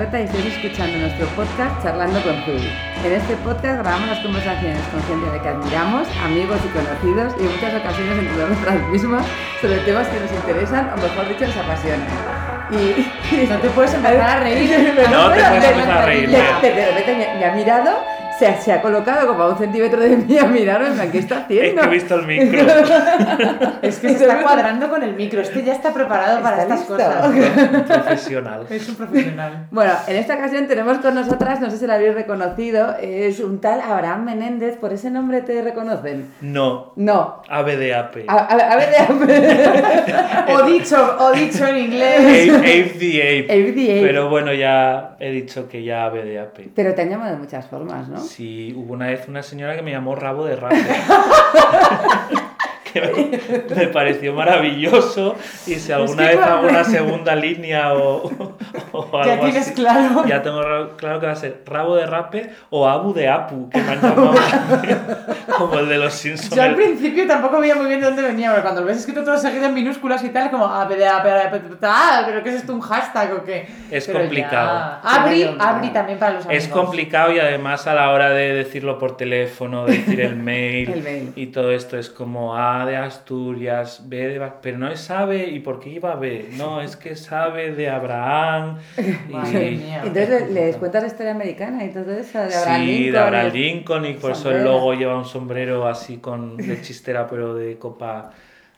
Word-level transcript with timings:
Y 0.00 0.02
estáis 0.02 0.30
escuchando 0.32 0.96
nuestro 0.96 1.26
podcast 1.36 1.82
Charlando 1.82 2.22
con 2.22 2.32
Zul. 2.44 2.56
En 3.04 3.12
este 3.12 3.36
podcast 3.44 3.82
grabamos 3.82 4.08
las 4.08 4.20
conversaciones 4.20 4.80
con 4.88 5.02
gente 5.02 5.30
de 5.30 5.42
que 5.42 5.48
admiramos, 5.50 6.08
amigos 6.24 6.58
y 6.64 6.68
conocidos, 6.68 7.34
y 7.38 7.44
en 7.44 7.52
muchas 7.52 7.74
ocasiones 7.74 8.18
entre 8.18 8.48
nosotras 8.48 8.88
mismas, 8.88 9.26
sobre 9.60 9.76
temas 9.80 10.08
que 10.08 10.20
nos 10.20 10.32
interesan 10.32 10.90
o 10.94 10.96
mejor 10.96 11.28
dicho 11.28 11.46
nos 11.46 11.56
apasionan. 11.58 12.08
Y, 12.70 13.46
No 13.46 13.58
te 13.58 13.68
puedes 13.68 13.92
empezar 13.92 14.38
a 14.38 14.40
reír. 14.40 14.70
No 15.10 15.32
te 15.34 15.42
puedes 15.42 15.64
empezar 15.64 15.98
a 15.98 16.06
reír. 16.06 16.30
De 16.30 16.86
repente 16.86 17.16
me, 17.16 17.38
me 17.38 17.44
ha 17.44 17.54
mirado, 17.54 18.02
se, 18.40 18.56
se 18.62 18.72
ha 18.72 18.82
colocado 18.82 19.28
como 19.28 19.42
a 19.44 19.50
un 19.50 19.58
centímetro 19.58 20.00
de 20.00 20.16
mí 20.16 20.36
a 20.38 20.44
mirarme, 20.46 20.88
en 20.88 20.94
plan, 20.94 21.12
¿qué 21.12 21.18
está 21.18 21.34
Es 21.36 21.42
haciendo? 21.44 21.82
que 21.82 21.86
he 21.88 21.90
visto 21.90 22.14
el 22.16 22.26
micro. 22.26 22.60
Es 23.82 23.98
que 23.98 24.08
se 24.08 24.14
está 24.24 24.42
cuadrando 24.42 24.88
con 24.88 25.02
el 25.02 25.14
micro. 25.14 25.40
Este 25.40 25.62
ya 25.62 25.74
está 25.74 25.92
preparado 25.92 26.40
para 26.42 26.62
estas 26.62 26.80
cosas. 26.82 27.26
Profesional. 27.86 28.66
Es 28.70 28.88
un 28.88 28.94
profesional. 28.96 29.66
Bueno, 29.70 29.92
en 30.06 30.16
esta 30.16 30.34
ocasión 30.34 30.66
tenemos 30.66 30.98
con 30.98 31.14
nosotras, 31.14 31.60
no 31.60 31.70
sé 31.70 31.76
si 31.78 31.86
la 31.86 31.94
habéis 31.94 32.14
reconocido, 32.14 32.96
es 33.00 33.40
un 33.40 33.60
tal 33.60 33.80
Abraham 33.80 34.24
Menéndez, 34.24 34.76
¿por 34.78 34.92
ese 34.92 35.10
nombre 35.10 35.42
te 35.42 35.60
reconocen? 35.62 36.32
No. 36.40 36.92
No. 36.96 37.42
ABDAP. 37.48 38.16
A, 38.28 38.32
a- 38.34 38.72
a 38.72 38.76
ver, 38.76 38.90
de- 38.90 39.60
O 40.52 40.62
dicho, 40.64 41.16
o 41.18 41.32
dicho 41.32 41.66
en 41.66 41.76
inglés. 41.76 42.50
Ape, 42.54 42.56
Ape 42.58 42.94
the 42.98 43.22
Ape. 43.22 43.44
Ape 43.44 43.72
the 43.72 43.92
Ape. 43.98 44.00
Pero 44.06 44.28
bueno, 44.28 44.52
ya 44.52 45.16
he 45.20 45.30
dicho 45.30 45.68
que 45.68 45.82
ya 45.84 46.04
ABDAP. 46.04 46.58
Pero 46.74 46.94
te 46.94 47.02
han 47.02 47.10
llamado 47.10 47.32
de 47.32 47.38
muchas 47.38 47.66
formas, 47.66 48.08
¿no? 48.08 48.18
Sí, 48.30 48.72
hubo 48.76 48.94
una 48.94 49.08
vez 49.08 49.26
una 49.26 49.42
señora 49.42 49.74
que 49.74 49.82
me 49.82 49.90
llamó 49.90 50.14
rabo 50.14 50.44
de 50.44 50.54
rape. 50.54 50.76
que 52.92 53.64
me, 53.76 53.86
pareció 53.88 54.32
maravilloso. 54.34 55.36
Y 55.66 55.74
si 55.74 55.92
alguna 55.92 56.28
que 56.30 56.36
vez 56.36 56.46
hago 56.46 56.68
una 56.68 56.84
segunda 56.84 57.34
línea 57.34 57.94
o, 57.94 58.30
o 58.92 59.10
Ya 59.24 59.32
algo 59.32 59.44
tienes 59.44 59.56
así, 59.62 59.74
claro. 59.74 60.24
Ya 60.26 60.42
tengo 60.42 60.60
claro 60.96 61.20
que 61.20 61.26
va 61.26 61.32
a 61.32 61.36
ser 61.36 61.62
rabo 61.66 61.96
de 61.96 62.06
rape 62.06 62.50
o 62.70 62.88
abu 62.88 63.12
de 63.14 63.28
apu, 63.28 63.68
que 63.70 63.80
me 63.80 63.92
han 63.92 64.00
llamado 64.00 64.34
como 65.58 65.78
el 65.78 65.88
de 65.88 65.98
los 65.98 66.12
Simpsons. 66.14 66.54
Yo 66.54 66.62
al 66.62 66.74
principio 66.74 67.26
tampoco 67.26 67.60
veía 67.60 67.74
muy 67.74 67.86
bien 67.86 68.00
de 68.00 68.06
dónde 68.06 68.22
venía, 68.22 68.50
pero 68.50 68.62
cuando 68.62 68.80
lo 68.82 68.86
ves 68.86 68.98
escrito 68.98 69.22
todo 69.24 69.36
seguido 69.38 69.66
en 69.66 69.74
minúsculas 69.74 70.22
y 70.24 70.30
tal, 70.30 70.50
como 70.50 70.66
ah, 70.66 70.86
pe- 70.88 71.04
ah, 71.06 71.22
pe- 71.22 71.58
pe- 71.58 71.76
pe- 71.76 71.76
ah, 71.86 72.22
pero 72.26 72.42
¿qué 72.42 72.50
es 72.50 72.54
esto? 72.56 72.72
¿Un 72.74 72.80
hashtag 72.80 73.32
o 73.34 73.44
qué? 73.44 73.68
Es 73.90 74.06
Pero 74.06 74.20
complicado. 74.20 74.98
Abri, 75.02 75.56
abri 75.58 75.88
también 75.90 76.18
para 76.18 76.34
los 76.34 76.44
amigos. 76.46 76.64
Es 76.64 76.70
complicado 76.70 77.32
y 77.32 77.38
además 77.40 77.86
a 77.86 77.94
la 77.94 78.10
hora 78.10 78.30
de 78.30 78.52
decirlo 78.54 78.98
por 78.98 79.16
teléfono, 79.16 79.84
decir 79.86 80.20
el 80.20 80.36
mail, 80.36 80.90
El 80.90 81.02
mail. 81.02 81.32
y 81.36 81.46
todo 81.48 81.70
esto 81.72 81.98
es 81.98 82.10
como 82.10 82.56
A 82.80 82.86
de 82.86 82.96
Asturias, 82.96 84.02
B 84.08 84.16
de... 84.28 84.50
Pero 84.62 84.78
no 84.78 84.88
es 84.90 85.00
sabe, 85.00 85.46
¿y 85.48 85.60
por 85.60 85.80
qué 85.80 85.90
iba 85.90 86.14
B? 86.16 86.48
No, 86.56 86.80
es 86.80 86.96
que 86.96 87.16
sabe 87.16 87.72
de 87.72 87.88
Abraham. 87.88 88.78
y- 88.98 89.32
Madre 89.32 89.70
mía. 89.72 90.02
Entonces 90.04 90.48
le- 90.50 90.66
les 90.66 90.76
cuentas 90.76 91.02
la 91.02 91.08
historia 91.08 91.32
americana 91.32 91.84
y 91.84 91.90
todo 91.90 92.12
eso, 92.12 92.38
de 92.38 92.54
Abraham 92.54 92.80
Sí, 92.80 92.86
Lincoln. 92.86 93.12
de 93.12 93.18
Abraham 93.18 93.52
Lincoln 93.52 94.06
y 94.06 94.12
por 94.14 94.30
eso 94.32 94.50
el 94.50 94.64
logo 94.64 94.94
lleva 94.94 95.16
un 95.16 95.24
sombrero 95.24 95.86
así 95.86 96.16
con 96.18 96.56
de 96.56 96.80
chistera 96.82 97.26
pero 97.28 97.54
de 97.54 97.78
copa 97.78 98.30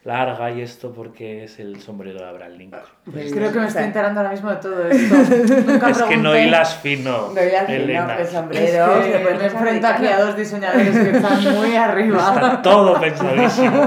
larga 0.04 0.50
y 0.50 0.60
esto 0.62 0.92
porque 0.92 1.44
es 1.44 1.60
el 1.60 1.80
sombrero 1.80 2.18
de 2.18 2.24
Abraham 2.28 2.52
Lincoln. 2.52 2.82
Pues, 3.10 3.32
Creo 3.32 3.52
que 3.52 3.60
me 3.60 3.66
estoy 3.68 3.84
enterando 3.84 4.20
ahora 4.20 4.32
mismo 4.32 4.50
de 4.50 4.56
todo 4.56 4.88
esto. 4.88 5.14
Nunca 5.72 5.90
Es 5.90 6.02
que 6.02 6.16
no 6.16 6.36
hilas 6.36 6.74
fino, 6.76 7.28
No 7.32 7.40
hilas 7.42 7.66
fino, 7.66 8.12
el 8.12 8.20
Es 8.20 8.28
sombrero. 8.30 8.86
que 9.02 9.12
se 9.12 9.18
me 9.38 9.46
enfrento 9.46 9.86
aquí 9.86 10.06
a 10.06 10.18
dos 10.20 10.36
diseñadores 10.36 10.98
que 10.98 11.10
están 11.10 11.54
muy 11.54 11.76
arriba. 11.76 12.32
Está 12.34 12.62
todo 12.62 13.00
pensadísimo. 13.00 13.86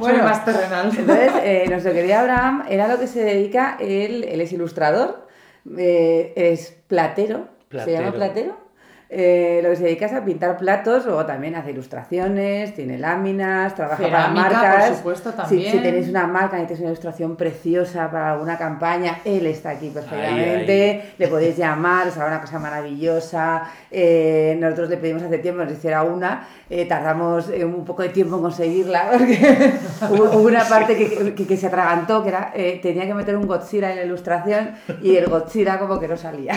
Soy 0.00 0.16
más 0.18 0.44
terrenal. 0.44 0.90
Entonces, 0.96 1.32
eh, 1.42 1.64
nuestro 1.68 1.92
querido 1.92 2.18
Abraham 2.18 2.64
era 2.68 2.88
lo 2.88 2.98
que 2.98 3.06
se 3.06 3.22
dedica, 3.22 3.76
él, 3.80 4.24
él 4.24 4.40
es 4.40 4.52
ilustrador, 4.52 5.26
eh, 5.78 6.32
es 6.36 6.76
platero, 6.88 7.48
se 7.70 7.92
llama 7.92 8.12
Platero. 8.12 8.56
Eh, 9.12 9.58
lo 9.64 9.70
que 9.70 9.76
se 9.76 9.82
dedica 9.82 10.06
es 10.06 10.12
a 10.12 10.24
pintar 10.24 10.56
platos 10.56 11.04
o 11.08 11.26
también 11.26 11.56
hace 11.56 11.72
ilustraciones, 11.72 12.72
tiene 12.76 12.96
láminas, 12.96 13.74
trabaja 13.74 14.04
Cerámica, 14.04 14.48
para 14.48 14.62
marcas. 14.62 14.86
por 14.86 14.96
supuesto, 14.98 15.30
Si- 15.32 15.36
también. 15.36 15.72
Si, 15.72 15.78
tenéis 15.80 16.08
una 16.10 16.26
marca, 16.28 16.54
necesitáis 16.56 16.80
una 16.80 16.88
ilustración 16.90 17.34
preciosa 17.34 18.08
para 18.08 18.32
alguna 18.34 18.56
campaña, 18.56 19.18
él 19.24 19.46
está 19.48 19.70
aquí 19.70 19.90
perfectamente. 19.90 21.12
Le 21.18 21.26
podéis 21.26 21.56
llamar, 21.56 22.06
os 22.06 22.16
hará 22.18 22.28
una 22.28 22.40
cosa 22.40 22.60
maravillosa. 22.60 23.64
Eh, 23.90 24.56
nosotros 24.60 24.88
le 24.90 24.96
pedimos 24.98 25.22
hace 25.24 25.38
tiempo 25.38 25.58
que 25.62 25.66
nos 25.70 25.74
hiciera 25.78 26.04
una, 26.04 26.46
eh, 26.70 26.86
tardamos 26.86 27.48
un 27.48 27.84
poco 27.84 28.02
de 28.02 28.10
tiempo 28.10 28.36
en 28.36 28.42
conseguirla, 28.42 29.08
porque 29.10 29.38
hubo, 30.10 30.24
hubo 30.38 30.46
una 30.46 30.62
parte 30.64 30.96
que, 30.96 31.34
que- 31.34 31.46
que 31.48 31.56
se 31.56 31.66
atragantó, 31.66 32.22
que 32.22 32.28
era, 32.28 32.52
tenía 32.80 33.06
que 33.06 33.14
meter 33.14 33.36
un 33.36 33.48
Godzilla 33.48 33.90
en 33.90 33.96
la 33.96 34.04
ilustración 34.04 34.70
y 35.02 35.16
el 35.16 35.26
Godzilla 35.26 35.80
como 35.80 35.98
que 35.98 36.06
no 36.06 36.16
salía. 36.16 36.54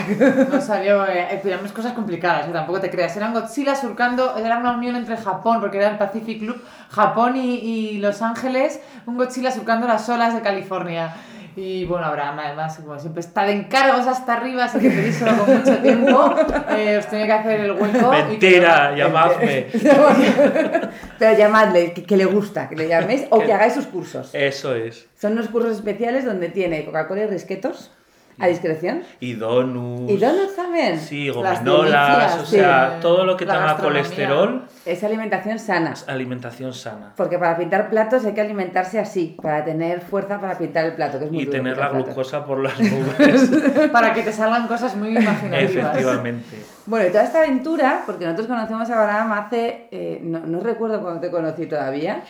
No 0.52 0.60
salió, 0.60 1.04
pero 1.42 1.58
cosas 1.74 1.92
complicadas, 1.94 2.43
eh, 2.48 2.52
tampoco 2.52 2.80
te 2.80 2.90
creas. 2.90 3.16
Eran 3.16 3.32
Godzilla 3.32 3.74
surcando, 3.74 4.36
era 4.36 4.58
una 4.58 4.72
unión 4.72 4.96
entre 4.96 5.16
Japón, 5.16 5.60
porque 5.60 5.78
era 5.78 5.88
el 5.90 5.98
Pacific 5.98 6.38
Club, 6.40 6.62
Japón 6.90 7.36
y, 7.36 7.56
y 7.56 7.98
Los 7.98 8.22
Ángeles, 8.22 8.80
un 9.06 9.16
Godzilla 9.16 9.50
surcando 9.50 9.86
las 9.86 10.08
olas 10.08 10.34
de 10.34 10.40
California. 10.40 11.14
Y 11.56 11.84
bueno, 11.84 12.06
Abraham, 12.06 12.40
además, 12.40 12.76
como 12.82 12.98
siempre, 12.98 13.20
está 13.20 13.44
de 13.44 13.52
encargos 13.52 14.08
hasta 14.08 14.32
arriba, 14.32 14.64
así 14.64 14.80
que 14.80 14.90
pedís 14.90 15.16
solo 15.18 15.36
con 15.44 15.56
mucho 15.58 15.78
tiempo. 15.78 16.34
Eh, 16.76 16.96
os 16.98 17.06
tenía 17.06 17.26
que 17.26 17.32
hacer 17.32 17.60
el 17.60 17.70
hueco. 17.72 17.86
y 18.12 18.26
que- 18.38 18.50
Mentira, 18.50 18.96
llamadme. 18.96 19.66
Pero 21.18 21.38
llamadle, 21.38 21.92
que, 21.92 22.02
que 22.02 22.16
le 22.16 22.24
gusta, 22.24 22.68
que 22.68 22.74
le 22.74 22.88
llaméis 22.88 23.26
o 23.30 23.38
que 23.40 23.52
hagáis 23.52 23.74
sus 23.74 23.86
cursos. 23.86 24.30
Eso 24.34 24.74
es. 24.74 25.06
Son 25.16 25.32
unos 25.32 25.48
cursos 25.48 25.72
especiales 25.76 26.24
donde 26.24 26.48
tiene 26.48 26.84
Coca-Cola 26.84 27.22
y 27.22 27.26
risquetos 27.26 27.92
a 28.38 28.46
discreción. 28.48 29.02
Y 29.20 29.34
donuts. 29.34 30.10
¿Y 30.10 30.16
donuts 30.16 30.56
también? 30.56 30.98
Sí, 30.98 31.26
Las 31.28 31.64
gominolas, 31.64 32.38
o 32.40 32.44
sea, 32.46 32.94
sí. 32.96 33.02
todo 33.02 33.24
lo 33.24 33.36
que 33.36 33.44
La 33.46 33.54
tenga 33.54 33.76
colesterol, 33.76 34.64
Es 34.84 35.04
alimentación 35.04 35.58
sana. 35.58 35.92
es 35.92 36.08
alimentación 36.08 36.72
sana. 36.74 37.12
Porque 37.16 37.38
para 37.38 37.56
pintar 37.56 37.88
platos 37.90 38.24
hay 38.24 38.32
que 38.34 38.40
alimentarse 38.40 38.98
así, 38.98 39.36
para 39.40 39.64
tener 39.64 40.00
fuerza 40.00 40.40
para 40.40 40.58
pintar 40.58 40.84
el 40.86 40.92
plato, 40.94 41.18
que 41.18 41.26
es 41.26 41.30
muy 41.30 41.42
Y 41.42 41.44
duro 41.46 41.58
tener 41.58 41.76
la 41.78 41.88
glucosa 41.90 42.44
por 42.44 42.58
las 42.60 42.78
nubes. 42.80 43.50
Para 43.92 44.12
que 44.12 44.22
te 44.22 44.32
salgan 44.32 44.66
cosas 44.66 44.96
muy 44.96 45.10
imaginativas. 45.16 45.70
Efectivamente. 45.96 46.56
Bueno, 46.86 47.06
y 47.06 47.10
toda 47.10 47.24
esta 47.24 47.38
aventura, 47.38 48.02
porque 48.04 48.24
nosotros 48.24 48.48
conocemos 48.48 48.90
a 48.90 49.00
Abraham 49.02 49.32
hace, 49.32 49.88
eh, 49.90 50.20
no, 50.22 50.40
no 50.40 50.60
recuerdo 50.60 51.00
cuando 51.00 51.20
te 51.20 51.30
conocí 51.30 51.66
todavía. 51.66 52.22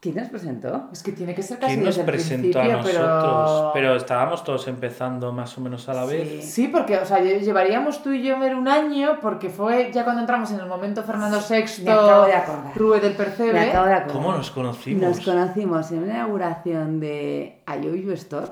¿Quién 0.00 0.14
nos 0.16 0.28
presentó? 0.28 0.88
Es 0.92 1.02
que 1.02 1.12
tiene 1.12 1.34
que 1.34 1.42
ser 1.42 1.58
casi 1.58 1.74
¿Quién 1.74 1.84
nos 1.84 1.94
desde 1.96 2.00
el 2.10 2.16
presentó 2.16 2.58
a 2.58 2.62
principio, 2.62 2.78
nosotros? 2.78 2.92
pero... 2.94 3.70
Pero... 3.74 3.96
estábamos 3.96 4.42
todos 4.44 4.66
empezando 4.66 5.30
más 5.30 5.58
o 5.58 5.60
menos 5.60 5.86
a 5.90 5.92
la 5.94 6.06
vez. 6.06 6.42
Sí, 6.50 6.68
porque, 6.68 6.96
o 6.96 7.04
sea, 7.04 7.18
lle- 7.20 7.40
llevaríamos 7.40 8.02
tú 8.02 8.10
y 8.12 8.22
yo 8.22 8.38
ver 8.38 8.54
un 8.54 8.66
año, 8.66 9.18
porque 9.20 9.50
fue 9.50 9.90
ya 9.92 10.04
cuando 10.04 10.22
entramos 10.22 10.50
en 10.52 10.60
el 10.60 10.66
momento 10.66 11.02
Fernando 11.02 11.38
VI, 11.46 11.82
Me 11.84 11.92
acabo 11.92 12.24
de 12.24 12.32
acordar. 12.32 12.72
Rue 12.76 13.00
del 13.00 13.10
Me 13.10 13.16
Percebe. 13.18 13.60
acabo 13.60 13.86
de 13.88 13.92
acordar. 13.92 14.12
¿Cómo 14.16 14.32
nos 14.32 14.50
conocimos? 14.50 15.02
Nos 15.02 15.20
conocimos 15.22 15.90
en 15.92 15.98
una 16.04 16.14
inauguración 16.14 16.98
de 16.98 17.60
Ayoyu 17.66 18.12
Store. 18.12 18.46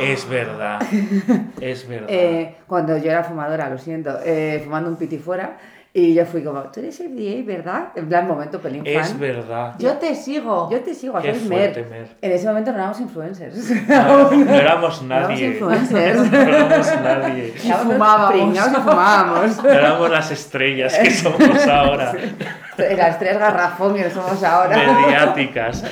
Es 0.00 0.26
verdad. 0.26 0.80
Es 1.60 1.86
verdad. 1.86 2.08
eh, 2.10 2.56
cuando 2.66 2.96
yo 2.96 3.10
era 3.10 3.22
fumadora, 3.22 3.68
lo 3.68 3.76
siento, 3.76 4.18
eh, 4.24 4.62
fumando 4.64 4.88
un 4.88 4.96
piti 4.96 5.18
fuera. 5.18 5.58
Y 5.98 6.12
yo 6.12 6.26
fui 6.26 6.42
como, 6.44 6.60
tú 6.64 6.80
eres 6.80 6.94
FDA, 6.98 7.42
¿verdad? 7.46 7.88
En 7.94 8.06
plan, 8.06 8.28
momento 8.28 8.60
pelín 8.60 8.84
fan. 8.84 8.96
es 9.02 9.18
verdad. 9.18 9.76
Yo 9.78 9.94
te 9.94 10.14
sigo. 10.14 10.68
Yo 10.70 10.80
te 10.80 10.92
sigo, 10.92 11.18
Qué 11.22 11.34
soy 11.34 11.48
fuerte, 11.48 11.80
Mer. 11.84 11.90
Mer. 11.90 12.08
En 12.20 12.32
ese 12.32 12.46
momento 12.46 12.70
no 12.72 12.76
éramos 12.76 13.00
influencers. 13.00 13.70
No, 13.88 14.30
no 14.30 14.30
éramos 14.30 14.36
No 14.46 14.54
éramos 14.54 15.02
nadie. 15.04 15.46
influencers. 15.46 16.18
No 16.30 16.38
éramos 16.38 16.86
nadie. 17.02 17.54
Y 17.56 17.68
fumábamos. 17.72 18.34
Y 18.54 18.58
fumábamos. 18.74 19.64
No 19.64 19.70
éramos 19.70 20.10
las 20.10 20.30
estrellas 20.30 20.98
que 20.98 21.10
somos 21.10 21.66
ahora. 21.66 22.12
Las 22.76 23.18
tres 23.18 23.38
garrafón 23.38 23.94
que 23.94 24.10
somos 24.10 24.44
ahora. 24.44 24.76
Mediáticas. 24.76 25.82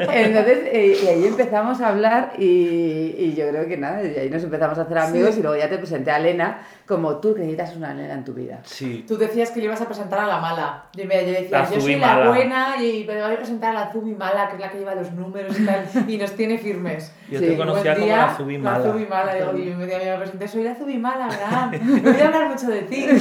Entonces, 0.00 0.58
eh, 0.72 0.98
y 1.04 1.06
ahí 1.06 1.24
empezamos 1.26 1.80
a 1.80 1.90
hablar 1.90 2.32
y, 2.36 3.14
y 3.16 3.34
yo 3.36 3.48
creo 3.48 3.68
que 3.68 3.76
nada, 3.76 4.02
y 4.02 4.16
ahí 4.18 4.28
nos 4.28 4.42
empezamos 4.42 4.76
a 4.78 4.82
hacer 4.82 4.98
amigos 4.98 5.34
Sí. 5.34 5.40
y 5.40 5.42
luego 5.42 5.56
ya 5.56 5.68
te 5.68 5.78
presenté 5.78 6.10
a 6.10 6.16
Elena 6.18 6.62
como 6.86 7.16
tú 7.18 7.32
que 7.34 7.40
necesitas 7.40 7.76
una 7.76 7.92
Elena 7.92 8.14
en 8.14 8.24
tu 8.24 8.32
vida. 8.34 8.58
Sí. 8.64 9.04
Tú 9.06 9.16
decías 9.36 9.50
que 9.50 9.60
le 9.60 9.66
ibas 9.66 9.80
a 9.80 9.84
presentar 9.86 10.20
a 10.20 10.26
la 10.26 10.38
mala. 10.38 10.84
Yo, 10.94 11.04
mira, 11.04 11.20
yo 11.22 11.32
decía, 11.32 11.58
La 11.58 11.64
yo 11.64 11.72
soy 11.72 11.80
Zubi 11.82 11.96
la 11.96 12.06
mala. 12.14 12.28
buena 12.28 12.82
y 12.82 13.04
me 13.06 13.22
voy 13.22 13.32
a 13.34 13.36
presentar 13.36 13.76
a 13.76 13.80
la 13.84 13.92
Zubi 13.92 14.14
mala, 14.14 14.48
que 14.48 14.54
es 14.56 14.60
la 14.60 14.70
que 14.70 14.78
lleva 14.78 14.94
los 14.94 15.12
números 15.12 15.58
y 15.60 15.66
tal, 15.66 15.84
y 16.08 16.16
nos 16.16 16.32
tiene 16.32 16.56
firmes. 16.58 17.12
Yo 17.30 17.38
Sí. 17.40 17.46
te 17.48 17.56
conocía 17.56 17.92
Buen 17.92 17.94
como 17.94 18.06
día, 18.06 18.16
la 18.16 18.34
Zubi 18.36 18.58
mala. 18.58 18.78
La 18.78 18.92
Zubi 18.92 19.06
mala, 19.06 19.34
digo, 19.34 19.52
y 19.56 19.86
día 19.86 20.12
me 20.12 20.16
presenté, 20.18 20.48
soy 20.48 20.62
la 20.64 20.74
Zubi 20.74 20.96
mala, 20.98 21.26
Abraham. 21.26 21.70
Voy 22.02 22.20
a 22.20 22.26
hablar 22.26 22.48
mucho 22.48 22.68
de 22.68 22.82
ti. 22.82 23.06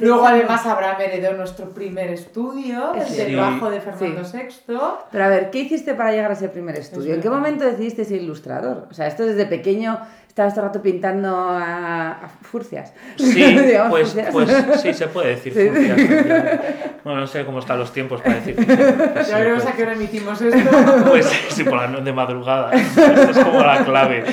Luego 0.00 0.26
además 0.26 0.64
Abraham 0.64 0.96
heredó 1.00 1.34
nuestro 1.34 1.68
primer 1.74 2.08
estudio, 2.10 2.94
el 2.94 3.02
Sí. 3.04 3.16
del 3.16 3.36
bajo 3.36 3.70
de 3.70 3.80
Fernando 3.80 4.22
VI. 4.22 4.76
Pero 5.12 5.24
a 5.24 5.28
ver, 5.28 5.50
¿qué 5.50 5.58
hiciste 5.60 5.92
para 5.94 6.10
llegar 6.10 6.30
a 6.30 6.34
ese 6.34 6.48
primer 6.48 6.76
estudio? 6.76 7.14
¿En 7.14 7.20
qué 7.20 7.28
momento 7.28 7.64
decidiste 7.64 8.04
ser 8.06 8.22
ilustrador? 8.22 8.88
O 8.90 8.94
sea, 8.94 9.06
esto 9.08 9.26
desde 9.26 9.44
pequeño 9.46 9.98
estabas 10.34 10.52
todo 10.54 10.64
el 10.64 10.68
rato 10.70 10.82
pintando 10.82 11.28
a, 11.36 12.10
a 12.24 12.28
furcias. 12.42 12.92
Sí, 13.16 13.34
Digamos, 13.44 13.90
pues, 13.90 14.08
furcias. 14.32 14.64
pues 14.64 14.80
sí, 14.80 14.92
se 14.92 15.06
puede 15.06 15.28
decir 15.36 15.54
Sí. 15.54 15.68
furcias. 15.68 16.60
Bueno, 17.04 17.20
no 17.20 17.26
sé 17.28 17.44
cómo 17.44 17.60
están 17.60 17.78
los 17.78 17.92
tiempos 17.92 18.20
para 18.20 18.34
decir 18.40 18.56
furcias. 18.56 19.28
Ya 19.28 19.38
veremos 19.38 19.64
a 19.64 19.72
qué 19.74 19.82
hora 19.84 19.92
emitimos 19.92 20.40
esto. 20.40 20.70
Pues 21.08 21.26
sí, 21.50 21.62
por 21.62 21.76
la 21.76 21.86
no- 21.86 22.00
de 22.00 22.12
madrugada. 22.12 22.72
Esto 22.72 23.30
es 23.30 23.38
como 23.38 23.60
la 23.60 23.84
clave. 23.84 24.24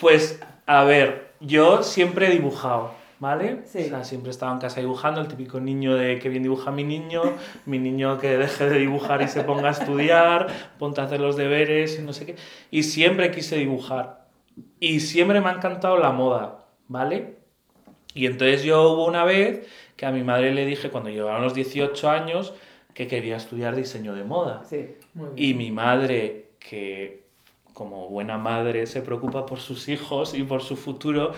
Pues, 0.00 0.40
a 0.66 0.84
ver, 0.84 1.30
yo 1.40 1.82
siempre 1.82 2.26
he 2.28 2.30
dibujado, 2.30 2.92
¿vale? 3.18 3.60
Sí. 3.64 3.84
O 3.86 3.88
sea, 3.88 4.04
siempre 4.04 4.28
he 4.28 4.32
estado 4.32 4.52
en 4.52 4.58
casa 4.58 4.80
dibujando, 4.80 5.20
el 5.22 5.28
típico 5.28 5.58
niño 5.58 5.94
de 5.94 6.18
que 6.18 6.28
bien 6.28 6.42
dibuja 6.42 6.70
mi 6.70 6.84
niño, 6.84 7.22
mi 7.64 7.78
niño 7.78 8.18
que 8.18 8.36
deje 8.36 8.68
de 8.68 8.78
dibujar 8.78 9.22
y 9.22 9.28
se 9.28 9.42
ponga 9.42 9.68
a 9.68 9.72
estudiar, 9.72 10.48
ponte 10.78 11.00
a 11.00 11.04
hacer 11.04 11.20
los 11.20 11.36
deberes 11.36 11.98
y 11.98 12.02
no 12.02 12.12
sé 12.12 12.26
qué. 12.26 12.36
Y 12.70 12.82
siempre 12.82 13.30
quise 13.30 13.56
dibujar. 13.56 14.27
Y 14.80 15.00
siempre 15.00 15.40
me 15.40 15.48
ha 15.48 15.52
encantado 15.52 15.98
la 15.98 16.12
moda, 16.12 16.66
¿vale? 16.88 17.36
Y 18.14 18.26
entonces 18.26 18.62
yo 18.62 18.90
hubo 18.92 19.06
una 19.06 19.24
vez 19.24 19.66
que 19.96 20.06
a 20.06 20.10
mi 20.10 20.22
madre 20.22 20.54
le 20.54 20.64
dije 20.66 20.90
cuando 20.90 21.10
llevaba 21.10 21.38
los 21.40 21.54
18 21.54 22.10
años 22.10 22.54
que 22.94 23.06
quería 23.06 23.36
estudiar 23.36 23.76
diseño 23.76 24.14
de 24.14 24.24
moda. 24.24 24.64
Sí. 24.64 24.96
Muy 25.14 25.30
bien. 25.34 25.50
Y 25.50 25.54
mi 25.54 25.70
madre, 25.70 26.50
que 26.58 27.24
como 27.74 28.08
buena 28.08 28.38
madre 28.38 28.86
se 28.86 29.02
preocupa 29.02 29.46
por 29.46 29.60
sus 29.60 29.88
hijos 29.88 30.34
y 30.34 30.42
por 30.42 30.62
su 30.62 30.76
futuro, 30.76 31.32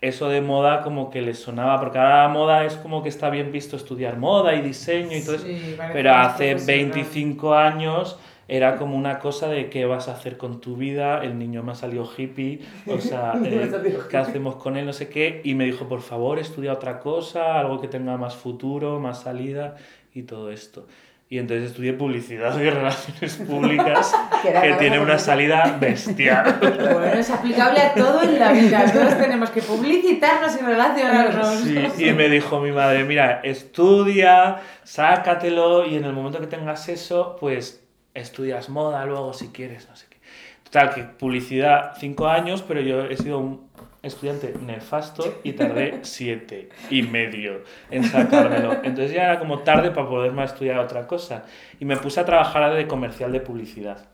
eso 0.00 0.28
de 0.28 0.40
moda 0.40 0.82
como 0.82 1.10
que 1.10 1.20
le 1.20 1.34
sonaba, 1.34 1.78
porque 1.78 1.98
ahora 1.98 2.22
la 2.22 2.28
moda 2.28 2.64
es 2.64 2.76
como 2.76 3.02
que 3.02 3.08
está 3.08 3.28
bien 3.28 3.52
visto 3.52 3.76
estudiar 3.76 4.18
moda 4.18 4.54
y 4.54 4.62
diseño 4.62 5.16
y 5.16 5.22
todo 5.22 5.36
eso. 5.36 5.46
Sí, 5.46 5.76
Pero 5.92 6.14
hace 6.14 6.52
profesional. 6.52 6.90
25 6.92 7.54
años 7.54 8.18
era 8.48 8.76
como 8.76 8.96
una 8.96 9.18
cosa 9.18 9.48
de 9.48 9.70
qué 9.70 9.86
vas 9.86 10.08
a 10.08 10.12
hacer 10.12 10.36
con 10.36 10.60
tu 10.60 10.76
vida, 10.76 11.24
el 11.24 11.38
niño 11.38 11.62
me 11.62 11.72
ha 11.72 11.74
salido 11.74 12.10
hippie, 12.16 12.60
o 12.86 12.98
sea, 12.98 13.34
eh, 13.44 13.98
¿qué 14.10 14.16
hacemos 14.16 14.56
con 14.56 14.76
él? 14.76 14.86
No 14.86 14.92
sé 14.92 15.08
qué. 15.08 15.40
Y 15.44 15.54
me 15.54 15.64
dijo, 15.64 15.88
por 15.88 16.02
favor, 16.02 16.38
estudia 16.38 16.72
otra 16.72 17.00
cosa, 17.00 17.58
algo 17.58 17.80
que 17.80 17.88
tenga 17.88 18.16
más 18.16 18.36
futuro, 18.36 19.00
más 19.00 19.22
salida 19.22 19.76
y 20.12 20.22
todo 20.22 20.50
esto. 20.50 20.86
Y 21.30 21.38
entonces 21.38 21.70
estudié 21.70 21.94
publicidad 21.94 22.56
y 22.60 22.68
relaciones 22.70 23.36
públicas, 23.36 24.14
Que 24.42 24.74
tiene 24.78 25.00
una 25.00 25.18
salida 25.18 25.78
bestial. 25.80 26.58
Bueno, 26.60 27.06
es 27.14 27.30
aplicable 27.30 27.80
a 27.80 27.94
todo 27.94 28.22
en 28.22 28.38
la 28.38 28.52
vida. 28.52 28.84
Todos 28.92 29.16
tenemos 29.16 29.48
que 29.48 29.62
publicitarnos 29.62 30.54
y 30.60 30.64
relacionarnos. 30.64 31.60
Sí, 31.60 32.04
y 32.04 32.12
me 32.12 32.28
dijo 32.28 32.60
mi 32.60 32.72
madre, 32.72 33.04
mira, 33.04 33.40
estudia, 33.42 34.58
sácatelo 34.82 35.86
y 35.86 35.96
en 35.96 36.04
el 36.04 36.12
momento 36.12 36.40
que 36.40 36.46
tengas 36.46 36.90
eso, 36.90 37.38
pues 37.40 37.83
estudias 38.14 38.68
moda 38.68 39.04
luego 39.04 39.32
si 39.32 39.48
quieres, 39.48 39.88
no 39.88 39.96
sé 39.96 40.06
qué. 40.08 40.16
Total, 40.64 40.94
que 40.94 41.02
publicidad 41.02 41.92
cinco 41.98 42.26
años, 42.26 42.62
pero 42.62 42.80
yo 42.80 43.02
he 43.04 43.16
sido 43.16 43.38
un 43.38 43.68
estudiante 44.02 44.54
nefasto 44.60 45.40
y 45.42 45.52
tardé 45.52 46.00
siete 46.02 46.70
y 46.90 47.02
medio 47.02 47.62
en 47.90 48.04
sacármelo. 48.04 48.72
Entonces 48.82 49.12
ya 49.12 49.24
era 49.24 49.38
como 49.38 49.60
tarde 49.60 49.90
para 49.90 50.08
poderme 50.08 50.44
estudiar 50.44 50.78
otra 50.78 51.06
cosa. 51.06 51.44
Y 51.80 51.84
me 51.84 51.96
puse 51.96 52.20
a 52.20 52.24
trabajar 52.24 52.74
de 52.74 52.86
comercial 52.86 53.32
de 53.32 53.40
publicidad. 53.40 54.13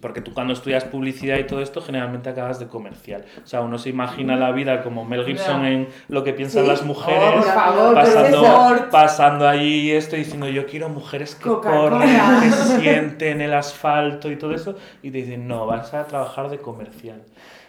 Porque 0.00 0.20
tú 0.20 0.34
cuando 0.34 0.52
estudias 0.52 0.84
publicidad 0.84 1.38
y 1.38 1.44
todo 1.44 1.60
esto, 1.62 1.80
generalmente 1.80 2.28
acabas 2.28 2.58
de 2.58 2.66
comercial. 2.66 3.24
O 3.42 3.46
sea, 3.46 3.62
uno 3.62 3.78
se 3.78 3.88
imagina 3.88 4.36
la 4.36 4.52
vida 4.52 4.82
como 4.82 5.04
Mel 5.04 5.24
Gibson 5.24 5.64
en 5.64 5.88
lo 6.08 6.22
que 6.22 6.32
piensan 6.34 6.64
Sí. 6.64 6.68
las 6.68 6.82
Oh, 6.82 6.86
mujeres, 6.86 7.44
por 7.44 7.44
favor, 7.44 7.94
¿qué 7.94 8.00
es 8.02 8.14
pasando, 8.14 8.90
pasando 8.90 9.48
allí 9.48 9.90
esto 9.92 10.16
y 10.16 10.20
diciendo 10.20 10.48
yo 10.48 10.66
quiero 10.66 10.88
mujeres 10.90 11.34
que 11.34 11.44
corren, 11.48 12.08
que 12.42 12.50
sienten 12.52 13.40
el 13.40 13.54
asfalto 13.54 14.30
y 14.30 14.36
todo 14.36 14.54
eso. 14.54 14.76
Y 15.02 15.10
te 15.10 15.18
dicen, 15.18 15.48
no, 15.48 15.66
vas 15.66 15.92
a 15.94 16.04
trabajar 16.06 16.50
de 16.50 16.58
comercial. 16.58 17.22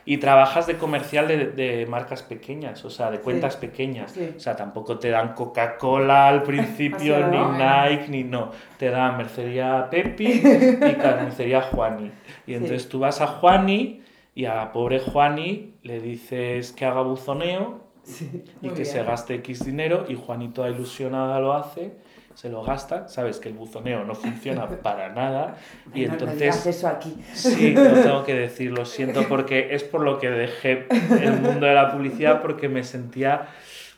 Y 0.10 0.18
trabajas 0.18 0.66
de 0.66 0.78
comercial 0.78 1.28
de, 1.28 1.48
de 1.52 1.86
marcas 1.86 2.24
pequeñas, 2.24 2.84
o 2.86 2.90
sea, 2.90 3.12
de 3.12 3.20
cuentas 3.20 3.58
pequeñas. 3.58 4.12
sí. 4.14 4.30
O 4.36 4.40
sea, 4.40 4.56
tampoco 4.56 4.98
te 4.98 5.10
dan 5.10 5.34
Coca-Cola 5.36 6.30
al 6.30 6.44
principio, 6.44 7.18
Así 7.18 7.26
ni 7.30 7.38
no. 7.38 7.52
Nike, 7.58 8.06
ni 8.10 8.24
no. 8.24 8.52
Te 8.80 8.90
dan 8.90 9.18
mercería 9.18 9.88
Pepi 9.92 10.26
y 10.44 10.94
carnicería 10.96 11.62
Juani. 11.62 12.10
Y 12.48 12.54
entonces 12.54 12.88
tú 12.90 13.00
vas 13.00 13.20
a 13.22 13.28
Juani 13.28 14.02
y 14.34 14.46
a 14.46 14.56
la 14.56 14.72
pobre 14.72 15.00
Juani 15.00 15.74
le 15.84 16.00
dices 16.00 16.72
que 16.72 16.86
haga 16.86 17.02
buzoneo 17.02 17.86
Sí. 18.04 18.44
y 18.62 18.70
que 18.70 18.74
bien. 18.76 18.86
se 18.86 19.04
gaste 19.04 19.36
X 19.36 19.66
dinero 19.66 20.06
y 20.08 20.16
Juanito 20.16 20.66
ilusionada 20.66 21.42
lo 21.42 21.52
hace, 21.52 21.92
se 22.38 22.50
lo 22.50 22.62
gasta, 22.62 23.08
sabes 23.08 23.40
que 23.40 23.50
el 23.50 23.56
buzoneo 23.56 24.04
no 24.04 24.14
funciona 24.14 24.68
para 24.84 25.10
nada 25.10 25.58
y 25.92 26.02
No, 26.02 26.10
no 26.10 26.14
entonces... 26.14 26.40
digas 26.40 26.68
eso 26.68 26.88
aquí. 26.88 27.18
Sí, 27.34 27.74
lo 27.74 27.94
tengo 27.94 28.24
que 28.24 28.36
decir, 28.36 28.70
lo 28.70 28.86
siento, 28.86 29.28
porque 29.28 29.74
es 29.74 29.84
por 29.84 30.02
lo 30.02 30.20
que 30.20 30.30
dejé 30.30 30.86
el 31.20 31.42
mundo 31.42 31.66
de 31.66 31.74
la 31.74 31.92
publicidad 31.92 32.44
porque 32.44 32.70
me 32.70 32.84
sentía 32.84 33.48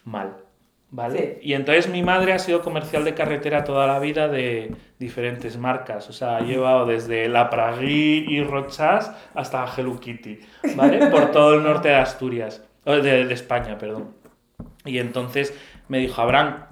mal, 0.05 0.37
¿vale? 0.89 1.39
Y 1.41 1.51
entonces 1.51 1.89
mi 1.89 2.01
madre 2.01 2.31
ha 2.31 2.39
sido 2.39 2.61
comercial 2.61 3.03
de 3.03 3.13
carretera 3.13 3.65
toda 3.65 3.85
la 3.87 3.99
vida 3.99 4.29
de 4.29 4.73
diferentes 4.99 5.57
marcas, 5.57 6.09
o 6.09 6.13
sea, 6.13 6.37
ha 6.37 6.39
llevado 6.39 6.85
desde 6.85 7.27
La 7.27 7.49
Pragui 7.49 8.23
y 8.25 8.41
Rochas 8.41 9.11
hasta 9.35 9.65
Hello 9.77 9.99
Kitty, 9.99 10.39
¿vale? 10.77 11.07
Por 11.07 11.31
todo 11.31 11.55
el 11.55 11.63
norte 11.63 11.89
de 11.89 11.95
Asturias, 11.95 12.63
de, 12.85 13.01
de 13.01 13.33
España, 13.33 13.77
perdón. 13.77 14.13
Y 14.85 14.99
entonces 14.99 15.53
me 15.89 15.97
dijo, 15.97 16.21
Abraham, 16.21 16.68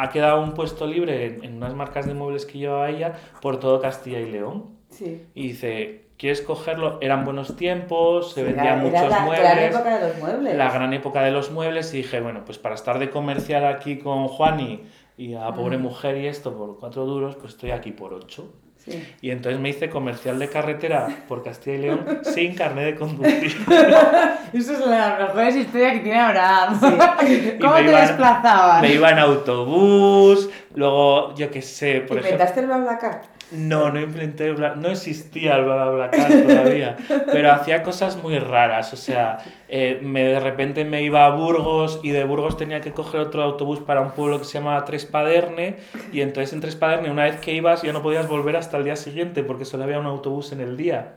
ha 0.00 0.10
quedado 0.10 0.42
un 0.42 0.52
puesto 0.54 0.86
libre 0.86 1.26
en, 1.26 1.44
en 1.44 1.56
unas 1.56 1.74
marcas 1.74 2.06
de 2.06 2.14
muebles 2.14 2.46
que 2.46 2.58
llevaba 2.58 2.88
ella 2.90 3.14
por 3.40 3.58
todo 3.60 3.80
Castilla 3.80 4.20
y 4.20 4.30
León. 4.30 4.66
Sí. 4.90 5.26
Y 5.34 5.48
dice, 5.48 6.06
¿quieres 6.16 6.40
cogerlo? 6.40 6.98
Eran 7.00 7.24
buenos 7.24 7.56
tiempos, 7.56 8.32
se 8.32 8.40
Sí, 8.40 8.46
vendían 8.46 8.66
era- 8.66 8.76
muchos 8.82 9.00
era 9.00 9.08
la 9.10 9.20
muebles. 9.20 9.50
gran 9.50 9.58
época 9.64 9.98
de 9.98 10.08
los 10.08 10.18
muebles. 10.18 10.56
La 10.56 10.70
gran 10.72 10.92
época 10.94 11.22
de 11.22 11.30
los 11.30 11.50
muebles. 11.50 11.92
Y 11.94 11.98
dije, 11.98 12.20
bueno, 12.20 12.42
pues 12.44 12.58
para 12.58 12.74
estar 12.74 12.98
de 12.98 13.10
comercial 13.10 13.66
aquí 13.66 13.98
con 13.98 14.28
Juani 14.28 14.82
y 15.16 15.34
a 15.34 15.40
la 15.40 15.54
pobre 15.54 15.78
mujer 15.78 16.16
y 16.16 16.26
esto 16.26 16.56
por 16.56 16.78
cuatro 16.78 17.04
duros, 17.04 17.34
pues 17.36 17.54
estoy 17.54 17.72
aquí 17.72 17.90
por 17.92 18.14
ocho. 18.14 18.52
Sí. 18.90 19.14
Y 19.20 19.30
entonces 19.30 19.60
me 19.60 19.68
hice 19.70 19.88
comercial 19.90 20.38
de 20.38 20.48
carretera 20.48 21.08
por 21.28 21.42
Castilla 21.42 21.76
y 21.76 21.80
León 21.80 22.20
sin 22.22 22.54
carnet 22.54 22.84
de 22.86 22.94
conducir. 22.96 23.56
Eso 24.52 24.72
es 24.72 24.80
la 24.86 25.18
mejor 25.34 25.48
historia 25.56 25.92
que 25.92 25.98
tiene 26.00 26.18
Abraham. 26.20 26.80
Y 27.28 27.58
¿Cómo 27.58 27.74
te 27.74 27.82
iba- 27.84 28.00
desplazabas? 28.00 28.82
Me 28.82 28.92
iba 28.94 29.10
en 29.10 29.18
autobús, 29.18 30.48
luego, 30.74 31.34
yo 31.34 31.50
qué 31.50 31.60
sé, 31.62 32.00
por 32.00 32.18
ejemplo... 32.18 32.30
¿Inventaste 32.30 32.60
el 32.60 32.66
BlaBlaCar? 32.66 33.20
No, 33.50 33.90
no 33.90 33.98
implementé 33.98 34.48
el 34.48 34.56
no 34.58 34.88
existía 34.88 35.56
el 35.56 35.64
BlaBlaCar 35.64 36.30
todavía, 36.46 36.96
pero 37.32 37.50
hacía 37.52 37.82
cosas 37.82 38.22
muy 38.22 38.38
raras, 38.38 38.92
o 38.92 38.96
sea, 38.96 39.38
eh, 39.68 39.98
me, 40.02 40.22
de 40.24 40.38
repente 40.38 40.84
me 40.84 41.02
iba 41.02 41.24
a 41.24 41.30
Burgos 41.30 42.00
y 42.02 42.10
de 42.10 42.24
Burgos 42.24 42.58
tenía 42.58 42.82
que 42.82 42.92
coger 42.92 43.20
otro 43.20 43.42
autobús 43.42 43.80
para 43.80 44.02
un 44.02 44.10
pueblo 44.10 44.38
que 44.38 44.44
se 44.44 44.58
llamaba 44.58 44.84
Trespaderne 44.84 45.76
y 46.12 46.20
entonces 46.20 46.52
en 46.52 46.60
Trespaderne 46.60 47.10
una 47.10 47.24
vez 47.24 47.36
que 47.40 47.54
ibas 47.54 47.80
ya 47.82 47.92
no 47.94 48.02
podías 48.02 48.28
volver 48.28 48.56
hasta 48.56 48.76
el 48.76 48.84
día 48.84 48.96
siguiente 48.96 49.42
porque 49.42 49.64
solo 49.64 49.84
había 49.84 49.98
un 49.98 50.06
autobús 50.06 50.52
en 50.52 50.60
el 50.60 50.76
día. 50.76 51.16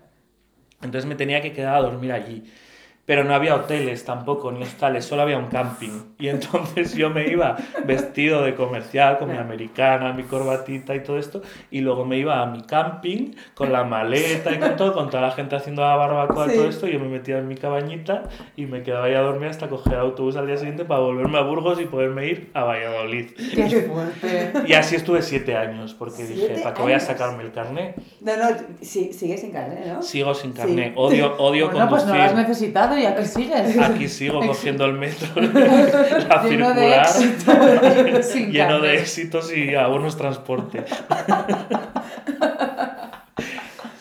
Entonces 0.81 1.05
me 1.05 1.15
tenía 1.15 1.41
que 1.41 1.51
quedar 1.51 1.75
a 1.75 1.81
dormir 1.81 2.13
allí. 2.13 2.43
Pero 3.11 3.25
no 3.25 3.33
había 3.35 3.55
hoteles 3.55 4.05
tampoco, 4.05 4.53
ni 4.53 4.63
hostales, 4.63 5.03
solo 5.03 5.23
había 5.23 5.37
un 5.37 5.47
camping. 5.47 6.13
Y 6.17 6.29
entonces 6.29 6.93
yo 6.95 7.09
me 7.09 7.27
iba 7.27 7.57
vestido 7.83 8.41
de 8.41 8.55
comercial, 8.55 9.17
con 9.17 9.29
mi 9.29 9.37
americana, 9.37 10.13
mi 10.13 10.23
corbatita 10.23 10.95
y 10.95 11.03
todo 11.03 11.17
esto, 11.17 11.41
y 11.71 11.81
luego 11.81 12.05
me 12.05 12.17
iba 12.17 12.41
a 12.41 12.45
mi 12.45 12.61
camping 12.61 13.31
con 13.53 13.73
la 13.73 13.83
maleta 13.83 14.53
y 14.53 14.59
con 14.59 14.77
todo, 14.77 14.93
con 14.93 15.09
toda 15.09 15.23
la 15.23 15.31
gente 15.31 15.57
haciendo 15.57 15.81
la 15.81 15.97
barbacoa 15.97 16.45
y 16.47 16.49
Sí. 16.51 16.55
todo 16.55 16.69
esto, 16.69 16.87
y 16.87 16.93
yo 16.93 16.99
me 17.01 17.09
metía 17.09 17.37
en 17.39 17.49
mi 17.49 17.55
cabañita 17.55 18.23
y 18.55 18.65
me 18.65 18.81
quedaba 18.81 19.07
ahí 19.07 19.13
a 19.15 19.19
dormir 19.19 19.49
hasta 19.49 19.67
coger 19.67 19.95
autobús 19.95 20.37
al 20.37 20.47
día 20.47 20.55
siguiente 20.55 20.85
para 20.85 21.01
volverme 21.01 21.37
a 21.37 21.41
Burgos 21.41 21.81
y 21.81 21.87
poderme 21.87 22.27
ir 22.27 22.49
a 22.53 22.63
Valladolid. 22.63 23.31
Qué 23.53 23.67
fuerte. 23.89 24.53
Y 24.67 24.71
así 24.73 24.95
estuve 24.95 25.21
siete 25.21 25.57
años, 25.57 25.93
porque 25.95 26.23
dije, 26.23 26.45
¿Siete 26.45 26.61
¿para 26.61 26.75
qué 26.75 26.81
voy 26.81 26.93
a 26.93 26.99
sacarme 27.01 27.43
el 27.43 27.51
carnet? 27.51 27.97
No, 28.21 28.37
no, 28.37 28.55
sí, 28.79 29.11
sigue 29.11 29.37
sin 29.37 29.51
carnet, 29.51 29.85
¿no? 29.85 30.01
Sigo 30.01 30.33
sin 30.33 30.51
Sí. 30.53 30.57
carnet, 30.59 30.93
odio, 30.95 31.35
odio 31.39 31.69
Bueno, 31.71 31.89
pues 31.89 32.05
no 32.05 32.15
lo 32.15 32.21
has 32.21 32.31
conducir. 32.31 32.47
necesitado 32.49 33.00
y 33.01 33.05
aquí 33.05 33.25
sigues. 33.25 33.77
Aquí 33.79 34.07
sigo 34.07 34.39
cogiendo 34.47 34.85
el 34.85 34.93
metro, 34.93 35.27
la 35.41 36.43
Lleno 36.43 36.73
de 36.73 37.03
circular, 37.05 37.05
éxito. 37.05 38.23
sin 38.23 38.51
lleno 38.51 38.79
de 38.79 38.97
éxitos 38.99 39.51
y 39.55 39.75
abonos 39.75 40.15
transporte. 40.17 40.83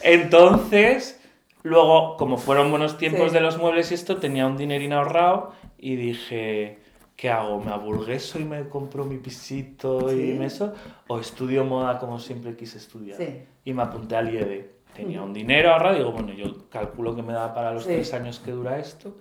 Entonces, 0.02 1.21
luego, 1.62 2.16
como 2.16 2.38
fueron 2.38 2.71
buenos 2.71 2.99
tiempos 2.99 3.28
Sí. 3.30 3.35
de 3.35 3.40
los 3.40 3.59
muebles 3.59 3.90
y 3.90 3.95
esto, 3.95 4.16
tenía 4.16 4.47
un 4.47 4.57
dinerín 4.57 4.92
ahorrado 4.92 5.52
y 5.78 5.97
dije, 5.97 6.78
¿qué 7.16 7.30
hago? 7.30 7.61
¿Me 7.61 7.71
aburgueso 7.73 8.38
y 8.38 8.45
me 8.45 8.69
compro 8.69 9.04
mi 9.04 9.19
pisito 9.19 10.09
Sí. 10.09 10.33
y 10.35 10.38
me 10.38 10.47
eso? 10.47 10.73
¿O 11.09 11.19
estudio 11.21 11.64
moda 11.64 11.99
como 11.99 12.19
siempre 12.19 12.57
quise 12.57 12.78
estudiar? 12.78 13.19
Sí. 13.19 13.42
Y 13.64 13.73
me 13.75 13.83
apunté 13.83 14.16
al 14.16 14.33
IED. 14.35 14.64
Tenía 14.95 15.23
un 15.23 15.33
dinero 15.33 15.71
ahorrado, 15.73 15.97
digo, 15.97 16.13
bueno, 16.13 16.33
yo 16.33 16.69
calculo 16.69 17.15
que 17.15 17.23
me 17.23 17.33
da 17.33 17.55
para 17.55 17.73
los 17.73 17.85
Sí. 17.85 17.91
tres 17.91 18.13
años 18.15 18.41
que 18.41 18.51
dura 18.51 18.79
esto. 18.79 19.17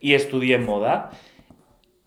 Y 0.00 0.14
estudié 0.14 0.58
moda. 0.58 1.10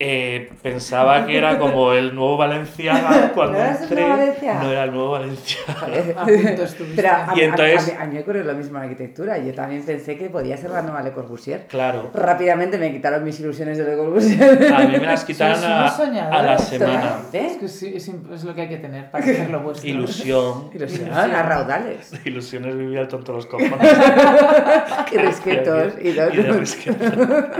Eh, 0.03 0.49
pensaba 0.63 1.27
que 1.27 1.37
era 1.37 1.59
como 1.59 1.93
el 1.93 2.15
nuevo 2.15 2.35
Valenciaga 2.37 3.31
cuando 3.35 3.53
¿No 3.59 3.63
era 3.63 3.75
el 3.77 3.83
entré. 3.83 4.01
nuevo 4.01 4.17
Valenciaga? 4.17 4.63
No 4.63 4.71
era 4.71 4.83
el 4.85 4.91
nuevo 4.91 5.11
Valenciaga. 5.11 5.73
A. 6.21 6.25
Pero 6.25 7.09
Y 7.35 7.41
entonces- 7.41 7.89
a 7.89 7.91
mí, 7.91 7.97
a 8.01 8.05
mí 8.07 8.13
me 8.15 8.19
ocurrió 8.21 8.43
lo 8.43 8.53
mismo 8.55 8.77
en 8.79 8.83
arquitectura. 8.85 9.37
Yo 9.37 9.53
también 9.53 9.83
pensé 9.85 10.17
que 10.17 10.29
podía 10.29 10.57
ser 10.57 10.71
la 10.71 10.81
nueva 10.81 11.03
Le 11.03 11.11
Corbusier. 11.11 11.67
Claro. 11.67 12.09
Rápidamente 12.13 12.77
me 12.79 12.91
quitaron 12.91 13.23
mis 13.23 13.39
ilusiones 13.39 13.77
de 13.77 13.83
Le 13.85 13.95
Corbusier. 13.97 14.73
A 14.73 14.79
mí 14.79 14.91
me 14.91 15.05
las 15.05 15.23
quitaron 15.25 15.63
a, 15.63 15.81
la 16.41 16.57
semana. 16.57 17.01
Totalmente. 17.01 17.45
Es 17.45 17.57
que 17.57 17.67
sí, 17.67 17.93
es, 17.95 18.11
imp- 18.11 18.33
es 18.33 18.43
lo 18.43 18.55
que 18.55 18.61
hay 18.61 18.69
que 18.69 18.77
tener 18.77 19.11
para 19.11 19.23
hacer 19.23 19.49
lo 19.49 19.59
vuestro. 19.59 19.87
Ilusión. 19.87 20.69
Ilusión, 20.73 21.11
a 21.13 21.43
raudales. 21.43 22.11
Ilusiones 22.25 22.75
vivía 22.75 23.01
el 23.01 23.07
tonto 23.07 23.33
de 23.33 23.35
los 23.37 23.45
cojones. 23.45 23.77
Y 25.11 25.17
risquetos. 25.17 25.93
Y, 26.01 26.07
Y 26.09 26.11
de 26.13 26.27
todo. 26.43 27.51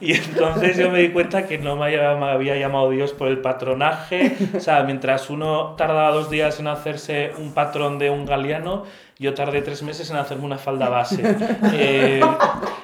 Y 0.00 0.14
entonces 0.14 0.76
yo 0.76 0.90
me 0.90 0.98
di 1.00 1.10
cuenta 1.10 1.46
que 1.46 1.58
no 1.58 1.76
me 1.76 1.84
había, 1.86 2.14
me 2.16 2.30
había 2.30 2.56
llamado 2.56 2.90
Dios 2.90 3.12
por 3.12 3.28
el 3.28 3.38
patronaje. 3.38 4.36
O 4.56 4.60
sea, 4.60 4.82
mientras 4.82 5.30
uno 5.30 5.74
tardaba 5.76 6.10
dos 6.10 6.30
días 6.30 6.58
en 6.60 6.66
hacerse 6.66 7.32
un 7.38 7.54
patrón 7.54 7.98
de 7.98 8.10
un 8.10 8.26
galeano, 8.26 8.84
yo 9.18 9.34
tardé 9.34 9.62
tres 9.62 9.82
meses 9.82 10.10
en 10.10 10.16
hacerme 10.16 10.44
una 10.44 10.58
falda 10.58 10.88
base. 10.88 11.22
Eh, 11.72 12.20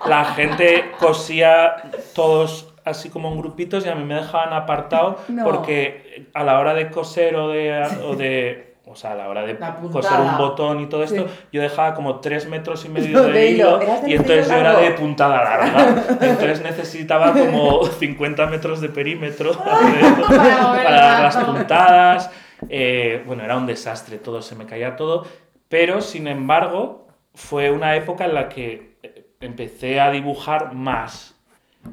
la 0.06 0.24
gente 0.26 0.84
cosía 0.98 1.76
todos 2.14 2.72
así 2.84 3.10
como 3.10 3.30
en 3.32 3.38
grupitos 3.38 3.84
y 3.84 3.88
a 3.88 3.94
mí 3.94 4.04
me 4.04 4.14
dejaban 4.14 4.52
apartado 4.54 5.18
No. 5.28 5.44
porque 5.44 6.26
a 6.32 6.44
la 6.44 6.58
hora 6.58 6.74
de 6.74 6.90
coser 6.90 7.36
o 7.36 7.48
de... 7.48 7.82
O 8.06 8.16
de 8.16 8.69
o 8.90 8.96
sea, 8.96 9.12
a 9.12 9.14
la 9.14 9.28
hora 9.28 9.42
de 9.42 9.54
La 9.54 9.76
coser 9.76 10.18
un 10.20 10.36
botón 10.36 10.80
y 10.80 10.86
todo 10.86 11.04
esto, 11.04 11.26
Sí. 11.28 11.34
yo 11.52 11.62
dejaba 11.62 11.94
como 11.94 12.20
tres 12.20 12.48
metros 12.48 12.84
y 12.84 12.88
medio 12.96 13.22
De 13.22 13.32
de, 13.32 13.50
hilo. 13.50 13.80
y 14.06 14.12
entonces 14.14 14.48
yo 14.48 14.54
era 14.56 14.78
de 14.78 14.90
puntada 14.92 15.44
larga. 15.44 16.04
Entonces 16.20 16.60
necesitaba 16.62 17.32
como 17.32 17.84
50 18.00 18.46
metros 18.46 18.80
de 18.80 18.88
perímetro 18.88 19.52
Para 19.64 19.88
el 19.88 20.82
para 20.82 20.90
dar 20.90 21.22
las 21.22 21.36
puntadas. 21.36 22.30
Eh, 22.68 23.22
bueno, 23.26 23.44
era 23.44 23.56
un 23.56 23.66
desastre 23.66 24.18
todo, 24.18 24.42
se 24.42 24.54
me 24.56 24.66
caía 24.66 24.96
todo. 24.96 25.24
Pero, 25.68 26.00
sin 26.00 26.26
embargo, 26.26 27.06
fue 27.34 27.70
una 27.70 27.94
época 27.96 28.24
en 28.24 28.34
la 28.34 28.48
que 28.48 28.96
eh, 29.02 29.26
empecé 29.40 30.00
a 30.00 30.10
dibujar 30.10 30.74
más. 30.74 31.39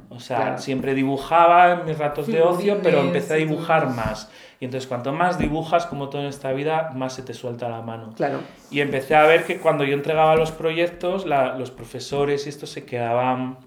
O 0.10 0.20
sea, 0.20 0.38
Claro. 0.38 0.58
siempre 0.58 0.94
dibujaba 0.96 1.72
en 1.74 1.86
mis 1.86 1.98
ratos 1.98 2.28
de 2.28 2.42
ocio, 2.42 2.80
pero 2.84 3.00
empecé 3.02 3.34
a 3.34 3.38
dibujar 3.38 3.90
más. 3.90 4.30
Y 4.60 4.66
entonces, 4.66 4.88
cuanto 4.88 5.14
más 5.14 5.38
dibujas, 5.38 5.86
como 5.86 6.10
todo 6.10 6.22
en 6.24 6.28
esta 6.28 6.52
vida, 6.52 6.92
más 6.96 7.14
se 7.14 7.22
te 7.22 7.34
suelta 7.34 7.70
la 7.70 7.82
mano. 7.82 8.14
Claro. 8.16 8.40
Y 8.72 8.82
empecé 8.82 9.16
a 9.16 9.24
ver 9.24 9.46
que 9.46 9.60
cuando 9.60 9.84
yo 9.84 9.94
entregaba 9.94 10.36
los 10.36 10.52
proyectos, 10.52 11.26
la- 11.26 11.58
los 11.58 11.72
profesores 11.72 12.46
y 12.48 12.50
esto 12.50 12.66
se 12.66 12.84
quedaban 12.84 13.58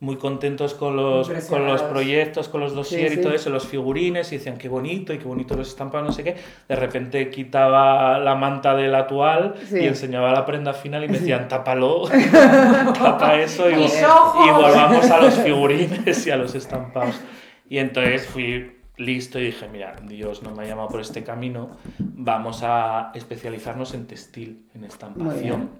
muy 0.00 0.16
contentos 0.16 0.72
con 0.72 0.96
los, 0.96 1.28
con 1.50 1.66
los 1.66 1.82
proyectos, 1.82 2.48
con 2.48 2.62
los 2.62 2.74
dossiers 2.74 3.12
Sí, 3.12 3.20
y 3.20 3.22
todo 3.22 3.34
eso, 3.34 3.50
los 3.50 3.66
figurines, 3.66 4.32
y 4.32 4.38
decían 4.38 4.56
qué 4.56 4.68
bonito 4.70 5.12
y 5.12 5.18
qué 5.18 5.24
bonito 5.24 5.54
los 5.56 5.68
estampados, 5.68 6.06
no 6.06 6.12
sé 6.12 6.24
qué. 6.24 6.36
De 6.68 6.74
repente 6.74 7.28
quitaba 7.28 8.18
la 8.18 8.34
manta 8.34 8.74
del 8.74 8.94
actual 8.94 9.54
Sí. 9.68 9.78
y 9.80 9.86
enseñaba 9.86 10.32
la 10.32 10.46
prenda 10.46 10.72
final 10.72 11.04
y 11.04 11.08
me 11.08 11.18
decían 11.18 11.48
tápalo, 11.48 12.04
tapa 12.94 13.36
eso 13.40 13.70
y, 13.70 13.74
y 13.74 14.50
volvamos 14.52 15.10
a 15.10 15.20
los 15.20 15.34
figurines 15.34 16.26
y 16.26 16.30
a 16.30 16.36
los 16.36 16.54
estampados. 16.54 17.20
Y 17.68 17.78
entonces 17.78 18.26
fui 18.26 18.78
listo 18.96 19.38
y 19.38 19.44
dije, 19.46 19.68
mira, 19.70 19.96
Dios 20.06 20.42
no 20.42 20.54
me 20.54 20.62
ha 20.62 20.66
llamado 20.66 20.88
por 20.88 21.00
este 21.00 21.22
camino, 21.24 21.76
vamos 21.98 22.62
a 22.62 23.12
especializarnos 23.14 23.94
en 23.94 24.06
textil, 24.06 24.66
en 24.74 24.84
estampación. 24.84 25.70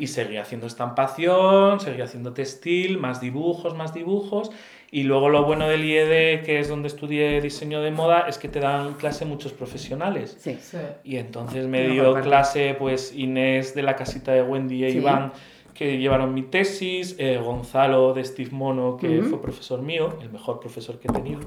Y 0.00 0.06
seguí 0.08 0.38
haciendo 0.38 0.66
estampación, 0.66 1.78
seguí 1.80 2.00
haciendo 2.00 2.32
textil, 2.32 2.98
más 2.98 3.20
dibujos, 3.20 3.74
más 3.76 3.94
dibujos. 3.94 4.50
Y 4.90 5.04
luego 5.04 5.28
lo 5.28 5.44
bueno 5.44 5.68
del 5.68 5.84
IED, 5.84 6.42
que 6.42 6.58
es 6.58 6.68
donde 6.68 6.88
estudié 6.88 7.40
diseño 7.40 7.80
de 7.80 7.92
moda, 7.92 8.26
es 8.28 8.38
que 8.38 8.48
te 8.48 8.58
dan 8.58 8.94
clase 8.94 9.24
muchos 9.24 9.52
profesionales. 9.52 10.36
Sí. 10.40 10.58
Sí. 10.60 10.78
Y 11.04 11.16
entonces 11.18 11.66
me 11.68 11.86
Mejor 11.86 11.92
dio 12.14 12.22
clase 12.22 12.74
pues 12.78 13.14
Inés 13.14 13.74
de 13.74 13.82
la 13.82 13.94
casita 13.94 14.32
de 14.32 14.42
Wendy 14.42 14.84
e 14.84 14.90
Sí. 14.90 14.98
Iván, 14.98 15.32
que 15.74 15.98
llevaron 15.98 16.34
mi 16.34 16.42
tesis, 16.42 17.14
eh, 17.18 17.38
Gonzalo 17.42 18.12
de 18.14 18.24
Steve 18.24 18.50
Mono, 18.52 18.96
que 18.96 19.20
Ujú. 19.20 19.28
fue 19.28 19.42
profesor 19.42 19.80
mío, 19.80 20.18
el 20.20 20.30
mejor 20.30 20.58
profesor 20.60 20.98
que 20.98 21.06
he 21.08 21.12
tenido. 21.12 21.40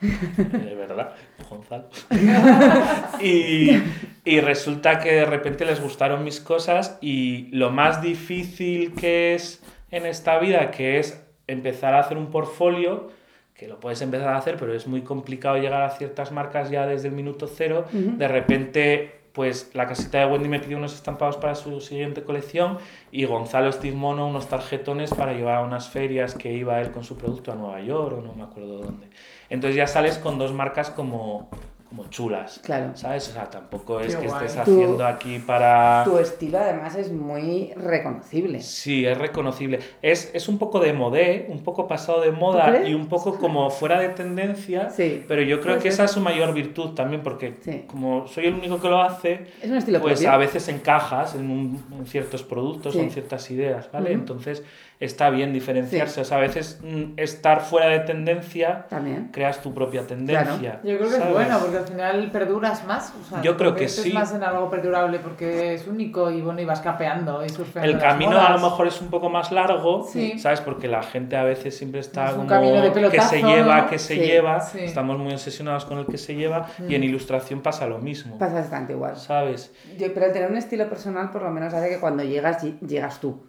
De 0.00 0.74
verdad, 0.74 1.12
Gonzalo. 1.48 1.88
y, 3.20 3.82
y 4.24 4.40
resulta 4.40 4.98
que 5.00 5.12
de 5.12 5.24
repente 5.24 5.64
les 5.64 5.80
gustaron 5.80 6.24
mis 6.24 6.40
cosas 6.40 6.98
y 7.00 7.48
lo 7.50 7.70
más 7.70 8.00
difícil 8.02 8.94
que 8.94 9.34
es 9.34 9.62
en 9.90 10.06
esta 10.06 10.38
vida, 10.38 10.70
que 10.70 10.98
es 10.98 11.24
empezar 11.46 11.94
a 11.94 12.00
hacer 12.00 12.16
un 12.16 12.30
portfolio, 12.30 13.10
que 13.54 13.66
lo 13.66 13.80
puedes 13.80 14.00
empezar 14.02 14.28
a 14.28 14.36
hacer, 14.36 14.56
pero 14.56 14.72
es 14.72 14.86
muy 14.86 15.02
complicado 15.02 15.56
llegar 15.56 15.82
a 15.82 15.90
ciertas 15.90 16.30
marcas 16.30 16.70
ya 16.70 16.86
desde 16.86 17.08
el 17.08 17.14
minuto 17.14 17.48
cero. 17.48 17.86
De 17.92 18.28
repente, 18.28 19.17
pues 19.38 19.70
la 19.72 19.86
casita 19.86 20.18
de 20.18 20.26
Wendy 20.26 20.48
me 20.48 20.58
pidió 20.58 20.78
unos 20.78 20.96
estampados 20.96 21.36
para 21.36 21.54
su 21.54 21.80
siguiente 21.80 22.24
colección 22.24 22.78
y 23.12 23.24
Gonzalo 23.24 23.70
Steve 23.70 23.94
Mono 23.94 24.26
unos 24.26 24.48
tarjetones 24.48 25.14
para 25.14 25.32
llevar 25.32 25.58
a 25.58 25.60
unas 25.60 25.88
ferias 25.88 26.34
que 26.34 26.52
iba 26.52 26.80
él 26.80 26.90
con 26.90 27.04
su 27.04 27.16
producto 27.16 27.52
a 27.52 27.54
Nueva 27.54 27.80
York 27.80 28.18
o 28.18 28.20
no 28.20 28.34
me 28.34 28.42
acuerdo 28.42 28.78
dónde. 28.78 29.06
Entonces 29.48 29.76
ya 29.76 29.86
sales 29.86 30.18
con 30.18 30.38
dos 30.40 30.52
marcas 30.52 30.90
como, 30.90 31.50
como 31.88 32.06
chulas. 32.08 32.60
Claro. 32.62 32.90
¿Sabes? 32.94 33.28
O 33.30 33.32
sea, 33.32 33.48
tampoco 33.48 34.00
es 34.00 34.14
Qué 34.14 34.22
que 34.22 34.28
guay. 34.28 34.44
estés 34.44 34.58
haciendo 34.60 35.06
aquí 35.06 35.38
para... 35.38 36.02
Tu 36.04 36.18
estilo 36.18 36.58
además 36.58 36.94
es 36.96 37.10
muy 37.10 37.72
reconocible. 37.76 38.60
Sí, 38.60 39.06
es 39.06 39.16
reconocible. 39.16 39.78
Es, 40.02 40.30
es 40.34 40.48
un 40.48 40.58
poco 40.58 40.80
de 40.80 40.92
modé, 40.92 41.46
un 41.48 41.64
poco 41.64 41.88
pasado 41.88 42.20
de 42.20 42.30
moda 42.30 42.86
y 42.86 42.92
un 42.94 43.06
poco 43.08 43.38
como 43.38 43.70
fuera 43.70 43.98
de 44.00 44.10
tendencia, 44.10 44.90
Sí. 44.90 45.24
pero 45.26 45.40
yo 45.42 45.60
creo 45.60 45.78
que 45.78 45.88
esa 45.88 46.04
es 46.04 46.10
su 46.10 46.20
mayor 46.20 46.52
virtud 46.52 46.90
también, 46.94 47.22
porque 47.22 47.56
Sí. 47.62 47.84
como 47.86 48.26
soy 48.28 48.46
el 48.46 48.54
único 48.54 48.80
que 48.80 48.88
lo 48.88 49.00
hace, 49.00 49.46
Es 49.62 49.70
un 49.70 49.76
estilo 49.76 50.00
pues 50.00 50.14
propio. 50.20 50.30
a 50.32 50.36
veces 50.36 50.68
encajas 50.68 51.34
en, 51.34 51.50
un- 51.50 51.84
en 51.98 52.06
ciertos 52.06 52.42
productos 52.42 52.92
Sí. 52.92 53.00
en 53.00 53.10
ciertas 53.10 53.50
ideas, 53.50 53.90
¿vale? 53.92 54.10
Ujú. 54.10 54.18
Entonces 54.20 54.62
está 55.00 55.30
bien 55.30 55.52
diferenciarse. 55.52 56.20
O 56.20 56.24
sea, 56.24 56.38
a 56.38 56.40
veces 56.40 56.80
mm, 56.82 57.12
estar 57.18 57.60
fuera 57.60 57.86
de 57.88 58.00
tendencia, 58.00 58.86
También. 58.88 59.28
creas 59.32 59.60
tu 59.62 59.72
propia 59.72 60.06
tendencia. 60.06 60.80
Yo 60.82 60.96
creo 60.98 61.08
que 61.08 61.16
¿sabes? 61.16 61.26
es 61.28 61.32
bueno, 61.32 61.58
porque 61.60 61.76
al 61.78 61.84
final 61.86 62.30
perduras 62.32 62.84
más. 62.86 63.12
O 63.20 63.24
sea, 63.28 63.42
Yo 63.42 63.56
creo 63.56 63.74
que 63.76 63.88
sí. 63.88 64.12
más 64.12 64.34
en 64.34 64.42
algo 64.42 64.68
perdurable 64.70 65.18
porque 65.20 65.74
es 65.74 65.86
único 65.86 66.30
y 66.30 66.40
bueno, 66.40 66.60
y 66.60 66.64
vas 66.64 66.80
capeando 66.80 67.44
y 67.44 67.48
surfeando 67.48 67.90
El 67.90 67.98
camino 67.98 68.32
modas. 68.32 68.50
a 68.50 68.52
lo 68.54 68.60
mejor 68.60 68.86
es 68.88 69.00
un 69.00 69.08
poco 69.08 69.30
más 69.30 69.52
largo, 69.52 70.04
Sí. 70.10 70.38
¿sabes? 70.38 70.60
Porque 70.60 70.88
la 70.88 71.02
gente 71.02 71.36
a 71.36 71.44
veces 71.44 71.76
siempre 71.76 72.00
está 72.00 72.26
Es 72.26 72.30
un 72.32 72.36
como 72.38 72.48
camino 72.48 72.80
de 72.82 73.10
que 73.10 73.20
se 73.20 73.42
lleva, 73.42 73.82
¿no? 73.82 73.86
que 73.88 73.98
se 73.98 74.14
Sí, 74.14 74.20
lleva. 74.20 74.60
sí. 74.60 74.80
Estamos 74.80 75.18
muy 75.18 75.32
obsesionados 75.32 75.84
con 75.84 75.98
el 75.98 76.06
que 76.06 76.18
se 76.18 76.34
lleva 76.34 76.66
y 76.88 76.94
en 76.94 77.04
ilustración 77.04 77.60
pasa 77.62 77.86
lo 77.86 77.98
mismo, 77.98 78.36
Pasa 78.38 78.54
bastante 78.54 78.94
igual. 78.94 79.16
¿sabes? 79.16 79.72
Yo, 79.96 80.12
pero 80.12 80.32
tener 80.32 80.50
un 80.50 80.56
estilo 80.56 80.88
personal 80.88 81.30
por 81.30 81.42
lo 81.42 81.50
menos 81.50 81.72
hace 81.72 81.88
que 81.88 81.98
cuando 82.00 82.24
llegas, 82.24 82.64
ll- 82.64 82.80
llegas 82.80 83.20
tú. 83.20 83.44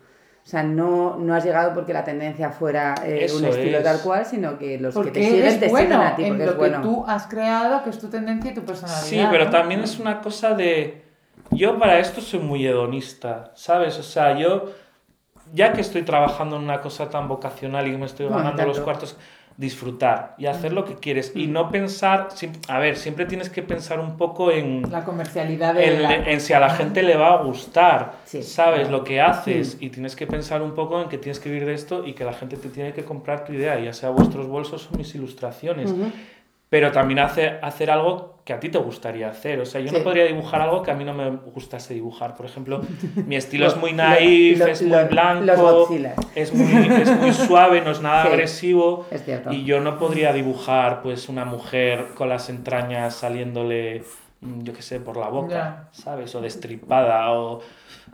O 0.45 0.47
sea, 0.49 0.63
no, 0.63 1.15
no 1.17 1.35
has 1.35 1.43
llegado 1.43 1.73
porque 1.75 1.93
la 1.93 2.03
tendencia 2.03 2.49
fuera 2.51 2.95
eh, 3.05 3.27
un 3.35 3.45
estilo 3.45 3.77
es. 3.79 3.83
tal 3.83 4.01
cual, 4.01 4.25
sino 4.25 4.57
que 4.57 4.79
los 4.79 4.95
Porque 4.95 5.11
que 5.11 5.19
te 5.19 5.25
siguen 5.25 5.59
te 5.59 5.67
bueno 5.67 5.95
siguen 5.95 6.01
a 6.01 6.15
ti 6.15 6.23
en 6.23 6.29
porque 6.29 6.45
lo 6.45 6.51
es 6.51 6.57
bueno. 6.57 6.77
que 6.77 6.83
tú 6.83 7.05
has 7.07 7.27
creado, 7.27 7.83
que 7.83 7.89
es 7.91 7.99
tu 7.99 8.07
tendencia 8.09 8.51
y 8.51 8.53
tu 8.55 8.63
personalidad. 8.65 9.01
Sí, 9.03 9.27
pero 9.29 9.45
¿no? 9.45 9.51
también 9.51 9.81
es 9.83 9.99
una 9.99 10.21
cosa 10.21 10.55
de... 10.55 11.03
Yo 11.51 11.77
para 11.77 11.99
esto 11.99 12.21
soy 12.21 12.39
muy 12.39 12.65
hedonista, 12.65 13.51
¿sabes? 13.55 13.97
O 13.99 14.03
sea, 14.03 14.37
yo, 14.37 14.71
ya 15.53 15.73
que 15.73 15.81
estoy 15.81 16.03
trabajando 16.03 16.55
en 16.57 16.63
una 16.63 16.81
cosa 16.81 17.09
tan 17.09 17.27
vocacional 17.27 17.87
y 17.87 17.91
que 17.91 17.97
me 17.97 18.05
estoy 18.05 18.27
No, 18.27 18.37
ganando 18.37 18.65
los 18.65 18.79
cuartos, 18.79 19.17
disfrutar 19.59 20.35
y 20.37 20.45
hacer 20.45 20.71
lo 20.71 20.85
que 20.85 20.95
quieres 20.95 21.33
y 21.35 21.47
no 21.47 21.69
pensar... 21.69 22.29
A 22.69 22.79
ver, 22.79 22.95
siempre 22.95 23.25
tienes 23.25 23.49
que 23.49 23.61
pensar 23.61 23.99
un 23.99 24.15
poco 24.15 24.51
en... 24.51 24.83
La 24.89 25.03
comercialidad 25.03 25.73
de 25.73 25.85
en, 25.95 26.01
la- 26.01 26.15
en 26.15 26.39
si 26.39 26.53
a 26.53 26.61
la 26.61 26.69
gente 26.69 27.03
le 27.03 27.17
va 27.17 27.33
a 27.33 27.43
gustar, 27.43 28.13
Sí. 28.23 28.41
sabes 28.41 28.89
lo 28.89 29.03
que 29.03 29.19
haces 29.19 29.75
y 29.81 29.89
tienes 29.89 30.15
que 30.15 30.25
pensar 30.27 30.61
un 30.61 30.75
poco 30.75 31.01
en 31.01 31.09
que 31.09 31.17
tienes 31.17 31.41
que 31.41 31.49
vivir 31.49 31.65
de 31.65 31.73
esto 31.73 32.07
y 32.07 32.13
que 32.13 32.23
la 32.23 32.31
gente 32.31 32.55
te 32.55 32.69
tiene 32.69 32.93
que 32.93 33.03
comprar 33.03 33.43
tu 33.43 33.51
idea, 33.51 33.77
ya 33.79 33.91
sea 33.91 34.11
vuestros 34.11 34.47
bolsos 34.47 34.89
o 34.93 34.97
mis 34.97 35.13
ilustraciones. 35.13 35.93
Pero 36.69 36.91
también 36.93 37.19
hace, 37.19 37.49
hacer 37.61 37.91
algo 37.91 38.38
que 38.49 38.53
a 38.53 38.59
ti 38.59 38.69
te 38.69 38.79
gustaría 38.79 39.29
hacer. 39.29 39.59
O 39.59 39.65
sea, 39.67 39.79
yo 39.79 39.89
Sí. 39.89 39.97
no 39.99 40.03
podría 40.03 40.25
dibujar 40.25 40.59
algo 40.59 40.81
que 40.81 40.89
a 40.89 40.95
mí 40.95 41.03
no 41.03 41.13
me 41.13 41.29
gustase 41.53 41.93
dibujar. 41.93 42.35
Por 42.35 42.47
ejemplo, 42.47 42.81
mi 43.27 43.35
estilo 43.35 43.65
Lo- 43.65 43.71
es 43.71 43.77
muy 43.77 43.93
naif, 43.93 44.57
lo- 44.57 44.65
es 44.65 44.81
lo- 44.81 44.97
muy 44.97 45.07
blanco, 45.07 45.87
es 46.33 46.51
muy, 46.51 46.99
es 46.99 47.15
muy 47.19 47.31
suave, 47.47 47.81
no 47.81 47.91
es 47.91 48.01
nada 48.01 48.23
Sí. 48.23 48.27
agresivo. 48.29 49.05
Es 49.11 49.23
cierto. 49.23 49.53
Y 49.53 49.65
yo 49.65 49.81
no 49.81 49.99
podría 49.99 50.33
dibujar 50.33 51.03
pues 51.03 51.29
una 51.29 51.45
mujer 51.45 52.07
con 52.15 52.27
las 52.27 52.49
entrañas 52.49 53.13
saliéndole, 53.13 54.03
mm, 54.41 54.61
yo 54.63 54.73
qué 54.73 54.81
sé, 54.81 54.99
por 54.99 55.15
la 55.17 55.29
boca. 55.29 55.89
¿sabes? 55.91 56.33
O 56.33 56.41
destripada, 56.41 57.31
o, 57.31 57.59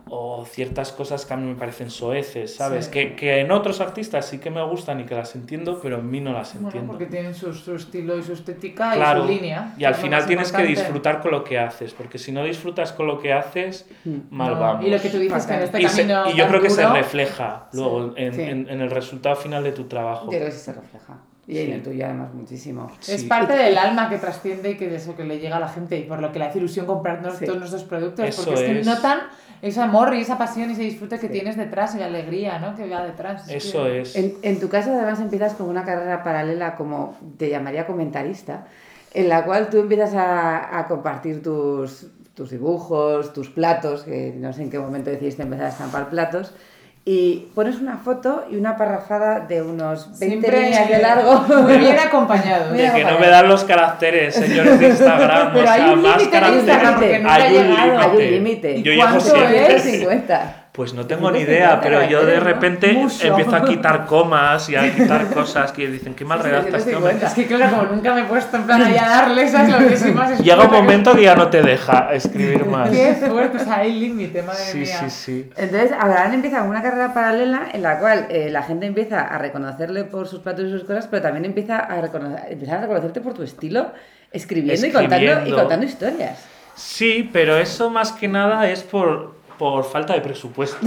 o 0.08 0.44
ciertas 0.46 0.92
cosas 0.92 1.26
que 1.26 1.34
a 1.34 1.36
mí 1.36 1.46
me 1.48 1.56
parecen 1.56 1.90
soeces, 1.90 2.54
¿sabes? 2.54 2.84
Sí. 2.86 2.90
Que, 2.92 3.16
que 3.16 3.40
en 3.40 3.50
otros 3.50 3.80
artistas 3.80 4.24
sí 4.26 4.38
que 4.38 4.50
me 4.50 4.62
gustan 4.64 5.00
y 5.00 5.04
que 5.04 5.16
las 5.16 5.34
entiendo, 5.34 5.80
pero 5.82 5.98
en 5.98 6.08
mí 6.08 6.20
no 6.20 6.32
las 6.32 6.52
Bueno, 6.54 6.68
entiendo. 6.68 6.92
porque 6.92 7.06
tienen 7.06 7.34
su, 7.34 7.52
su 7.52 7.74
estilo 7.74 8.16
y 8.16 8.22
su 8.22 8.32
estética 8.34 8.92
Claro, 8.92 9.24
y 9.24 9.26
su 9.26 9.32
línea. 9.32 9.74
y 9.76 9.84
al 9.84 9.96
que 9.96 10.02
final 10.02 10.24
tienes 10.26 10.52
que 10.52 10.58
importante. 10.58 10.80
disfrutar 10.80 11.20
con 11.22 11.32
lo 11.32 11.42
que 11.42 11.58
haces, 11.58 11.92
porque 11.92 12.18
si 12.18 12.30
no 12.30 12.44
disfrutas 12.44 12.92
con 12.92 13.08
lo 13.08 13.18
que 13.18 13.32
haces, 13.32 13.86
Mm. 14.04 14.16
mal 14.30 14.54
No, 14.54 14.60
vamos. 14.60 14.86
Y 14.86 14.90
lo 14.90 15.00
que 15.00 15.08
tú 15.10 15.18
dices 15.18 15.44
que 15.46 15.54
en 15.54 15.62
este 15.62 15.82
Y 15.82 15.88
se- 15.88 16.06
camino. 16.06 16.30
y 16.30 16.36
yo 16.36 16.46
creo 16.46 16.60
que 16.62 16.70
se 16.70 16.82
duro- 16.82 16.94
refleja 16.94 17.68
luego 17.72 18.12
en, 18.16 18.32
Sí. 18.34 18.42
en- 18.42 18.68
en 18.68 18.80
el 18.80 18.90
resultado 18.90 19.34
final 19.34 19.64
de 19.64 19.72
tu 19.72 19.84
trabajo. 19.84 20.26
Yo 20.26 20.38
creo 20.38 20.44
que 20.46 20.52
sí 20.52 20.60
se 20.60 20.72
refleja. 20.72 21.18
Y 21.48 21.58
en 21.58 21.72
el 21.74 21.82
tuyo 21.84 22.04
además 22.04 22.34
muchísimo. 22.34 22.90
Es 23.06 23.20
Sí. 23.20 23.26
parte 23.28 23.52
del 23.52 23.78
alma 23.78 24.08
que 24.08 24.18
trasciende 24.18 24.70
y 24.72 24.76
que 24.76 24.88
de 24.88 24.96
eso 24.96 25.14
que 25.14 25.22
le 25.22 25.38
llega 25.38 25.58
a 25.58 25.60
la 25.60 25.68
gente 25.68 25.96
y 25.96 26.02
por 26.02 26.20
lo 26.20 26.32
que 26.32 26.40
le 26.40 26.46
hace 26.46 26.58
ilusión 26.58 26.86
comprarnos 26.86 27.36
Sí. 27.36 27.44
todos 27.44 27.58
nuestros 27.58 27.84
productos. 27.84 28.24
Eso 28.28 28.44
porque 28.46 28.78
es 28.80 28.84
que 28.84 28.90
notan 28.90 29.20
ese 29.62 29.80
amor 29.80 30.14
y 30.14 30.20
esa 30.20 30.38
pasión 30.38 30.70
y 30.70 30.72
ese 30.74 30.82
disfrute 30.82 31.18
que 31.18 31.28
tienes 31.28 31.56
detrás 31.56 31.94
y 31.94 31.98
la 31.98 32.06
alegría, 32.06 32.58
¿no? 32.58 32.74
Que 32.74 32.88
va 32.88 33.04
detrás. 33.04 33.48
Es 33.48 33.66
Eso 33.66 33.84
que- 33.84 34.00
es. 34.02 34.16
En, 34.16 34.34
en 34.42 34.60
tu 34.60 34.68
caso 34.68 34.92
además 34.92 35.20
empiezas 35.20 35.54
con 35.54 35.68
una 35.68 35.84
carrera 35.84 36.22
paralela 36.22 36.76
como 36.76 37.16
te 37.38 37.48
llamaría 37.50 37.86
comentarista, 37.86 38.66
en 39.14 39.28
la 39.28 39.44
cual 39.44 39.68
tú 39.70 39.78
empiezas 39.78 40.14
a, 40.14 40.78
a 40.78 40.86
compartir 40.88 41.42
tus, 41.42 42.06
tus 42.34 42.50
dibujos, 42.50 43.32
tus 43.32 43.48
platos, 43.48 44.02
que 44.02 44.34
no 44.36 44.52
sé 44.52 44.62
en 44.62 44.70
qué 44.70 44.78
momento 44.78 45.10
decidiste 45.10 45.42
empezar 45.42 45.66
a 45.66 45.70
estampar 45.70 46.10
platos, 46.10 46.54
y 47.08 47.46
pones 47.54 47.76
una 47.76 47.98
foto 47.98 48.46
y 48.50 48.56
una 48.56 48.76
parrafada 48.76 49.38
de 49.38 49.62
unos 49.62 50.18
20 50.18 50.26
Siempre 50.26 50.60
líneas 50.60 50.88
de 50.88 50.98
largo. 51.02 51.38
Muy 51.62 51.78
bien 51.78 51.96
acompañado. 52.00 52.72
De 52.72 52.90
que 52.92 53.04
no 53.04 53.20
me 53.20 53.28
dan 53.28 53.46
los 53.48 53.62
caracteres, 53.62 54.34
señores 54.34 54.80
de 54.80 54.88
Instagram. 54.88 55.52
Pero 55.54 55.66
o 55.66 55.70
hay 55.70 55.80
sea, 55.82 55.92
un 55.92 56.02
más 56.02 56.18
límite 56.18 56.24
en 56.24 56.30
caracteres. 56.42 56.64
Instagram 56.64 56.94
porque 56.94 57.18
nunca 57.20 57.34
hay 57.34 57.42
ha 57.42 57.60
un 57.60 57.66
llegado. 57.68 57.86
límite. 57.86 58.18
Hay 58.18 58.26
un 58.26 58.32
límite. 58.34 58.82
Yo 58.82 58.92
¿Y 58.92 58.96
cuánto 58.96 59.20
siempre. 59.20 59.76
es? 59.76 59.82
150. 59.82 60.65
Pues 60.76 60.92
no 60.92 61.06
tengo 61.06 61.30
ni 61.30 61.38
150 61.38 61.50
idea, 61.50 61.80
pero 61.80 62.06
yo 62.06 62.26
de 62.26 62.38
repente 62.38 62.92
Mucho. 62.92 63.26
empiezo 63.26 63.56
a 63.56 63.64
quitar 63.64 64.04
comas 64.04 64.68
y 64.68 64.76
a 64.76 64.92
quitar 64.94 65.28
cosas 65.32 65.72
que 65.72 65.88
dicen, 65.88 66.14
qué 66.14 66.26
mal 66.26 66.38
Sí, 66.40 66.44
sí, 66.44 66.50
redactas 66.50 66.84
150. 66.84 66.98
hombre. 67.14 67.26
Es 67.26 67.32
que 67.34 67.46
claro, 67.46 67.76
como 67.78 67.92
nunca 67.94 68.14
me 68.14 68.20
he 68.20 68.24
puesto 68.24 68.56
en 68.58 68.62
plan 68.64 68.82
ahí 68.82 68.96
a 68.98 69.08
darle 69.08 69.42
esas 69.44 69.68
lo 69.70 69.78
que 69.88 69.96
sí 69.96 70.10
más 70.12 70.38
Llega 70.38 70.64
un 70.64 70.70
momento 70.70 71.14
que 71.16 71.22
ya 71.22 71.34
no 71.34 71.48
te 71.48 71.62
deja 71.62 72.12
escribir 72.12 72.66
más. 72.66 72.90
Qué 72.90 73.14
fuerte, 73.14 73.56
o 73.56 73.64
sea, 73.64 73.78
hay 73.78 73.98
límite, 73.98 74.42
madre 74.42 74.60
Sí, 74.64 74.78
mía. 74.80 74.98
sí, 75.00 75.10
sí. 75.10 75.50
Entonces, 75.56 75.92
Abraham 75.98 76.34
empieza 76.34 76.62
una 76.62 76.82
carrera 76.82 77.14
paralela 77.14 77.68
en 77.72 77.80
la 77.82 77.98
cual 77.98 78.26
eh, 78.28 78.50
la 78.50 78.62
gente 78.62 78.84
empieza 78.84 79.20
a 79.22 79.38
reconocerle 79.38 80.04
por 80.04 80.28
sus 80.28 80.40
platos 80.40 80.66
y 80.66 80.70
sus 80.70 80.84
cosas, 80.84 81.06
pero 81.10 81.22
también 81.22 81.46
empieza 81.46 81.78
a, 81.78 82.02
reconocer, 82.02 82.40
empieza 82.50 82.76
a 82.76 82.80
reconocerte 82.82 83.22
por 83.22 83.32
tu 83.32 83.42
estilo, 83.42 83.92
escribiendo, 84.30 84.86
Y, 84.86 84.92
contando, 84.92 85.24
y 85.24 85.28
Escribiendo. 85.28 85.56
contando 85.58 85.86
historias. 85.86 86.44
Sí, 86.74 87.30
pero 87.32 87.56
eso 87.56 87.88
más 87.88 88.12
que 88.12 88.28
nada 88.28 88.68
es 88.68 88.82
por, 88.82 89.35
por 89.58 89.84
falta 89.84 90.14
de 90.14 90.20
presupuesto. 90.20 90.78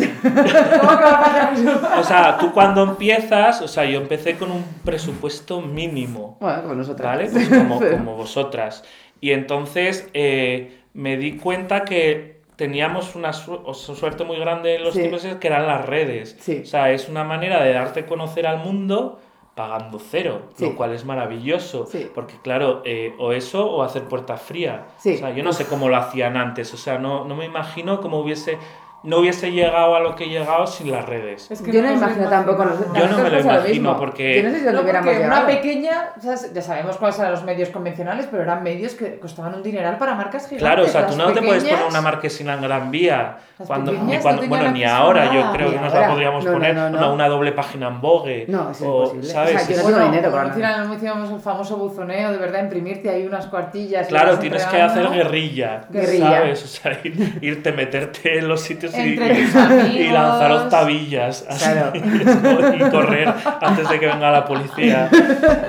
O 1.98 2.04
sea, 2.04 2.38
tú 2.40 2.52
cuando 2.52 2.84
empiezas, 2.84 3.62
o 3.62 3.68
sea, 3.68 3.86
yo 3.86 4.00
empecé 4.00 4.36
con 4.38 4.52
un 4.52 4.64
presupuesto 4.84 5.62
mínimo. 5.62 6.38
Bueno, 6.40 6.62
como 6.64 6.76
nosotros. 6.76 7.06
¿Vale? 7.06 7.30
Pues 7.32 7.50
como, 7.50 7.80
como 7.92 8.16
vosotras. 8.16 8.84
Y 9.22 9.32
entonces 9.32 10.08
eh, 10.14 10.80
me 10.94 11.18
di 11.18 11.38
cuenta 11.38 11.84
que 11.84 12.40
teníamos 12.56 13.16
una 13.16 13.32
su- 13.34 13.62
suerte 13.74 14.24
muy 14.24 14.38
grande 14.38 14.76
en 14.76 14.84
los 14.84 14.94
Sí. 14.94 15.00
tiempos 15.02 15.26
que 15.40 15.48
eran 15.48 15.66
las 15.68 15.86
redes. 15.86 16.36
Sí. 16.40 16.62
O 16.64 16.66
sea, 16.66 16.92
es 16.92 17.08
una 17.10 17.24
manera 17.24 17.64
de 17.64 17.74
darte 17.74 18.02
a 18.02 18.06
conocer 18.06 18.46
al 18.48 18.60
mundo 18.60 19.20
pagando 19.60 20.00
cero, 20.00 20.44
Sí. 20.56 20.63
lo 20.63 20.75
cual 20.78 20.94
es 20.94 21.04
maravilloso. 21.04 21.86
Sí. 21.86 22.10
Porque 22.16 22.36
claro, 22.42 22.82
eh, 22.86 23.13
o 23.20 23.34
eso 23.34 23.70
o 23.70 23.84
hacer 23.84 24.04
puerta 24.04 24.38
fría. 24.38 24.88
Sí. 24.98 25.16
O 25.16 25.18
sea, 25.18 25.32
yo 25.32 25.44
no 25.44 25.51
sé 25.51 25.66
cómo 25.66 25.89
lo 25.89 25.98
hacían 25.98 26.38
antes. 26.38 26.74
O 26.74 26.78
sea, 26.78 26.98
no, 26.98 27.25
no 27.25 27.36
me 27.36 27.44
imagino 27.44 28.00
cómo 28.00 28.20
hubiese... 28.22 28.58
No 29.03 29.20
hubiese 29.20 29.51
llegado 29.51 29.96
a 29.96 30.00
lo 30.01 30.15
que 30.15 30.25
he 30.25 30.29
llegado 30.29 30.68
sin 30.68 30.91
las 30.91 31.06
redes. 31.06 31.50
Es 31.50 31.62
que 31.62 31.72
Yo 31.72 31.82
no 31.82 31.88
me 31.89 31.94
imagino 31.96 32.29
tampoco. 32.29 32.65
Yo 32.94 33.08
no 33.08 33.18
me 33.20 33.29
lo 33.29 33.39
imagino, 33.39 33.98
porque- 33.98 34.41
Yo 34.41 34.44
no 34.44 34.50
sé 34.53 34.60
si 34.60 34.65
No, 34.65 34.72
lo 34.74 34.82
hubiéramos 34.82 35.08
porque 35.10 35.25
una 35.25 35.36
llegado. 35.41 35.48
pequeña, 35.48 36.10
o 36.18 36.22
sea, 36.22 36.36
ya 36.53 36.62
sabemos 36.62 36.98
cuáles 36.98 37.18
eran 37.20 37.32
los 37.32 37.44
medios 37.44 37.70
convencionales, 37.70 38.27
pero 38.29 38.44
eran 38.44 38.62
medios 38.62 38.96
que 38.96 39.18
costaban 39.20 39.53
un 39.56 39.63
dineral 39.63 39.98
para 39.98 40.15
marcas 40.15 40.44
gigantes. 40.50 40.60
Claro, 40.60 40.84
o 40.84 40.88
sea, 40.88 41.08
tú 41.08 41.15
no 41.15 41.32
te 41.32 41.41
puedes 41.41 41.63
poner 41.63 41.75
pequeñas- 41.77 41.89
una 41.89 42.01
marquesina 42.01 42.53
en 42.56 42.62
Gran 42.62 42.91
Vía. 42.91 43.38
Cuando, 43.65 43.91
pequeñas 43.91 44.08
ni 44.10 44.15
no 44.18 44.22
cuando- 44.22 44.41
tenían 44.41 44.60
bueno, 44.62 44.74
ni 44.75 44.84
ahora, 44.86 45.25
yo 45.34 45.39
nada. 45.41 45.53
creo 45.53 45.72
que 45.72 45.79
nos 45.79 45.94
la 45.94 46.08
podríamos 46.08 46.46
No, 46.46 46.51
no, 46.51 46.58
poner 46.58 46.75
no, 46.75 46.89
no. 46.89 46.98
Una, 46.98 47.12
una 47.12 47.27
doble 47.27 47.51
página 47.51 47.88
en 47.88 48.00
Vogue. 48.01 48.46
No, 48.48 48.72
es 48.72 48.82
o, 48.82 48.86
imposible. 49.03 49.27
¿sabes? 49.27 49.56
O 49.56 49.60
sea, 49.60 49.68
yo 49.70 49.77
no 49.77 49.84
Bueno, 49.84 50.06
dinero 50.06 50.32
para 50.32 50.82
como 50.84 50.94
hicimos 50.94 51.32
el 51.32 51.39
famoso 51.39 51.77
buzoneo, 51.77 52.32
de 52.32 52.38
verdad, 52.38 52.63
imprimirte 52.63 53.10
ahí 53.10 53.25
unas 53.25 53.48
cuartillas. 53.48 54.08
y 54.08 54.10
Claro, 54.10 54.39
tienes 54.39 54.65
que 54.65 54.82
hacer 54.82 55.10
guerrilla, 55.10 55.82
Guerrilla. 55.89 56.29
¿sabes? 56.32 56.63
O 56.63 56.68
sea, 56.68 56.91
ir- 57.03 57.39
irte, 57.41 57.72
meterte 57.74 58.39
en 58.39 58.48
los 58.48 58.62
sitios 58.62 58.88
y, 58.96 59.00
Entre 59.00 59.46
tus 59.46 59.55
y 59.55 59.58
amigos. 59.58 60.13
lanzar 60.13 60.51
octavillas 60.51 61.46
así, 61.50 61.63
Claro. 61.65 61.91
y 62.75 62.89
correr 62.89 63.34
antes 63.62 63.89
de 63.89 64.00
que 64.00 64.08
venga 64.08 64.31
la 64.31 64.46
policía. 64.46 65.10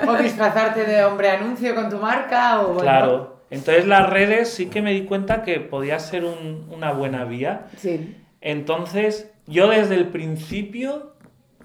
O 0.07 0.15
disfrazarte 0.15 0.85
de 0.85 1.05
hombre 1.05 1.31
anuncio 1.31 1.75
con 1.75 1.89
tu 1.91 1.99
marca, 1.99 2.61
o 2.63 2.67
bueno. 2.69 2.81
Claro. 2.83 3.37
Entonces 3.51 3.87
las 3.87 4.09
redes 4.09 4.49
sí 4.53 4.67
que 4.67 4.81
me 4.83 4.93
di 4.93 5.03
cuenta 5.05 5.43
que 5.43 5.59
podía 5.61 5.99
ser 5.99 6.25
un- 6.25 6.67
una 6.71 6.93
buena 6.93 7.25
vía. 7.25 7.63
Sí. 7.77 8.17
Entonces, 8.41 9.31
yo 9.47 9.69
desde 9.69 9.95
el 9.97 10.07
principio 10.09 11.13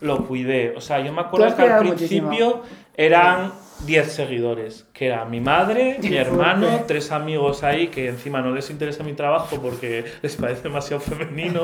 lo 0.01 0.25
cuidé. 0.27 0.73
O 0.75 0.81
sea, 0.81 0.99
yo 0.99 1.13
me 1.13 1.21
acuerdo 1.21 1.55
que 1.55 1.61
al 1.63 1.85
muchísimo. 1.85 2.29
principio 2.29 2.61
eran 2.97 3.51
10 3.85 4.11
seguidores, 4.11 4.87
que 4.93 5.07
era 5.07 5.25
mi 5.25 5.41
madre, 5.41 5.97
mi 6.01 6.15
hermano, 6.15 6.67
tres 6.87 7.11
amigos 7.11 7.63
ahí 7.63 7.87
que 7.87 8.07
encima 8.07 8.41
no 8.41 8.51
les 8.51 8.69
interesa 8.69 9.03
mi 9.03 9.13
trabajo 9.13 9.59
porque 9.61 10.05
les 10.21 10.35
parece 10.35 10.63
demasiado 10.63 11.01
femenino, 11.01 11.61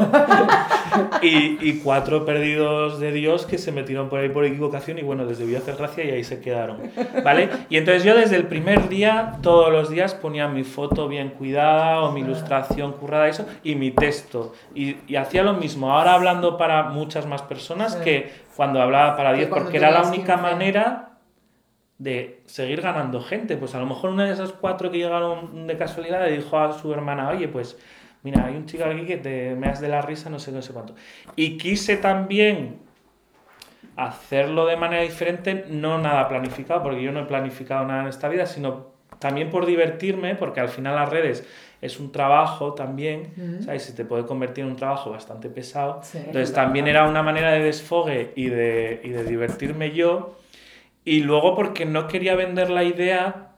y, 1.21 1.58
y 1.67 1.82
cuatro 1.84 2.26
perdidos 2.26 3.00
de 3.00 3.12
Dios 3.12 3.45
que 3.45 3.58
se 3.58 3.71
metieron 3.71 4.10
por 4.10 4.19
ahí 4.19 4.30
por 4.30 4.45
equivocación 4.45 5.00
y 5.00 5.04
bueno, 5.04 5.26
les 5.26 5.39
debió 5.39 5.58
hacer 5.58 5.76
gracia 5.76 6.04
y 6.04 6.12
ahí 6.12 6.24
se 6.24 6.41
quedaron, 6.41 6.80
¿vale? 7.24 7.50
Y 7.69 7.78
entonces 7.78 8.04
yo 8.04 8.15
desde 8.15 8.36
el 8.36 8.47
primer 8.47 8.89
día, 8.89 9.38
todos 9.41 9.71
los 9.71 9.89
días 9.89 10.13
ponía 10.13 10.47
mi 10.47 10.63
foto 10.63 11.08
bien 11.08 11.30
cuidada 11.30 12.02
o 12.02 12.12
mi 12.12 12.21
ilustración 12.21 12.93
currada 12.93 13.28
eso, 13.28 13.45
y 13.63 13.76
mi 13.76 13.91
texto. 13.91 14.54
Y, 14.76 14.97
y 15.08 15.15
hacía 15.15 15.43
lo 15.43 15.54
mismo, 15.54 15.91
ahora 15.91 16.13
hablando 16.13 16.58
para 16.58 16.84
muchas 16.84 17.26
más 17.26 17.41
personas 17.41 17.95
que 17.95 18.32
cuando 18.56 18.82
hablaba 18.82 19.15
para 19.15 19.32
Que 19.32 19.38
10, 19.38 19.50
cuando 19.50 19.65
porque 19.65 19.78
era 19.78 19.91
la 19.91 20.04
única 20.04 20.36
15. 20.36 20.41
manera 20.41 21.11
de 22.02 22.42
seguir 22.48 22.82
ganando 22.82 23.22
gente. 23.22 23.58
Pues 23.58 23.76
a 23.76 23.80
lo 23.80 23.86
mejor 23.86 24.10
una 24.10 24.26
de 24.26 24.34
esas 24.34 24.52
cuatro 24.54 24.90
que 24.90 24.98
llegaron 24.98 25.68
de 25.68 25.78
casualidad 25.78 26.26
le 26.26 26.32
dijo 26.32 26.58
a 26.58 26.74
su 26.74 26.92
hermana, 26.92 27.30
oye, 27.30 27.48
pues 27.48 27.78
mira, 28.24 28.44
hay 28.44 28.56
un 28.56 28.66
chico 28.66 28.86
aquí 28.86 29.06
que 29.06 29.18
te 29.18 29.54
me 29.54 29.68
has 29.68 29.80
de 29.80 29.88
la 29.88 30.02
risa, 30.02 30.32
no 30.32 30.40
sé, 30.40 30.52
no 30.52 30.64
sé 30.64 30.74
cuánto. 30.74 30.96
Y 31.36 31.60
quise 31.60 31.98
también 31.98 32.80
hacerlo 33.96 34.66
de 34.66 34.78
manera 34.78 35.04
diferente, 35.04 35.66
no 35.70 36.00
nada 36.00 36.28
planificado, 36.28 36.82
porque 36.82 37.04
yo 37.04 37.12
no 37.12 37.20
he 37.20 37.26
planificado 37.26 37.86
nada 37.86 38.02
en 38.02 38.08
esta 38.08 38.30
vida, 38.30 38.48
sino 38.48 38.88
también 39.20 39.52
por 39.52 39.68
divertirme, 39.68 40.34
porque 40.34 40.60
al 40.60 40.70
final 40.70 40.96
las 40.96 41.08
redes 41.08 41.48
es 41.84 42.00
un 42.00 42.12
trabajo 42.12 42.74
también, 42.74 43.32
Ujú. 43.38 43.64
¿sabes? 43.64 43.84
Se 43.84 43.94
te 43.94 44.06
puede 44.06 44.26
convertir 44.26 44.64
en 44.64 44.72
un 44.72 44.76
trabajo 44.76 45.12
bastante 45.12 45.50
pesado. 45.50 46.00
Sí. 46.02 46.18
Entonces 46.18 46.52
también 46.52 46.88
era 46.88 47.08
una 47.08 47.22
manera 47.22 47.52
de 47.52 47.60
desfogue 47.60 48.32
y 48.36 48.48
de, 48.48 49.02
y 49.04 49.10
de 49.10 49.24
divertirme 49.24 49.92
yo. 49.92 50.41
Y 51.04 51.22
luego 51.22 51.56
porque 51.56 51.86
no 51.86 52.08
quería 52.08 52.36
vender 52.36 52.70
la 52.70 52.84
idea 52.84 53.54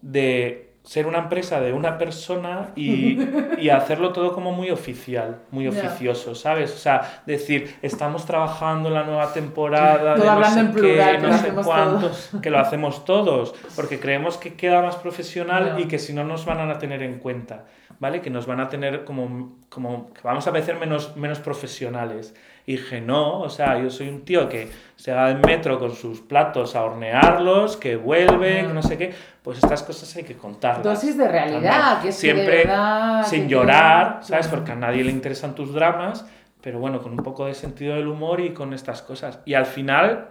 de 0.00 0.64
ser 0.84 1.06
una 1.06 1.18
empresa 1.18 1.60
de 1.60 1.72
una 1.72 1.96
persona 1.96 2.72
y, 2.76 3.18
y 3.58 3.70
hacerlo 3.70 4.12
todo 4.12 4.34
como 4.34 4.52
muy 4.52 4.70
oficial, 4.70 5.38
muy 5.50 5.66
oficioso, 5.66 6.34
¿sabes? 6.34 6.72
O 6.74 6.76
sea, 6.76 7.22
decir, 7.24 7.76
estamos 7.80 8.26
trabajando 8.26 8.88
en 8.88 8.94
la 8.94 9.04
nueva 9.04 9.32
temporada, 9.32 10.14
Todo 10.14 10.34
de 10.34 10.40
no 10.40 10.44
sé 10.44 10.60
en 10.60 10.72
plural, 10.72 11.16
qué, 11.16 11.22
que 11.22 11.26
no 11.26 11.38
sé 11.38 11.48
cuántos, 11.48 12.30
que 12.42 12.50
lo 12.50 12.58
hacemos 12.58 13.04
todos, 13.06 13.54
porque 13.74 13.98
creemos 13.98 14.36
que 14.36 14.54
queda 14.54 14.82
más 14.82 14.96
profesional 14.96 15.76
y 15.78 15.86
que 15.86 15.98
si 15.98 16.12
no 16.12 16.22
nos 16.22 16.44
van 16.44 16.70
a 16.70 16.78
tener 16.78 17.02
en 17.02 17.18
cuenta, 17.18 17.64
¿vale? 17.98 18.20
Que 18.20 18.28
nos 18.28 18.46
van 18.46 18.60
a 18.60 18.68
tener 18.68 19.04
como, 19.04 19.56
como 19.70 20.12
que 20.12 20.20
vamos 20.22 20.46
a 20.46 20.52
parecer 20.52 20.78
menos, 20.78 21.16
menos 21.16 21.38
profesionales. 21.38 22.34
Y 22.66 22.72
dije, 22.76 23.00
no, 23.00 23.40
o 23.40 23.50
sea, 23.50 23.78
yo 23.78 23.90
soy 23.90 24.08
un 24.08 24.24
tío 24.24 24.48
que 24.48 24.70
se 24.96 25.12
va 25.12 25.30
en 25.30 25.40
metro 25.42 25.78
con 25.78 25.94
sus 25.94 26.20
platos 26.22 26.74
a 26.74 26.82
hornearlos, 26.84 27.76
que 27.76 27.96
vuelve, 27.96 28.62
que 28.66 28.72
no 28.72 28.82
sé 28.82 28.96
qué, 28.96 29.12
pues 29.42 29.58
estas 29.58 29.82
cosas 29.82 30.16
hay 30.16 30.24
que 30.24 30.34
contarlas. 30.36 30.82
Dosis 30.82 31.18
de 31.18 31.28
realidad, 31.28 32.00
que 32.00 32.08
es 32.08 32.18
que 32.20 32.28
de 32.28 32.32
Siempre 32.34 32.56
verdad 32.64 33.24
sin 33.26 33.42
que 33.42 33.48
llorar, 33.50 34.06
queda- 34.14 34.22
¿sabes? 34.22 34.48
Porque 34.48 34.72
a 34.72 34.76
nadie 34.76 35.04
le 35.04 35.10
interesan 35.10 35.54
tus 35.54 35.74
dramas, 35.74 36.24
pero 36.62 36.78
bueno, 36.78 37.02
con 37.02 37.12
un 37.12 37.18
poco 37.18 37.44
de 37.44 37.52
sentido 37.54 37.96
del 37.96 38.08
humor 38.08 38.40
y 38.40 38.54
con 38.54 38.72
estas 38.72 39.02
cosas. 39.02 39.40
Y 39.44 39.52
al 39.52 39.66
final, 39.66 40.28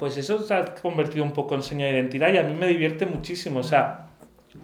pues 0.00 0.16
eso 0.16 0.40
se 0.40 0.54
ha 0.54 0.64
convertido 0.74 1.22
un 1.24 1.32
poco 1.32 1.54
en 1.54 1.62
seña 1.62 1.86
de 1.86 1.92
identidad 1.92 2.32
y 2.32 2.38
a 2.38 2.42
mí 2.42 2.54
me 2.54 2.66
divierte 2.66 3.06
muchísimo, 3.06 3.60
o 3.60 3.62
sea... 3.62 4.02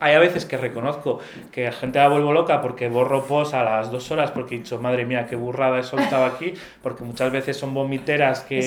Hay 0.01 0.15
a 0.15 0.19
veces 0.19 0.45
que 0.45 0.57
reconozco 0.57 1.21
que 1.51 1.65
la 1.65 1.73
gente 1.73 1.99
la 1.99 2.09
vuelvo 2.09 2.33
loca 2.33 2.61
porque 2.61 2.89
borro 2.89 3.25
post 3.25 3.55
a 3.55 3.63
las 3.63 3.91
dos 3.91 4.11
horas 4.11 4.31
porque 4.31 4.55
he 4.55 4.59
dicho, 4.59 4.79
madre 4.81 5.05
mía, 5.05 5.27
qué 5.29 5.37
burrada 5.37 5.79
he 5.79 5.83
soltado 5.83 6.25
aquí, 6.25 6.55
porque 6.83 7.05
muchas 7.05 7.31
veces 7.33 7.57
son 7.57 7.73
vomiteras 7.75 8.41
que, 8.41 8.61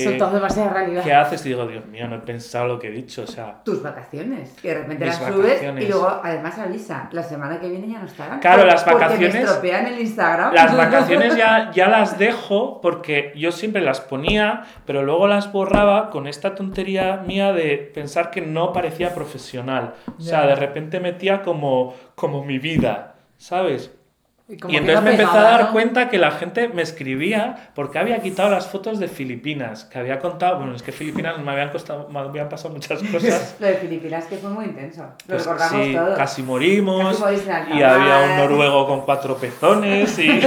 que 1.03 1.13
haces 1.13 1.45
y 1.45 1.49
digo, 1.49 1.67
Dios 1.67 1.85
mío, 1.87 2.07
no 2.07 2.15
he 2.15 2.19
pensado 2.19 2.67
lo 2.67 2.79
que 2.79 2.87
he 2.87 2.91
dicho, 2.91 3.23
o 3.23 3.27
sea... 3.27 3.61
Tus 3.63 3.81
vacaciones. 3.81 4.51
Que 4.61 4.69
de 4.69 4.73
repente 4.75 5.05
las 5.05 5.17
subes 5.17 5.61
y 5.61 5.87
luego 5.87 6.07
además 6.23 6.57
avisa. 6.59 7.09
La 7.11 7.23
semana 7.23 7.59
que 7.59 7.69
viene 7.69 7.87
ya 7.91 7.99
no 7.99 8.05
estarán. 8.05 8.39
Claro, 8.39 8.65
las 8.65 8.85
vacaciones- 8.85 9.33
me 9.33 9.41
estropean 9.41 9.87
el 9.87 9.99
Instagram. 9.99 10.53
Las 10.53 10.75
vacaciones 10.75 11.35
ya, 11.35 11.71
ya 11.71 11.87
las 11.89 12.17
dejo 12.17 12.81
porque 12.81 13.33
yo 13.35 13.51
siempre 13.51 13.81
las 13.81 14.01
ponía, 14.01 14.63
pero 14.85 15.03
luego 15.03 15.27
las 15.27 15.51
borraba 15.51 16.09
con 16.09 16.27
esta 16.27 16.55
tontería 16.55 17.17
mía 17.25 17.53
de 17.53 17.77
pensar 17.93 18.31
que 18.31 18.41
no 18.41 18.73
parecía 18.73 19.13
profesional. 19.13 19.93
O 20.17 20.21
sea, 20.21 20.41
Ya. 20.41 20.47
de 20.47 20.55
repente 20.55 20.99
metía 21.15 21.41
como, 21.41 21.95
como 22.15 22.43
mi 22.43 22.59
vida, 22.59 23.15
¿sabes? 23.37 23.91
Y 24.47 24.57
que 24.57 24.77
entonces 24.77 24.95
no 24.97 25.01
me 25.01 25.11
empecé 25.13 25.37
a 25.37 25.41
dar 25.41 25.63
¿no? 25.63 25.71
cuenta 25.71 26.07
que 26.07 26.19
la 26.19 26.29
gente 26.29 26.67
me 26.67 26.83
escribía 26.83 27.71
porque 27.73 27.97
había 27.97 28.21
quitado 28.21 28.51
las 28.51 28.67
fotos 28.67 28.99
de 28.99 29.07
Filipinas, 29.07 29.85
que 29.85 29.97
había 29.97 30.19
contado, 30.19 30.59
bueno, 30.59 30.75
es 30.75 30.83
que 30.83 30.91
Filipinas 30.91 31.39
me 31.39 31.51
habían, 31.51 31.71
costado, 31.71 32.09
me 32.09 32.19
habían 32.19 32.47
pasado 32.47 32.75
muchas 32.75 33.01
cosas. 33.11 33.55
Lo 33.59 33.65
de 33.65 33.73
Filipinas 33.73 34.25
que 34.25 34.37
fue 34.37 34.51
muy 34.51 34.65
intenso. 34.65 35.01
Lo 35.01 35.15
Pues 35.25 35.45
recordamos 35.47 35.85
sí, 35.87 35.93
todos. 35.95 36.15
casi 36.15 36.43
morimos, 36.43 37.19
Casi 37.19 37.71
y 37.73 37.81
había 37.81 38.19
un 38.19 38.37
noruego 38.37 38.85
con 38.85 39.01
cuatro 39.01 39.35
pezones 39.35 40.19
y, 40.19 40.29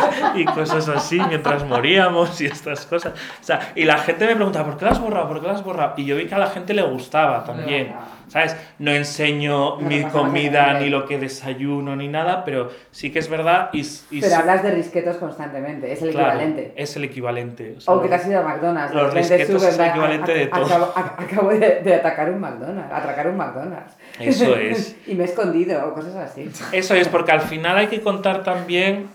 y 0.34 0.44
cosas 0.46 0.88
así 0.88 1.20
mientras 1.28 1.64
moríamos 1.64 2.40
y 2.40 2.46
estas 2.46 2.84
cosas. 2.84 3.12
O 3.12 3.44
sea, 3.44 3.72
y 3.76 3.84
la 3.84 3.98
gente 3.98 4.26
me 4.26 4.34
preguntaba, 4.34 4.64
¿por 4.70 4.76
qué 4.76 4.86
lo 4.86 4.90
has 4.90 5.00
borrado? 5.00 5.28
¿Por 5.28 5.40
qué 5.40 5.46
lo 5.46 5.52
has 5.52 5.62
borrado? 5.62 5.94
Y 5.98 6.04
yo 6.04 6.16
vi 6.16 6.26
que 6.26 6.34
a 6.34 6.38
la 6.38 6.48
gente 6.48 6.74
le 6.74 6.82
gustaba 6.82 7.44
también. 7.44 7.90
gustaba. 7.92 8.15
¿Sabes? 8.28 8.56
No 8.80 8.90
enseño 8.90 9.76
No 9.80 9.88
mi 9.88 10.02
comida 10.02 10.80
ni 10.80 10.88
lo 10.90 11.06
que 11.06 11.16
desayuno 11.16 11.94
ni 11.94 12.08
nada, 12.08 12.44
pero 12.44 12.70
sí 12.90 13.12
que 13.12 13.20
es 13.20 13.28
verdad 13.28 13.70
y, 13.72 13.82
y 13.82 14.20
Pero 14.20 14.26
sí- 14.26 14.32
hablas 14.32 14.62
de 14.64 14.72
risquetos 14.72 15.16
constantemente, 15.18 15.92
es 15.92 16.02
el 16.02 16.10
Claro, 16.10 16.30
equivalente. 16.30 16.72
Es 16.76 16.96
el 16.96 17.04
equivalente. 17.04 17.74
o 17.78 17.80
sea, 17.80 17.94
O 17.94 18.02
que 18.02 18.08
te 18.08 18.14
has 18.16 18.26
ido 18.26 18.40
a 18.40 18.42
McDonald's. 18.42 18.94
Los 18.94 19.14
risquetos 19.14 19.62
es 19.62 19.74
el 19.76 19.80
a- 19.80 19.88
equivalente 19.88 20.34
de 20.34 20.46
todo. 20.46 20.64
Acabo, 20.66 20.92
a- 20.96 21.14
acabo 21.22 21.50
de, 21.50 21.80
de 21.82 21.94
atacar 21.94 22.30
un 22.30 22.40
McDonald's, 22.40 22.92
atracar 22.92 23.28
un 23.28 23.36
McDonald's. 23.36 23.92
Eso 24.18 24.56
es. 24.56 24.96
y 25.06 25.14
me 25.14 25.22
he 25.22 25.26
escondido 25.26 25.86
o 25.88 25.94
cosas 25.94 26.16
así. 26.16 26.50
Eso 26.72 26.94
es, 26.94 27.08
porque 27.08 27.30
al 27.32 27.42
final 27.42 27.76
hay 27.78 27.86
que 27.86 28.00
contar 28.00 28.42
también 28.42 29.08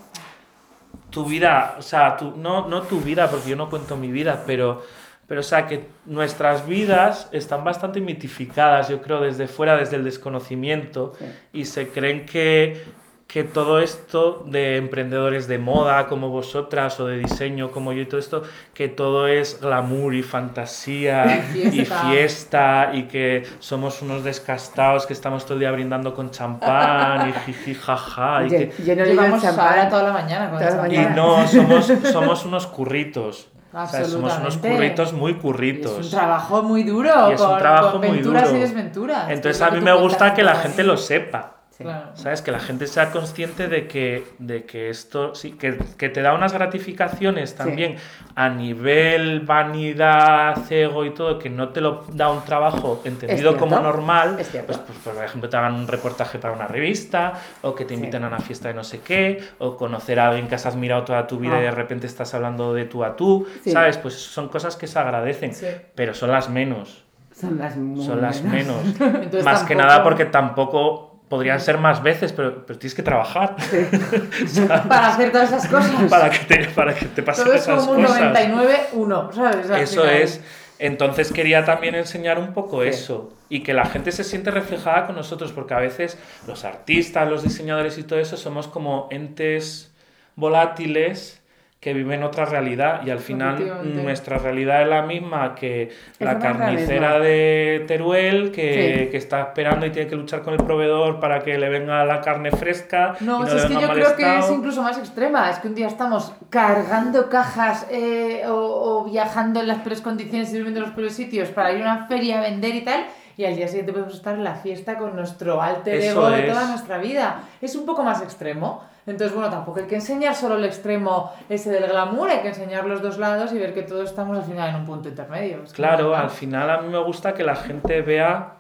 tu 1.09 1.25
vida, 1.25 1.75
o 1.77 1.81
sea, 1.81 2.15
tu, 2.15 2.37
no, 2.37 2.67
no 2.69 2.83
tu 2.83 3.01
vida, 3.01 3.29
porque 3.29 3.49
yo 3.49 3.55
no 3.57 3.69
cuento 3.69 3.97
mi 3.97 4.09
vida, 4.11 4.43
pero, 4.47 4.83
pero 5.31 5.39
o 5.39 5.43
sea, 5.43 5.65
que 5.65 5.87
nuestras 6.05 6.67
vidas 6.67 7.29
están 7.31 7.63
bastante 7.63 8.01
mitificadas, 8.01 8.89
yo 8.89 9.01
creo, 9.01 9.21
desde 9.21 9.47
fuera, 9.47 9.77
desde 9.77 9.95
el 9.95 10.03
desconocimiento, 10.03 11.13
Sí. 11.17 11.25
y 11.53 11.65
se 11.65 11.87
creen 11.87 12.25
que, 12.25 12.83
que 13.27 13.45
todo 13.45 13.79
esto 13.79 14.43
de 14.45 14.75
emprendedores 14.75 15.47
de 15.47 15.57
moda 15.57 16.07
como 16.07 16.27
vosotras 16.27 16.99
o 16.99 17.05
de 17.07 17.17
diseño 17.17 17.71
como 17.71 17.93
yo 17.93 18.01
y 18.01 18.05
todo 18.05 18.19
esto, 18.19 18.43
que 18.73 18.89
todo 18.89 19.25
es 19.29 19.61
glamour 19.61 20.13
y 20.15 20.21
fantasía 20.21 21.45
Y 21.55 21.59
y 21.59 21.71
fiesta. 21.71 22.01
fiesta 22.09 22.89
y 22.93 23.03
que 23.03 23.43
somos 23.59 24.01
unos 24.01 24.25
descastados 24.25 25.05
que 25.05 25.13
estamos 25.13 25.45
todo 25.45 25.53
el 25.53 25.59
día 25.61 25.71
brindando 25.71 26.13
con 26.13 26.31
champán 26.31 27.29
y 27.29 27.33
jiji 27.45 27.73
jaja 27.75 28.43
y, 28.45 28.49
Yo, 28.49 28.57
que, 28.57 28.71
yo 28.85 28.95
no 28.97 29.39
champán. 29.39 29.89
toda 29.89 30.03
la 30.03 30.11
mañana 30.11 30.49
con 30.49 30.59
Toda 30.59 30.71
la 30.75 30.85
el 30.87 30.93
y 30.93 30.97
mañana. 30.97 31.15
no, 31.15 31.47
somos, 31.47 31.85
somos 32.11 32.45
unos 32.45 32.67
curritos. 32.67 33.47
O 33.73 33.87
sea, 33.87 34.03
somos 34.05 34.13
unos 34.19 34.33
Absolutamente. 34.33 34.69
curritos 34.77 35.13
muy 35.13 35.31
Es 35.31 35.35
un 35.37 35.41
curritos. 35.41 36.09
trabajo 36.11 36.61
muy 36.63 36.83
duro, 36.83 37.29
Y 37.29 37.33
es 37.33 37.39
un 37.41 37.47
con, 37.47 37.57
trabajo 37.59 37.91
con 37.93 37.99
muy 38.01 38.09
venturas 38.17 38.43
duro. 38.45 38.57
y 38.57 38.59
desventuras. 38.61 39.29
Entonces 39.29 39.61
a 39.61 39.71
mí 39.71 39.79
me 39.79 39.93
gusta 39.93 40.33
que 40.33 40.43
la 40.43 40.55
gente 40.55 40.83
lo 40.83 40.97
sepa. 40.97 41.60
Sí. 41.81 41.83
Claro. 41.83 42.11
¿Sabes? 42.15 42.41
Que 42.41 42.51
la 42.51 42.59
gente 42.59 42.87
sea 42.87 43.11
consciente 43.11 43.67
de 43.67 43.87
que, 43.87 44.23
de 44.39 44.63
que 44.65 44.89
esto, 44.89 45.35
sí, 45.35 45.53
que, 45.53 45.77
que 45.97 46.09
te 46.09 46.21
da 46.21 46.33
unas 46.33 46.53
gratificaciones 46.53 47.55
también 47.55 47.95
a 48.35 48.49
nivel 48.49 49.41
vanidad, 49.41 50.71
ego 50.71 51.05
y 51.05 51.11
todo, 51.11 51.39
que 51.39 51.49
no 51.49 51.69
te 51.69 51.81
lo 51.81 52.05
da 52.13 52.29
un 52.31 52.43
trabajo 52.43 53.01
entendido 53.05 53.57
como 53.57 53.79
normal. 53.79 54.37
es. 54.39 54.47
Pues, 54.49 54.77
pues, 54.77 54.97
por 54.99 55.23
ejemplo, 55.23 55.49
te 55.49 55.57
hagan 55.57 55.73
un 55.75 55.87
reportaje 55.87 56.39
para 56.39 56.53
una 56.53 56.67
revista, 56.67 57.33
o 57.61 57.73
que 57.75 57.85
te 57.85 57.93
inviten 57.93 58.23
a 58.23 58.27
una 58.27 58.39
fiesta 58.39 58.67
de 58.69 58.73
no 58.73 58.83
sé 58.83 58.99
qué, 59.01 59.43
o 59.59 59.75
conocer 59.77 60.19
a 60.19 60.27
alguien 60.29 60.47
que 60.47 60.55
has 60.55 60.65
admirado 60.65 61.03
toda 61.03 61.27
tu 61.27 61.37
vida 61.39 61.57
y 61.59 61.61
de 61.61 61.67
Ah. 61.67 61.71
repente 61.71 62.07
estás 62.07 62.33
hablando 62.33 62.73
de 62.73 62.85
tú 62.85 63.03
a 63.03 63.15
tú. 63.15 63.47
¿Sabes? 63.65 63.97
Pues 63.97 64.15
son 64.15 64.49
cosas 64.49 64.75
que 64.75 64.87
se 64.87 64.99
agradecen, 64.99 65.51
pero 65.95 66.13
son 66.13 66.31
las 66.31 66.49
menos. 66.49 67.03
Son 67.33 67.57
las 67.57 67.73
Son 67.73 68.21
las 68.21 68.43
menos. 68.43 68.83
menos. 68.83 68.99
Entonces 68.99 69.43
Más 69.43 69.63
que 69.63 69.73
nada 69.75 70.03
porque 70.03 70.25
tampoco 70.25 71.10
podrían 71.31 71.61
ser 71.61 71.77
más 71.77 72.03
veces, 72.03 72.33
pero, 72.33 72.65
pero 72.65 72.77
tienes 72.77 72.93
que 72.93 73.01
trabajar 73.03 73.55
Para 74.87 75.07
hacer 75.07 75.31
todas 75.31 75.49
esas 75.49 75.67
cosas. 75.67 75.91
para 76.09 76.29
que 76.29 76.39
te, 76.45 76.65
para 76.69 76.93
que 76.93 77.05
te 77.05 77.23
pasen 77.23 77.45
Todo 77.45 77.53
es 77.55 77.61
esas 77.61 77.85
como 77.85 77.97
un 77.99 78.05
cosas. 78.05 78.21
99-1, 78.35 79.33
¿sabes? 79.33 79.69
Al 79.71 79.79
Eso 79.81 80.01
final. 80.01 80.15
es. 80.17 80.41
Entonces 80.77 81.31
quería 81.31 81.63
también 81.63 81.95
enseñar 81.95 82.37
un 82.39 82.53
poco 82.53 82.81
Sí. 82.83 82.89
eso 82.89 83.33
y 83.49 83.61
que 83.63 83.73
la 83.73 83.85
gente 83.85 84.11
se 84.11 84.23
siente 84.23 84.51
reflejada 84.51 85.05
con 85.07 85.15
nosotros, 85.15 85.51
porque 85.51 85.73
a 85.73 85.79
veces 85.79 86.17
los 86.47 86.65
artistas, 86.65 87.29
los 87.29 87.43
diseñadores 87.43 87.97
y 87.97 88.03
todo 88.03 88.19
eso 88.19 88.35
somos 88.35 88.67
como 88.67 89.07
entes 89.11 89.91
volátiles 90.35 91.40
que 91.81 91.95
viven 91.95 92.21
otra 92.21 92.45
realidad 92.45 93.01
y 93.03 93.09
al 93.09 93.17
final 93.17 93.81
nuestra 94.03 94.37
realidad 94.37 94.83
es 94.83 94.87
la 94.87 95.01
misma 95.01 95.55
que 95.55 95.89
la 96.19 96.37
carnicera 96.37 97.17
de 97.19 97.83
Teruel 97.87 98.51
que, 98.51 99.05
Sí. 99.05 99.09
que 99.09 99.17
está 99.17 99.41
esperando 99.41 99.87
y 99.87 99.89
tiene 99.89 100.07
que 100.07 100.15
luchar 100.15 100.43
con 100.43 100.53
el 100.53 100.63
proveedor 100.63 101.19
para 101.19 101.39
que 101.39 101.57
le 101.57 101.69
venga 101.69 102.05
la 102.05 102.21
carne 102.21 102.51
fresca 102.51 103.15
y 103.19 103.23
No, 103.25 103.39
no 103.39 103.47
si 103.47 103.55
le 103.55 103.61
es 103.61 103.65
que 103.65 103.73
yo 103.73 103.89
creo 103.89 104.15
que 104.15 104.37
es 104.37 104.51
incluso 104.51 104.83
más 104.83 104.99
extrema. 104.99 105.49
Es 105.49 105.57
que 105.57 105.69
un 105.69 105.73
día 105.75 105.87
estamos 105.87 106.31
cargando 106.51 107.29
cajas 107.29 107.87
eh, 107.89 108.43
o, 108.47 108.53
o 108.53 109.03
viajando 109.05 109.59
en 109.59 109.67
las 109.67 109.79
peores 109.79 110.01
condiciones 110.01 110.51
y 110.51 110.57
durmiendo 110.57 110.81
en 110.81 110.85
los 110.85 110.93
peores 110.93 111.15
sitios 111.15 111.49
para 111.49 111.71
ir 111.71 111.79
a 111.81 111.93
una 111.93 112.05
feria 112.07 112.37
a 112.37 112.41
vender 112.43 112.75
y 112.75 112.81
tal. 112.81 113.05
Y 113.37 113.45
al 113.45 113.55
día 113.55 113.67
siguiente 113.67 113.91
podemos 113.91 114.13
estar 114.13 114.35
en 114.35 114.43
la 114.43 114.53
fiesta 114.53 114.99
con 114.99 115.15
nuestro 115.15 115.59
alter 115.59 115.99
ego 115.99 116.29
de 116.29 116.43
toda 116.43 116.67
nuestra 116.67 116.99
vida. 116.99 117.39
Es 117.59 117.75
un 117.75 117.87
poco 117.87 118.03
más 118.03 118.21
extremo. 118.21 118.83
Entonces, 119.07 119.33
bueno, 119.33 119.49
tampoco 119.49 119.79
hay 119.79 119.87
que 119.87 119.95
enseñar 119.95 120.35
solo 120.35 120.55
el 120.57 120.65
extremo 120.65 121.31
ese 121.49 121.71
del 121.71 121.87
glamour, 121.87 122.29
hay 122.29 122.39
que 122.41 122.49
enseñar 122.49 122.85
los 122.85 123.01
dos 123.01 123.17
lados 123.17 123.51
y 123.51 123.57
ver 123.57 123.73
que 123.73 123.81
todos 123.83 124.09
estamos 124.09 124.37
al 124.37 124.43
final 124.43 124.69
en 124.69 124.75
un 124.75 124.85
punto 124.85 125.09
intermedio. 125.09 125.63
Es 125.63 125.71
que 125.71 125.75
Claro, 125.77 126.09
no- 126.09 126.15
al 126.15 126.29
final 126.29 126.69
a 126.69 126.81
mí 126.81 126.87
me 126.89 126.99
gusta 127.03 127.33
que 127.33 127.43
la 127.43 127.55
gente 127.55 128.01
vea 128.01 128.57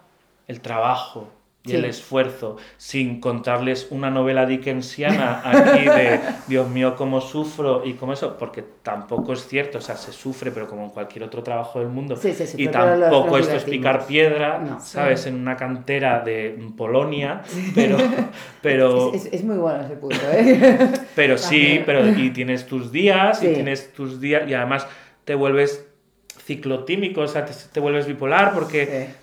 el 0.47 0.59
trabajo 0.61 1.27
y 1.63 1.69
Sí. 1.69 1.75
el 1.75 1.85
esfuerzo, 1.85 2.57
sin 2.77 3.19
contarles 3.19 3.85
una 3.91 4.09
novela 4.09 4.47
dickensiana 4.47 5.41
aquí 5.45 5.85
de 5.87 6.19
Dios 6.47 6.67
mío, 6.67 6.95
cómo 6.95 7.21
sufro 7.21 7.83
y 7.85 7.93
cómo 7.93 8.13
eso, 8.13 8.35
porque 8.39 8.63
tampoco 8.81 9.33
es 9.33 9.47
cierto, 9.47 9.77
o 9.77 9.81
sea, 9.81 9.95
se 9.95 10.11
sufre, 10.11 10.49
pero 10.51 10.67
como 10.67 10.85
en 10.85 10.89
cualquier 10.89 11.23
otro 11.23 11.43
trabajo 11.43 11.77
del 11.77 11.89
mundo. 11.89 12.15
Sí, 12.15 12.33
y 12.57 12.67
tampoco 12.67 13.37
esto 13.37 13.55
es 13.57 13.63
picar 13.63 14.07
piedra, 14.07 14.57
No. 14.57 14.79
¿sabes? 14.79 15.27
En 15.27 15.35
una 15.35 15.55
cantera 15.55 16.21
de 16.21 16.57
Polonia, 16.75 17.43
pero, 17.75 17.97
pero, 18.63 19.13
Es, 19.13 19.25
es- 19.27 19.33
es 19.33 19.43
muy 19.43 19.57
bueno 19.57 19.83
ese 19.83 19.97
punto, 19.97 20.17
¿eh? 20.33 20.89
pero 21.15 21.37
sí, 21.37 21.81
pero 21.85 22.07
y 22.09 22.31
tienes 22.31 22.65
tus 22.65 22.91
días 22.91 23.43
y 23.43 23.53
tienes 23.53 23.93
tus 23.93 24.19
días 24.19 24.49
y 24.49 24.55
además 24.55 24.87
te 25.25 25.35
vuelves 25.35 25.85
ciclotímico, 26.43 27.21
o 27.21 27.27
sea, 27.27 27.45
te, 27.45 27.53
te 27.71 27.79
vuelves 27.79 28.07
bipolar 28.07 28.53
porque 28.53 28.85
Sí. 29.07 29.15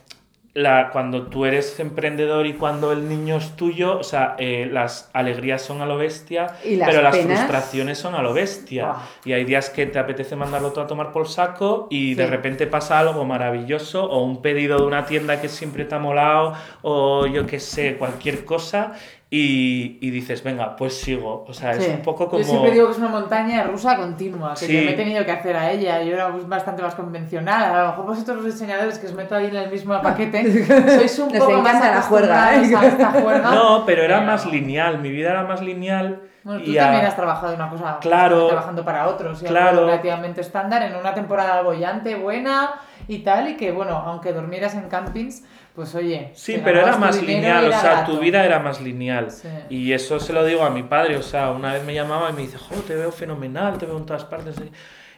La, 0.59 0.90
cuando 0.90 1.29
tú 1.29 1.44
eres 1.44 1.79
emprendedor 1.79 2.47
y 2.47 2.55
cuando 2.55 2.90
el 2.90 3.09
niño 3.09 3.37
es 3.37 3.55
tuyo, 3.55 3.97
o 3.99 4.03
sea, 4.03 4.35
eh, 4.38 4.68
las 4.71 5.09
alegrías 5.12 5.62
son 5.62 5.83
a 5.83 5.87
lo 5.87 5.97
bestia, 5.97 6.57
Y 6.64 6.75
las 6.75 6.88
pero 6.88 7.01
las 7.01 7.16
frustraciones 7.16 7.99
son 7.99 8.16
a 8.16 8.23
lo 8.23 8.35
bestia. 8.35 8.94
Y 9.25 9.33
hay 9.33 9.44
días 9.44 9.71
que 9.71 9.87
te 9.87 10.01
apetece 10.01 10.35
mandarlo 10.35 10.73
todo 10.73 10.85
a 10.85 10.87
tomar 10.88 11.12
por 11.12 11.29
saco 11.29 11.87
y 11.90 12.14
de 12.14 12.27
repente 12.27 12.66
pasa 12.66 12.99
algo 12.99 13.25
maravilloso 13.25 14.05
o 14.05 14.25
un 14.25 14.42
pedido 14.42 14.79
de 14.79 14.85
una 14.85 15.07
tienda 15.07 15.40
que 15.40 15.49
siempre 15.49 15.85
te 15.85 15.94
ha 15.94 16.01
molado 16.01 16.55
o 16.83 17.27
yo 17.27 17.47
qué 17.47 17.61
sé, 17.61 17.97
cualquier 17.97 18.44
cosa 18.44 18.94
y, 19.31 19.99
y 20.01 20.11
dices, 20.11 20.43
venga, 20.43 20.75
pues 20.75 20.99
sigo. 21.01 21.45
O 21.47 21.53
sea, 21.53 21.73
es 21.73 21.85
Sí. 21.85 21.91
un 21.91 22.01
poco 22.03 22.29
como... 22.29 22.38
Yo 22.43 22.49
siempre 22.49 22.71
digo 22.71 22.87
que 22.87 22.93
es 22.93 22.99
una 22.99 23.09
montaña 23.09 23.62
rusa 23.64 23.97
continua, 23.97 24.55
que 24.55 24.64
Sí. 24.67 24.73
yo 24.75 24.85
me 24.85 24.93
he 24.93 24.95
tenido 24.97 25.23
que 25.27 25.33
hacer 25.33 25.55
a 25.55 25.71
ella. 25.71 26.03
Yo 26.03 26.14
era 26.14 26.29
bastante 26.29 26.83
más 26.83 26.95
convencional. 26.95 27.75
A 27.75 27.83
lo 27.83 27.88
mejor 27.88 28.07
vosotros 28.07 28.37
los 28.38 28.47
diseñadores 28.47 28.99
que 28.99 29.07
os 29.07 29.12
meto 29.12 29.35
ahí 29.37 29.47
en 29.47 29.57
el 29.57 29.71
mismo 29.71 30.01
paquete, 30.03 30.64
sois 30.97 31.19
un 31.19 31.29
Nos 31.29 31.38
poco 31.45 31.61
más 31.61 31.75
encanta 31.75 31.95
la 31.97 32.03
juerga, 32.03 32.55
¿eh? 32.57 32.75
a 32.75 32.87
esta 32.87 33.11
juerga. 33.21 33.51
No, 33.51 33.85
pero 33.85 34.03
era 34.03 34.17
Pero- 34.21 34.27
más 34.33 34.47
lineal, 34.47 34.99
mi 35.01 35.11
vida 35.11 35.31
era 35.33 35.45
más 35.45 35.61
lineal. 35.61 36.23
Bueno, 36.45 36.62
tú 36.62 36.71
y 36.71 36.79
a- 36.79 36.85
también 36.85 37.05
has 37.05 37.17
trabajado 37.17 37.53
en 37.53 37.61
una 37.61 37.69
cosa, 37.69 37.99
Claro. 38.01 38.47
trabajando 38.47 38.83
para 38.83 39.09
otros, 39.09 39.43
y 39.43 39.47
algo 39.47 39.59
Claro. 39.59 39.81
relativamente 39.85 40.41
estándar, 40.41 40.83
en 40.85 40.97
una 40.97 41.12
temporada 41.12 41.61
bollante, 41.61 42.14
buena 42.14 42.71
y 43.09 43.18
tal, 43.21 43.49
y 43.49 43.57
que 43.57 43.73
bueno, 43.73 43.97
aunque 43.97 44.33
durmieras 44.33 44.75
en 44.75 44.88
campings, 44.88 45.42
pues 45.75 45.94
oye. 45.94 46.31
Sí, 46.35 46.61
pero 46.62 46.81
era 46.81 46.97
más 46.99 47.23
lineal, 47.23 47.66
o 47.66 47.73
sea, 47.73 48.05
tu 48.05 48.18
vida 48.21 48.44
era 48.44 48.59
más 48.59 48.81
lineal. 48.81 49.31
Sí. 49.31 49.49
Y 49.71 49.92
eso 49.92 50.21
se 50.21 50.33
lo 50.33 50.44
digo 50.44 50.62
a 50.64 50.71
mi 50.71 50.83
padre, 50.83 51.16
o 51.16 51.23
sea, 51.23 51.51
una 51.51 51.73
vez 51.73 51.85
me 51.85 51.94
llamaba 51.94 52.31
y 52.31 52.35
me 52.35 52.42
dice, 52.42 52.59
jo, 52.59 52.75
te 52.87 52.94
veo 52.94 53.11
fenomenal, 53.11 53.79
te 53.79 53.87
veo 53.87 53.97
en 53.97 54.07
todas 54.07 54.25
partes. 54.25 54.57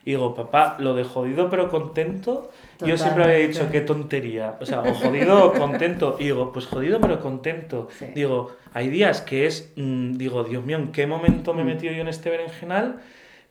Y 0.03 0.13
digo, 0.13 0.35
papá, 0.35 0.77
lo 0.79 0.95
de 0.95 1.05
jodido 1.05 1.51
pero 1.51 1.69
contento, 1.69 2.51
yo 2.81 2.97
siempre 2.97 3.25
había 3.25 3.47
dicho, 3.47 3.69
qué 3.71 3.83
tontería. 3.83 4.57
O 4.61 4.65
sea, 4.65 4.81
o 4.81 4.95
jodido 4.95 5.45
o 5.47 5.53
contento. 5.59 6.17
Y 6.19 6.25
digo, 6.25 6.53
pues 6.53 6.67
jodido 6.67 7.01
pero 7.01 7.21
contento. 7.21 7.89
Sí. 7.99 8.07
Digo, 8.15 8.53
hay 8.73 8.89
días 8.89 9.21
que 9.21 9.47
es, 9.47 9.73
mm, 9.77 10.13
digo, 10.13 10.45
Dios 10.45 10.65
mío, 10.65 10.79
¿en 10.79 10.93
qué 10.93 11.07
momento 11.07 11.53
Mm. 11.53 11.57
me 11.57 11.63
he 11.63 11.65
metido 11.67 11.93
yo 11.93 12.01
en 12.01 12.09
este 12.09 12.31
berenjenal? 12.31 13.01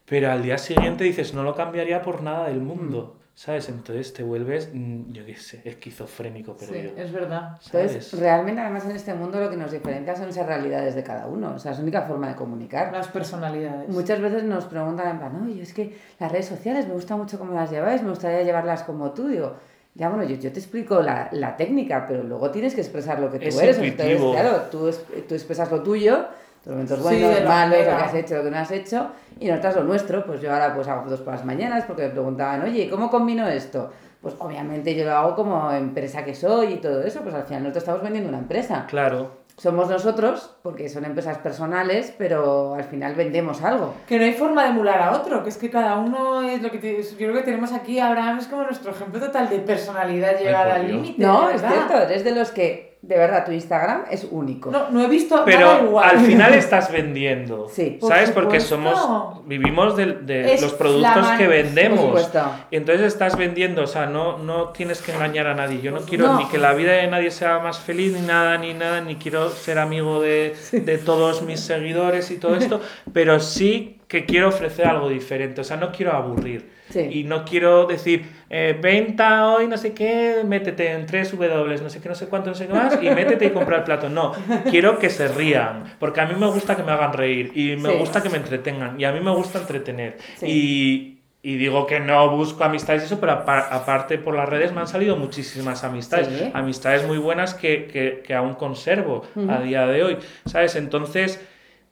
Pero 0.06 0.32
al 0.32 0.42
día 0.42 0.58
siguiente 0.58 1.04
dices, 1.04 1.34
no 1.34 1.44
lo 1.44 1.54
cambiaría 1.54 2.02
por 2.02 2.20
nada 2.22 2.48
del 2.48 2.60
mundo. 2.60 3.19
¿Sabes? 3.40 3.70
Entonces 3.70 4.12
te 4.12 4.22
vuelves, 4.22 4.68
mm, 4.70 5.12
yo 5.12 5.24
qué 5.24 5.34
sé, 5.34 5.62
esquizofrénico, 5.64 6.54
pero 6.60 6.74
Sí, 6.74 6.92
es 6.94 7.10
verdad. 7.10 7.56
Entonces, 7.64 8.06
¿sabes? 8.08 8.20
realmente, 8.20 8.60
además, 8.60 8.84
en 8.84 8.90
este 8.90 9.14
mundo 9.14 9.40
lo 9.40 9.48
que 9.48 9.56
nos 9.56 9.70
diferencia 9.72 10.14
son 10.14 10.28
esas 10.28 10.44
realidades 10.46 10.94
de 10.94 11.02
cada 11.02 11.26
uno. 11.26 11.54
O 11.54 11.58
sea, 11.58 11.72
es 11.72 11.78
la 11.78 11.82
única 11.84 12.02
forma 12.02 12.28
de 12.28 12.34
comunicar. 12.34 12.92
Las 12.92 13.08
personalidades. 13.08 13.88
Muchas 13.88 14.20
veces 14.20 14.44
nos 14.44 14.66
preguntan 14.66 15.08
en 15.08 15.18
plan, 15.20 15.42
oye, 15.42 15.62
es 15.62 15.72
que 15.72 15.96
las 16.18 16.30
redes 16.30 16.48
sociales 16.48 16.86
me 16.86 16.92
gusta 16.92 17.16
mucho 17.16 17.38
cómo 17.38 17.54
las 17.54 17.70
lleváis, 17.70 18.02
me 18.02 18.10
gustaría 18.10 18.42
llevarlas 18.42 18.82
como 18.82 19.12
tú. 19.12 19.28
Digo, 19.28 19.56
ya 19.94 20.10
bueno, 20.10 20.24
yo, 20.24 20.36
yo 20.36 20.52
te 20.52 20.58
explico 20.58 21.00
la, 21.00 21.30
la 21.32 21.56
técnica, 21.56 22.04
pero 22.06 22.22
luego 22.22 22.50
tienes 22.50 22.74
que 22.74 22.82
expresar 22.82 23.20
lo 23.20 23.30
que 23.30 23.38
tú 23.38 23.46
Es 23.46 23.58
eres. 23.58 23.78
intuitivo. 23.78 24.34
Entonces, 24.34 24.40
claro, 24.42 24.62
tú, 24.70 24.90
tú 25.26 25.34
expresas 25.34 25.70
lo 25.70 25.82
tuyo 25.82 26.26
Sí, 26.62 27.22
buenos, 27.24 27.48
malos, 27.48 27.78
lo 27.78 27.84
que 27.84 27.90
has 27.90 28.14
hecho, 28.14 28.36
lo 28.36 28.44
que 28.44 28.50
no 28.50 28.58
has 28.58 28.70
hecho. 28.70 29.06
Y 29.38 29.48
nosotros 29.48 29.76
lo 29.76 29.84
nuestro, 29.84 30.24
pues 30.26 30.40
yo 30.40 30.52
ahora 30.52 30.74
pues 30.74 30.86
hago 30.88 31.04
fotos 31.04 31.20
por 31.20 31.32
las 31.34 31.44
mañanas 31.44 31.84
porque 31.86 32.02
me 32.02 32.10
preguntaban, 32.10 32.62
oye, 32.62 32.88
¿cómo 32.90 33.08
combino 33.10 33.48
esto? 33.48 33.90
Pues 34.20 34.34
obviamente 34.38 34.94
yo 34.94 35.04
lo 35.06 35.12
hago 35.16 35.34
como 35.34 35.72
empresa 35.72 36.24
que 36.24 36.34
soy 36.34 36.74
y 36.74 36.76
todo 36.76 37.02
eso, 37.02 37.20
pues 37.22 37.34
al 37.34 37.44
final 37.44 37.62
nosotros 37.62 37.82
estamos 37.84 38.02
vendiendo 38.02 38.28
una 38.28 38.38
empresa. 38.38 38.84
Claro. 38.88 39.40
Somos 39.56 39.90
nosotros, 39.90 40.56
porque 40.62 40.88
son 40.88 41.04
empresas 41.04 41.36
personales, 41.38 42.14
pero 42.16 42.74
al 42.74 42.84
final 42.84 43.14
vendemos 43.14 43.62
algo. 43.62 43.94
Que 44.06 44.18
no 44.18 44.24
hay 44.24 44.32
forma 44.32 44.64
de 44.64 44.70
emular 44.70 45.00
a 45.02 45.12
otro, 45.12 45.42
que 45.42 45.50
es 45.50 45.58
que 45.58 45.68
cada 45.70 45.96
uno 45.98 46.42
es 46.42 46.62
lo 46.62 46.70
que 46.70 46.78
te- 46.78 47.02
yo 47.02 47.16
creo 47.16 47.34
que 47.34 47.42
tenemos 47.42 47.72
aquí, 47.72 47.98
Abraham 47.98 48.38
es 48.38 48.46
como 48.46 48.62
nuestro 48.62 48.90
ejemplo 48.90 49.20
total 49.20 49.50
de 49.50 49.58
personalidad 49.58 50.38
llegar 50.38 50.70
al 50.70 50.86
límite. 50.90 51.22
No, 51.22 51.50
es 51.50 51.60
cierto, 51.60 51.94
eres 51.94 52.24
de 52.24 52.34
los 52.34 52.50
que, 52.52 52.89
de 53.02 53.16
verdad, 53.16 53.46
tu 53.46 53.52
Instagram 53.52 54.02
es 54.10 54.26
único. 54.30 54.70
No, 54.70 54.90
no 54.90 55.02
he 55.02 55.08
visto 55.08 55.34
nada 55.34 55.46
Pero 55.46 55.84
igual. 55.84 56.10
al 56.10 56.20
final 56.20 56.52
estás 56.64 56.92
vendiendo. 56.92 57.66
Sí. 57.70 57.96
Por 57.98 58.10
¿Sabes? 58.10 58.30
Porque 58.30 58.60
somos. 58.60 59.46
Vivimos 59.46 59.96
de, 59.96 60.06
de 60.14 60.60
los 60.60 60.74
productos 60.74 61.26
que 61.38 61.44
Por 61.44 61.52
vendemos. 61.54 62.00
supuesto. 62.00 62.42
Y 62.70 62.76
entonces 62.76 63.06
estás 63.06 63.36
vendiendo, 63.38 63.82
o 63.82 63.86
sea, 63.86 64.04
no, 64.06 64.36
no 64.38 64.68
tienes 64.68 65.00
que 65.00 65.12
engañar 65.12 65.46
a 65.46 65.54
nadie. 65.54 65.80
Yo 65.80 65.92
no 65.92 66.00
quiero 66.00 66.26
No. 66.26 66.38
ni 66.38 66.46
que 66.48 66.58
la 66.58 66.74
vida 66.74 66.92
de 66.92 67.06
nadie 67.06 67.30
sea 67.30 67.58
más 67.58 67.78
feliz, 67.80 68.12
ni 68.12 68.20
nada, 68.26 68.58
ni 68.58 68.74
nada, 68.74 69.00
ni 69.00 69.16
quiero 69.16 69.48
ser 69.50 69.78
amigo 69.78 70.20
de, 70.20 70.54
de 70.72 70.98
todos 70.98 71.42
mis 71.42 71.60
seguidores 71.60 72.30
y 72.30 72.36
todo 72.36 72.54
esto, 72.56 72.80
pero 73.14 73.40
sí 73.40 73.99
que 74.10 74.26
quiero 74.26 74.48
ofrecer 74.48 74.86
algo 74.88 75.08
diferente, 75.08 75.60
o 75.60 75.64
sea, 75.64 75.76
no 75.76 75.92
quiero 75.92 76.12
aburrir. 76.12 76.68
Sí. 76.90 76.98
Y 77.20 77.22
no 77.22 77.44
quiero 77.44 77.86
decir, 77.86 78.24
eh, 78.50 78.76
venta 78.82 79.46
hoy, 79.46 79.68
no 79.68 79.76
sé 79.78 79.92
qué, 79.94 80.42
métete 80.44 80.90
en 80.90 81.06
tres 81.06 81.30
W, 81.30 81.80
no 81.80 81.88
sé 81.88 82.00
qué, 82.00 82.08
no 82.08 82.16
sé 82.16 82.26
cuánto, 82.26 82.50
no 82.50 82.56
sé 82.56 82.66
qué 82.66 82.72
más, 82.74 82.98
y 83.00 83.08
métete 83.10 83.46
y 83.46 83.50
compra 83.50 83.76
el 83.76 83.84
plato. 83.84 84.08
No, 84.08 84.32
quiero 84.68 84.98
que 84.98 85.08
se 85.10 85.28
rían, 85.28 85.84
porque 86.00 86.20
a 86.20 86.26
mí 86.26 86.34
me 86.36 86.48
gusta 86.48 86.74
que 86.74 86.82
me 86.82 86.90
hagan 86.90 87.12
reír 87.12 87.52
y 87.54 87.76
me 87.76 87.90
Sí. 87.92 87.98
gusta 87.98 88.20
que 88.20 88.28
me 88.28 88.38
entretengan 88.38 89.00
y 89.00 89.04
a 89.04 89.12
mí 89.12 89.20
me 89.20 89.30
gusta 89.30 89.60
entretener. 89.60 90.16
Sí. 90.38 90.46
Y, 90.46 91.48
y 91.52 91.56
digo 91.56 91.86
que 91.86 92.00
no 92.00 92.36
busco 92.36 92.64
amistades 92.64 93.02
y 93.02 93.06
eso, 93.06 93.20
pero 93.20 93.30
apa- 93.32 93.68
aparte 93.70 94.18
por 94.18 94.34
las 94.34 94.48
redes 94.48 94.72
me 94.72 94.80
han 94.80 94.88
salido 94.88 95.16
muchísimas 95.16 95.84
amistades. 95.84 96.26
Sí. 96.26 96.50
Amistades 96.52 97.06
muy 97.06 97.18
buenas 97.18 97.54
que, 97.54 97.86
que, 97.86 98.22
que 98.26 98.34
aún 98.34 98.54
conservo 98.54 99.22
a 99.48 99.60
día 99.60 99.86
de 99.86 100.02
hoy, 100.02 100.18
¿sabes? 100.46 100.74
Entonces 100.74 101.40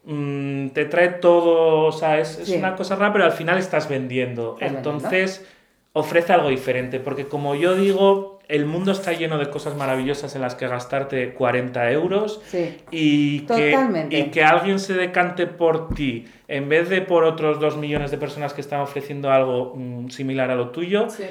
mm, 0.09 0.69
te 0.71 0.87
trae 0.87 1.09
todo, 1.09 1.87
o 1.87 1.93
sea, 1.93 2.19
es, 2.19 2.39
es 2.39 2.49
Sí. 2.49 2.57
una 2.57 2.75
cosa 2.75 2.97
rara, 2.97 3.13
pero 3.13 3.25
al 3.27 3.33
final 3.33 3.59
estás 3.59 3.89
vendiendo. 3.89 4.55
Estás 4.55 4.73
vendiendo. 4.73 4.91
Entonces 4.91 5.47
ofrece 5.93 6.33
algo 6.33 6.49
diferente, 6.49 6.99
porque 7.01 7.27
como 7.27 7.55
yo 7.55 7.75
digo, 7.75 8.39
el 8.49 8.65
mundo 8.65 8.93
está 8.93 9.13
lleno 9.13 9.37
de 9.37 9.51
cosas 9.51 9.77
maravillosas 9.77 10.35
en 10.35 10.41
las 10.43 10.55
que 10.55 10.67
gastarte 10.67 11.35
40 11.35 11.91
euros 11.93 12.41
Sí. 12.47 12.79
y 12.91 13.41
que, 13.41 13.77
y 14.11 14.23
que 14.31 14.43
alguien 14.43 14.79
se 14.79 14.95
decante 14.95 15.47
por 15.47 15.93
ti 15.95 16.27
en 16.47 16.69
vez 16.71 16.89
de 16.89 17.03
por 17.03 17.25
otros 17.25 17.61
dos 17.61 17.77
millones 17.77 18.11
de 18.11 18.17
personas 18.17 18.55
que 18.55 18.63
están 18.63 18.81
ofreciendo 18.81 19.31
algo 19.31 19.75
mm, 19.77 20.09
similar 20.09 20.51
a 20.51 20.55
lo 20.55 20.71
tuyo, 20.71 21.11
Sí. 21.11 21.25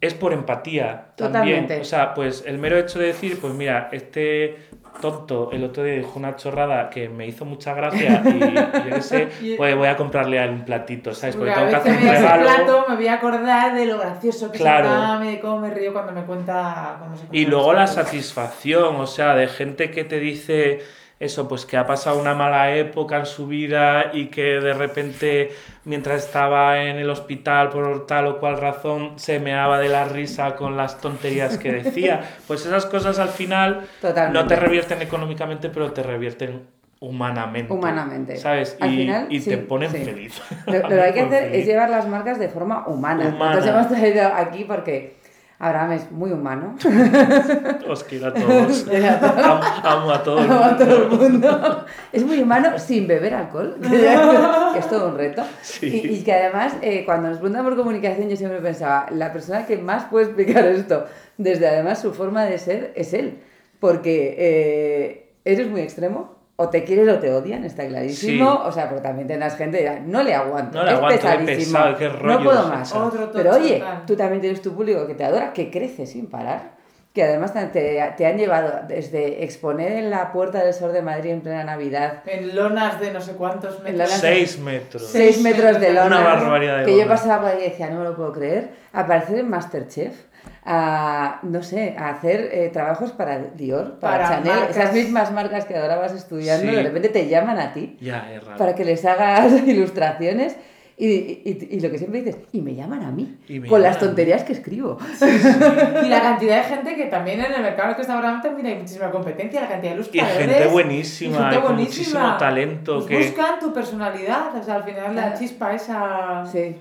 es 0.00 0.14
por 0.14 0.32
empatía 0.32 1.06
Totalmente. 1.16 1.58
también. 1.60 1.80
O 1.80 1.84
sea, 1.84 2.14
pues 2.14 2.44
el 2.46 2.58
mero 2.58 2.78
hecho 2.78 2.98
de 3.00 3.06
decir, 3.06 3.38
pues 3.40 3.54
mira, 3.54 3.88
este 3.92 4.56
tonto 5.00 5.50
el 5.52 5.64
otro 5.64 5.82
día 5.84 5.94
dijo 5.94 6.12
una 6.16 6.36
chorrada 6.36 6.90
que 6.90 7.08
me 7.08 7.26
hizo 7.26 7.44
mucha 7.44 7.74
gracia 7.74 8.22
y, 8.24 8.28
y 8.28 8.40
yo 8.90 8.94
qué 8.96 9.02
sé, 9.02 9.28
pues 9.56 9.76
voy 9.76 9.88
a 9.88 9.96
comprarle 9.96 10.38
a 10.38 10.44
él 10.44 10.50
un 10.50 10.64
platito, 10.64 11.14
¿sabes? 11.14 11.36
Porque 11.36 11.52
tengo 11.52 11.68
que 11.68 11.76
hacer 11.76 11.92
un 11.92 12.08
regalo. 12.08 12.42
plato, 12.44 12.84
me 12.88 12.96
voy 12.96 13.06
a 13.08 13.14
acordar 13.14 13.74
de 13.74 13.86
lo 13.86 13.98
gracioso 13.98 14.52
que 14.52 14.58
Claro. 14.58 15.22
es 15.24 15.28
de 15.32 15.40
cómo 15.40 15.58
me 15.60 15.70
río 15.70 15.92
cuando 15.92 16.12
me 16.12 16.22
cuenta 16.22 16.96
cómo 17.00 17.16
se 17.16 17.24
Y 17.32 17.46
luego 17.46 17.72
la 17.72 17.86
satisfacción, 17.86 18.96
o 18.96 19.06
sea, 19.06 19.34
de 19.34 19.48
gente 19.48 19.90
que 19.90 20.04
te 20.04 20.18
dice 20.20 20.80
eso, 21.22 21.46
pues 21.46 21.64
que 21.64 21.76
ha 21.76 21.86
pasado 21.86 22.20
una 22.20 22.34
mala 22.34 22.74
época 22.74 23.18
en 23.18 23.26
su 23.26 23.46
vida 23.46 24.10
y 24.12 24.26
que 24.26 24.58
de 24.58 24.74
repente, 24.74 25.52
mientras 25.84 26.24
estaba 26.24 26.82
en 26.82 26.96
el 26.96 27.08
hospital 27.08 27.70
por 27.70 28.06
tal 28.06 28.26
o 28.26 28.40
cual 28.40 28.58
razón, 28.58 29.12
se 29.20 29.38
meaba 29.38 29.78
de 29.78 29.88
la 29.88 30.04
risa 30.04 30.56
con 30.56 30.76
las 30.76 31.00
tonterías 31.00 31.58
que 31.58 31.72
decía. 31.72 32.20
Pues 32.46 32.66
esas 32.66 32.86
cosas 32.86 33.18
al 33.18 33.28
final 33.28 33.86
Totalmente. 34.00 34.38
no 34.38 34.46
te 34.46 34.56
revierten 34.56 35.00
económicamente, 35.00 35.70
pero 35.70 35.92
te 35.92 36.02
revierten 36.02 36.62
humanamente. 36.98 37.72
Humanamente. 37.72 38.36
¿Sabes? 38.36 38.76
Al 38.80 38.92
y 38.92 38.96
final, 38.96 39.26
y 39.30 39.40
sí, 39.40 39.50
te 39.50 39.58
ponen 39.58 39.90
sí. 39.90 40.04
feliz. 40.04 40.42
Lo, 40.66 40.80
lo 40.80 40.88
que 40.88 41.00
hay 41.00 41.12
que 41.12 41.20
hacer 41.20 41.54
es 41.54 41.66
llevar 41.66 41.88
las 41.88 42.08
marcas 42.08 42.38
de 42.40 42.48
forma 42.48 42.86
humana. 42.88 43.28
Humana. 43.28 43.52
Entonces 43.52 43.70
hemos 43.70 43.88
traído 43.88 44.26
aquí 44.34 44.64
porque 44.64 45.21
Abraham 45.64 45.92
es 45.92 46.10
muy 46.10 46.32
humano. 46.32 46.74
Os 47.88 48.02
quiero 48.04 48.26
a 48.28 48.34
todos. 48.34 48.86
amo, 48.88 49.60
amo 49.84 50.10
a 50.10 50.22
todo 50.22 50.38
el 50.40 50.50
a 50.50 50.54
mundo. 50.54 50.76
todo 50.84 50.96
el 51.04 51.08
mundo. 51.30 51.86
Es 52.12 52.24
muy 52.24 52.40
humano 52.42 52.78
sin 52.78 53.06
beber 53.06 53.32
alcohol, 53.34 53.76
que 53.90 54.02
ya- 54.02 54.70
que 54.72 54.78
es 54.80 54.88
todo 54.88 55.08
un 55.10 55.16
reto. 55.16 55.42
Sí. 55.62 55.86
Y, 56.04 56.16
y 56.16 56.22
que 56.24 56.32
además, 56.32 56.74
eh, 56.82 57.04
cuando 57.06 57.28
nos 57.28 57.38
preguntan 57.38 57.64
por 57.64 57.76
comunicación, 57.76 58.28
yo 58.28 58.36
siempre 58.36 58.58
pensaba, 58.60 59.06
la 59.10 59.32
persona 59.32 59.64
que 59.64 59.76
más 59.78 60.04
puede 60.06 60.26
explicar 60.26 60.64
esto, 60.66 61.06
desde 61.38 61.68
además 61.68 62.00
su 62.00 62.12
forma 62.12 62.44
de 62.44 62.58
ser, 62.58 62.92
es 62.96 63.14
él. 63.14 63.38
Porque 63.78 64.34
eh, 64.38 65.32
eres 65.44 65.68
muy 65.68 65.80
extremo. 65.80 66.41
O 66.56 66.68
te 66.68 66.84
quieren 66.84 67.08
o 67.08 67.18
te 67.18 67.32
odian, 67.32 67.64
está 67.64 67.86
clarísimo. 67.86 68.52
Sí. 68.52 68.58
O 68.68 68.70
sea, 68.72 68.88
porque 68.88 69.02
también 69.02 69.26
tendrás 69.26 69.56
gente 69.56 69.78
que 69.78 69.84
dirá, 69.84 70.00
no 70.00 70.22
le 70.22 70.34
aguanto. 70.34 70.78
No 70.78 70.84
le 70.84 70.90
es 70.90 70.96
aguanto, 70.96 71.16
pesadísimo, 71.20 71.78
pesado, 71.78 71.96
qué 71.96 72.08
rollo 72.10 72.38
no 72.38 72.44
puedo 72.44 72.68
más. 72.68 72.94
Pero 73.32 73.50
oye, 73.54 73.82
tú 74.06 74.16
también 74.16 74.40
tienes 74.40 74.60
tu 74.62 74.72
público 74.74 75.06
que 75.06 75.14
te 75.14 75.24
adora, 75.24 75.52
que 75.52 75.70
crece 75.70 76.06
sin 76.06 76.28
parar. 76.28 76.80
Que 77.14 77.24
además 77.24 77.52
te, 77.52 77.60
te- 78.16 78.26
han 78.26 78.38
llevado 78.38 78.86
desde 78.88 79.44
exponer 79.44 79.92
en 79.92 80.08
la 80.08 80.32
Puerta 80.32 80.64
del 80.64 80.72
Sol 80.72 80.94
de 80.94 81.02
Madrid 81.02 81.30
en 81.32 81.40
plena 81.42 81.62
Navidad 81.62 82.22
En 82.24 82.56
lonas 82.56 82.98
de 83.00 83.12
no 83.12 83.20
sé 83.20 83.32
cuántos 83.32 83.76
En 83.78 83.82
metros. 83.84 84.08
lonas- 84.08 84.20
Seis 84.20 84.58
metros. 84.58 85.06
seis 85.08 85.42
metros 85.42 85.72
de 85.78 85.88
metros. 85.90 86.04
lona. 86.04 86.20
Una 86.20 86.24
barbaridad 86.26 86.78
de 86.78 86.84
Que 86.86 86.96
yo 86.98 87.06
pasaba 87.06 87.42
por 87.42 87.50
ahí 87.50 87.66
y 87.66 87.68
decía, 87.70 87.90
no 87.90 87.98
me 87.98 88.04
lo 88.04 88.16
puedo 88.16 88.32
creer. 88.32 88.70
Aparecer 88.94 89.38
en 89.40 89.50
Masterchef, 89.50 90.14
a, 90.64 91.40
no 91.42 91.62
sé, 91.62 91.94
a 91.98 92.10
hacer 92.10 92.48
eh, 92.52 92.70
trabajos 92.72 93.12
para 93.12 93.38
Dior, 93.38 93.98
para, 93.98 94.24
Para 94.24 94.28
Chanel, 94.36 94.52
marcas. 94.58 94.76
esas 94.76 94.92
mismas 94.94 95.32
marcas 95.32 95.64
que 95.64 95.74
adorabas 95.76 96.12
estudiando, 96.12 96.70
Sí. 96.70 96.76
de 96.76 96.82
repente 96.82 97.08
te 97.08 97.28
llaman 97.28 97.58
a 97.58 97.72
ti 97.72 97.96
Ya, 98.00 98.32
es 98.32 98.44
raro. 98.44 98.58
para 98.58 98.74
que 98.74 98.84
les 98.84 99.04
hagas 99.04 99.52
ilustraciones. 99.66 100.56
Y, 100.94 101.06
y- 101.08 101.68
y 101.72 101.80
lo 101.80 101.90
que 101.90 101.98
siempre 101.98 102.22
dices, 102.22 102.36
y 102.52 102.60
me 102.60 102.74
llaman 102.76 103.02
a 103.02 103.10
mí, 103.10 103.36
Y 103.48 103.58
me 103.58 103.66
con 103.66 103.82
las 103.82 103.98
tonterías 103.98 104.44
que 104.44 104.52
escribo. 104.52 104.98
Y 106.04 106.08
la 106.08 106.20
cantidad 106.20 106.56
de 106.58 106.62
gente 106.64 106.94
que 106.94 107.06
también 107.06 107.40
en 107.40 107.50
el 107.54 107.62
mercado 107.62 107.96
que 107.96 108.02
está 108.02 108.14
ahora 108.14 108.38
también 108.42 108.66
hay 108.66 108.74
muchísima 108.76 109.10
competencia, 109.10 109.62
la 109.62 109.68
cantidad 109.68 109.92
de 109.94 109.96
Y 109.96 110.00
ilustradores. 110.00 110.38
gente 110.56 110.66
buenísima, 110.68 111.34
y 111.36 111.40
gente 111.40 111.54
y 111.56 111.58
con 111.60 111.74
buenísima. 111.74 112.04
muchísimo 112.20 112.36
talento. 112.38 112.94
Pues 112.98 113.06
que... 113.06 113.16
Buscan 113.16 113.58
tu 113.58 113.72
personalidad, 113.72 114.54
o 114.54 114.62
sea, 114.62 114.74
al 114.76 114.84
final 114.84 115.16
la 115.16 115.22
Claro. 115.22 115.38
chispa 115.38 115.72
esa 115.74 116.44
Sí. 116.46 116.76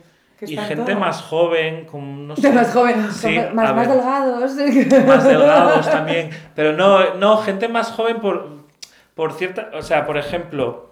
Que 0.45 0.53
Y 0.53 0.57
gente 0.57 0.95
más 0.95 1.21
joven, 1.21 1.85
con 1.85 2.27
no 2.29 2.35
sé, 2.35 2.47
De 2.47 2.53
más 2.53 2.73
jóvenes, 2.73 3.13
Sí, 3.15 3.39
más, 3.53 3.69
a 3.69 3.73
más 3.73 3.87
ver. 3.87 3.97
delgados. 3.97 4.41
más 5.07 5.23
delgados 5.23 5.89
también. 5.89 6.29
Pero 6.55 6.73
no, 6.73 7.13
no, 7.15 7.37
gente 7.37 7.67
más 7.67 7.91
joven 7.91 8.19
por, 8.19 8.47
por 9.13 9.33
cierta. 9.33 9.69
O 9.75 9.83
sea, 9.83 10.07
por 10.07 10.17
ejemplo, 10.17 10.90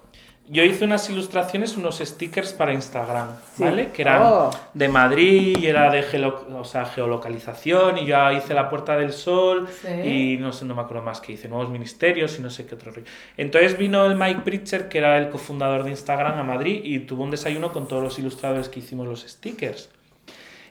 yo 0.52 0.64
hice 0.64 0.84
unas 0.86 1.08
ilustraciones, 1.12 1.78
unos 1.78 2.00
stickers 2.00 2.54
para 2.54 2.74
Instagram, 2.74 3.28
Sí. 3.56 3.64
¿vale? 3.64 3.92
Que 3.92 4.02
eran 4.02 4.22
Oh. 4.24 4.50
de 4.74 4.88
Madrid 4.90 5.58
y 5.62 5.68
era 5.68 5.92
de 5.92 6.02
gelo- 6.04 6.48
o 6.60 6.64
sea, 6.64 6.86
geolocalización 6.86 8.00
y 8.00 8.06
yo 8.08 8.32
hice 8.32 8.54
la 8.56 8.68
Puerta 8.70 8.98
del 8.98 9.14
Sol 9.14 9.68
Sí. 9.70 9.88
y 10.34 10.38
no 10.38 10.52
sé, 10.52 10.66
no 10.66 10.74
me 10.74 10.82
acuerdo 10.82 11.04
más 11.04 11.22
que 11.22 11.34
hice, 11.34 11.48
nuevos 11.48 11.70
ministerios 11.70 12.40
y 12.40 12.42
no 12.42 12.50
sé 12.50 12.66
qué 12.66 12.74
otro. 12.76 12.92
Entonces 13.38 13.78
vino 13.78 14.06
el 14.06 14.16
Mike 14.16 14.42
Pritcher, 14.44 14.90
que 14.90 14.98
era 14.98 15.18
el 15.20 15.30
cofundador 15.30 15.84
de 15.84 15.92
Instagram, 15.92 16.40
a 16.40 16.44
Madrid 16.44 16.82
y 16.84 17.00
tuvo 17.00 17.24
un 17.24 17.32
desayuno 17.32 17.72
con 17.72 17.88
todos 17.88 18.02
los 18.04 18.18
ilustradores 18.18 18.70
que 18.70 18.80
hicimos 18.80 19.08
los 19.08 19.22
stickers. 19.22 19.90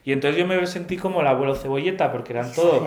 Y 0.04 0.12
entonces 0.12 0.38
yo 0.40 0.46
me 0.46 0.66
sentí 0.66 0.96
como 0.96 1.20
el 1.20 1.26
abuelo 1.26 1.54
cebolleta, 1.54 2.10
porque 2.10 2.32
eran 2.32 2.52
todos 2.52 2.82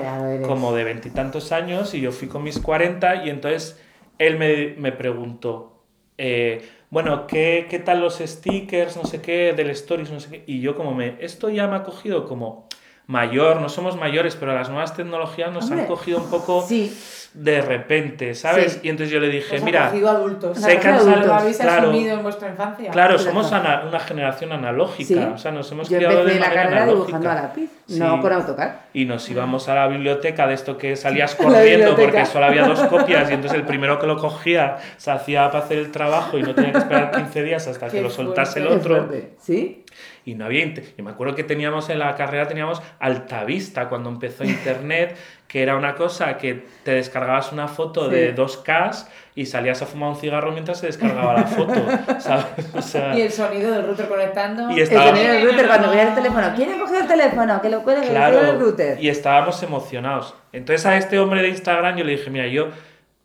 como 0.45 0.73
de 0.73 0.83
veintitantos 0.83 1.51
años 1.51 1.93
y 1.93 2.01
yo 2.01 2.11
fui 2.11 2.27
con 2.27 2.43
mis 2.43 2.59
40 2.59 3.23
y 3.25 3.29
entonces 3.29 3.79
él 4.17 4.37
me, 4.37 4.73
me 4.77 4.91
preguntó, 4.91 5.83
eh, 6.17 6.67
bueno, 6.91 7.25
¿qué, 7.25 7.67
¿qué 7.69 7.79
tal 7.79 8.01
los 8.01 8.19
stickers, 8.19 8.97
no 8.97 9.05
sé 9.05 9.21
qué, 9.21 9.53
del 9.53 9.69
stories, 9.71 10.11
no 10.11 10.19
sé 10.19 10.29
qué? 10.29 10.43
Y 10.45 10.59
yo 10.59 10.75
como 10.75 10.93
me, 10.93 11.15
esto 11.23 11.49
ya 11.49 11.67
me 11.67 11.77
ha 11.77 11.83
cogido 11.83 12.27
como 12.27 12.67
mayor, 13.11 13.59
no 13.59 13.67
somos 13.69 13.97
mayores, 13.97 14.35
pero 14.37 14.53
las 14.53 14.69
nuevas 14.69 14.95
tecnologías 14.95 15.51
nos 15.51 15.65
Hombre, 15.65 15.81
han 15.81 15.87
cogido 15.87 16.19
un 16.19 16.29
poco 16.29 16.65
Sí, 16.67 16.95
de 17.33 17.61
repente, 17.61 18.35
¿sabes? 18.35 18.73
Sí. 18.73 18.79
Y 18.83 18.89
entonces 18.89 19.11
yo 19.13 19.19
le 19.19 19.27
dije, 19.29 19.55
Os 19.57 19.61
ha 19.61 19.65
mira, 19.65 19.87
adultos. 19.87 20.57
Lo 20.59 21.33
habéis 21.33 21.57
claro, 21.57 21.83
asumido 21.89 22.15
en 22.17 22.23
vuestra 22.23 22.49
infancia. 22.49 22.91
claro, 22.91 23.17
somos 23.19 23.51
ana- 23.53 23.83
una 23.87 23.99
generación 23.99 24.51
analógica, 24.53 25.07
Sí. 25.07 25.17
o 25.35 25.37
sea, 25.37 25.51
nos 25.51 25.69
hemos 25.71 25.89
yo 25.89 25.97
criado 25.97 26.23
de 26.25 26.35
la 26.35 26.39
manera 26.39 26.53
carrera 26.53 26.83
analógica. 26.83 26.95
dibujando 27.17 27.29
a 27.31 27.35
lápiz, 27.35 27.69
Sí. 27.87 27.99
no 27.99 28.21
con 28.21 28.33
AutoCAD. 28.33 28.71
Y 28.93 29.05
nos 29.05 29.29
íbamos 29.29 29.67
a 29.69 29.75
la 29.75 29.87
biblioteca 29.87 30.47
de 30.47 30.53
esto 30.53 30.77
que 30.77 30.95
salías 30.95 31.35
corriendo 31.35 31.95
porque 31.95 32.25
solo 32.25 32.45
había 32.45 32.63
dos 32.65 32.79
copias 32.81 33.29
y 33.29 33.33
entonces 33.33 33.59
el 33.59 33.65
primero 33.71 33.99
que 33.99 34.07
lo 34.07 34.17
cogía 34.17 34.77
se 34.97 35.11
hacía 35.11 35.49
para 35.51 35.63
hacer 35.65 35.77
el 35.79 35.91
trabajo 35.91 36.37
y 36.37 36.43
no 36.43 36.53
tenía 36.55 36.71
que 36.73 36.77
esperar 36.79 37.11
15 37.11 37.43
días 37.43 37.67
hasta 37.67 37.87
que 37.89 38.01
lo 38.01 38.09
soltase 38.09 38.59
el 38.59 38.67
fuerte. 38.67 38.89
Otro. 38.89 39.09
¿Sí? 39.41 39.83
Y 40.23 40.35
no 40.35 40.45
había... 40.45 40.63
inte- 40.63 40.93
Y 40.97 41.01
me 41.01 41.11
acuerdo 41.11 41.33
que 41.35 41.43
teníamos 41.43 41.89
en 41.89 41.97
la 41.99 42.15
carrera, 42.15 42.47
teníamos 42.47 42.81
Altavista 42.99 43.89
cuando 43.89 44.09
empezó 44.09 44.43
Internet, 44.43 45.17
que 45.47 45.63
era 45.63 45.75
una 45.75 45.95
cosa 45.95 46.37
que 46.37 46.63
te 46.83 46.91
descargabas 46.91 47.51
una 47.51 47.67
foto 47.67 48.05
Sí. 48.09 48.15
de 48.15 48.35
2K 48.35 49.07
y 49.35 49.45
salías 49.47 49.81
a 49.81 49.85
fumar 49.85 50.09
un 50.09 50.15
cigarro 50.15 50.51
mientras 50.51 50.79
se 50.79 50.85
descargaba 50.87 51.33
la 51.33 51.43
foto, 51.43 51.73
¿sabes? 52.19 52.45
O 52.75 52.81
sea, 52.81 53.17
Y 53.17 53.21
el 53.21 53.31
sonido 53.31 53.71
del 53.71 53.85
router 53.87 54.07
conectando. 54.07 54.69
Y 54.71 54.79
El 54.81 54.87
sonido 54.87 55.31
del 55.33 55.43
router 55.47 55.67
cuando 55.67 55.89
veía 55.89 56.09
el 56.09 56.15
teléfono. 56.15 56.47
¿Quién 56.55 56.71
ha 56.73 56.79
cogido 56.79 56.99
el 57.01 57.07
teléfono? 57.07 57.61
Que 57.61 57.69
lo 57.69 57.81
cuelgue, 57.83 58.07
que 58.07 58.13
lo 58.13 58.19
cuelgue 58.19 58.49
el 58.49 58.59
router. 58.59 59.03
y 59.03 59.09
estábamos 59.09 59.61
emocionados. 59.63 60.35
Entonces 60.53 60.85
a 60.85 60.97
este 60.97 61.17
hombre 61.19 61.41
de 61.41 61.49
Instagram 61.49 61.97
yo 61.97 62.03
le 62.03 62.11
dije, 62.11 62.29
mira, 62.29 62.47
yo 62.47 62.67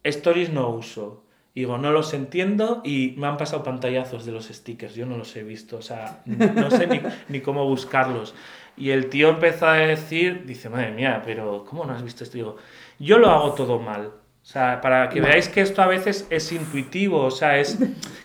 stories 0.03 0.51
no 0.51 0.71
uso. 0.71 1.23
Y 1.57 1.61
digo, 1.61 1.79
no 1.79 1.91
los 1.91 2.13
entiendo 2.13 2.83
y 2.85 3.15
me 3.17 3.29
han 3.29 3.39
pasado 3.39 3.63
pantallazos 3.63 4.27
de 4.27 4.33
los 4.33 4.45
stickers, 4.45 4.95
yo 4.95 5.07
no 5.07 5.17
los 5.17 5.35
he 5.37 5.43
visto, 5.43 5.79
o 5.79 5.83
sea, 5.83 6.21
no 6.27 6.71
sé 6.71 6.87
ni, 6.87 7.01
ni 7.31 7.41
cómo 7.41 7.65
buscarlos. 7.65 8.35
Y 8.77 8.91
el 8.91 9.09
tío 9.09 9.31
empezó 9.31 9.67
a 9.67 9.73
decir, 9.73 10.45
dice, 10.45 10.69
madre 10.69 10.91
mía, 10.91 11.23
pero 11.25 11.65
¿cómo 11.65 11.87
no 11.87 11.95
has 11.95 12.03
visto 12.03 12.25
esto? 12.25 12.37
Digo, 12.37 12.57
yo 12.99 13.19
lo 13.19 13.31
hago 13.31 13.55
todo 13.55 13.79
mal. 13.79 14.09
O 14.09 14.13
sea, 14.43 14.83
para 14.83 15.09
que 15.09 15.23
veáis 15.23 15.49
que 15.49 15.63
esto 15.63 15.81
a 15.81 15.87
veces 15.87 16.27
es 16.29 16.53
intuitivo, 16.53 17.23
o 17.23 17.31
sea, 17.31 17.57
es 17.57 17.79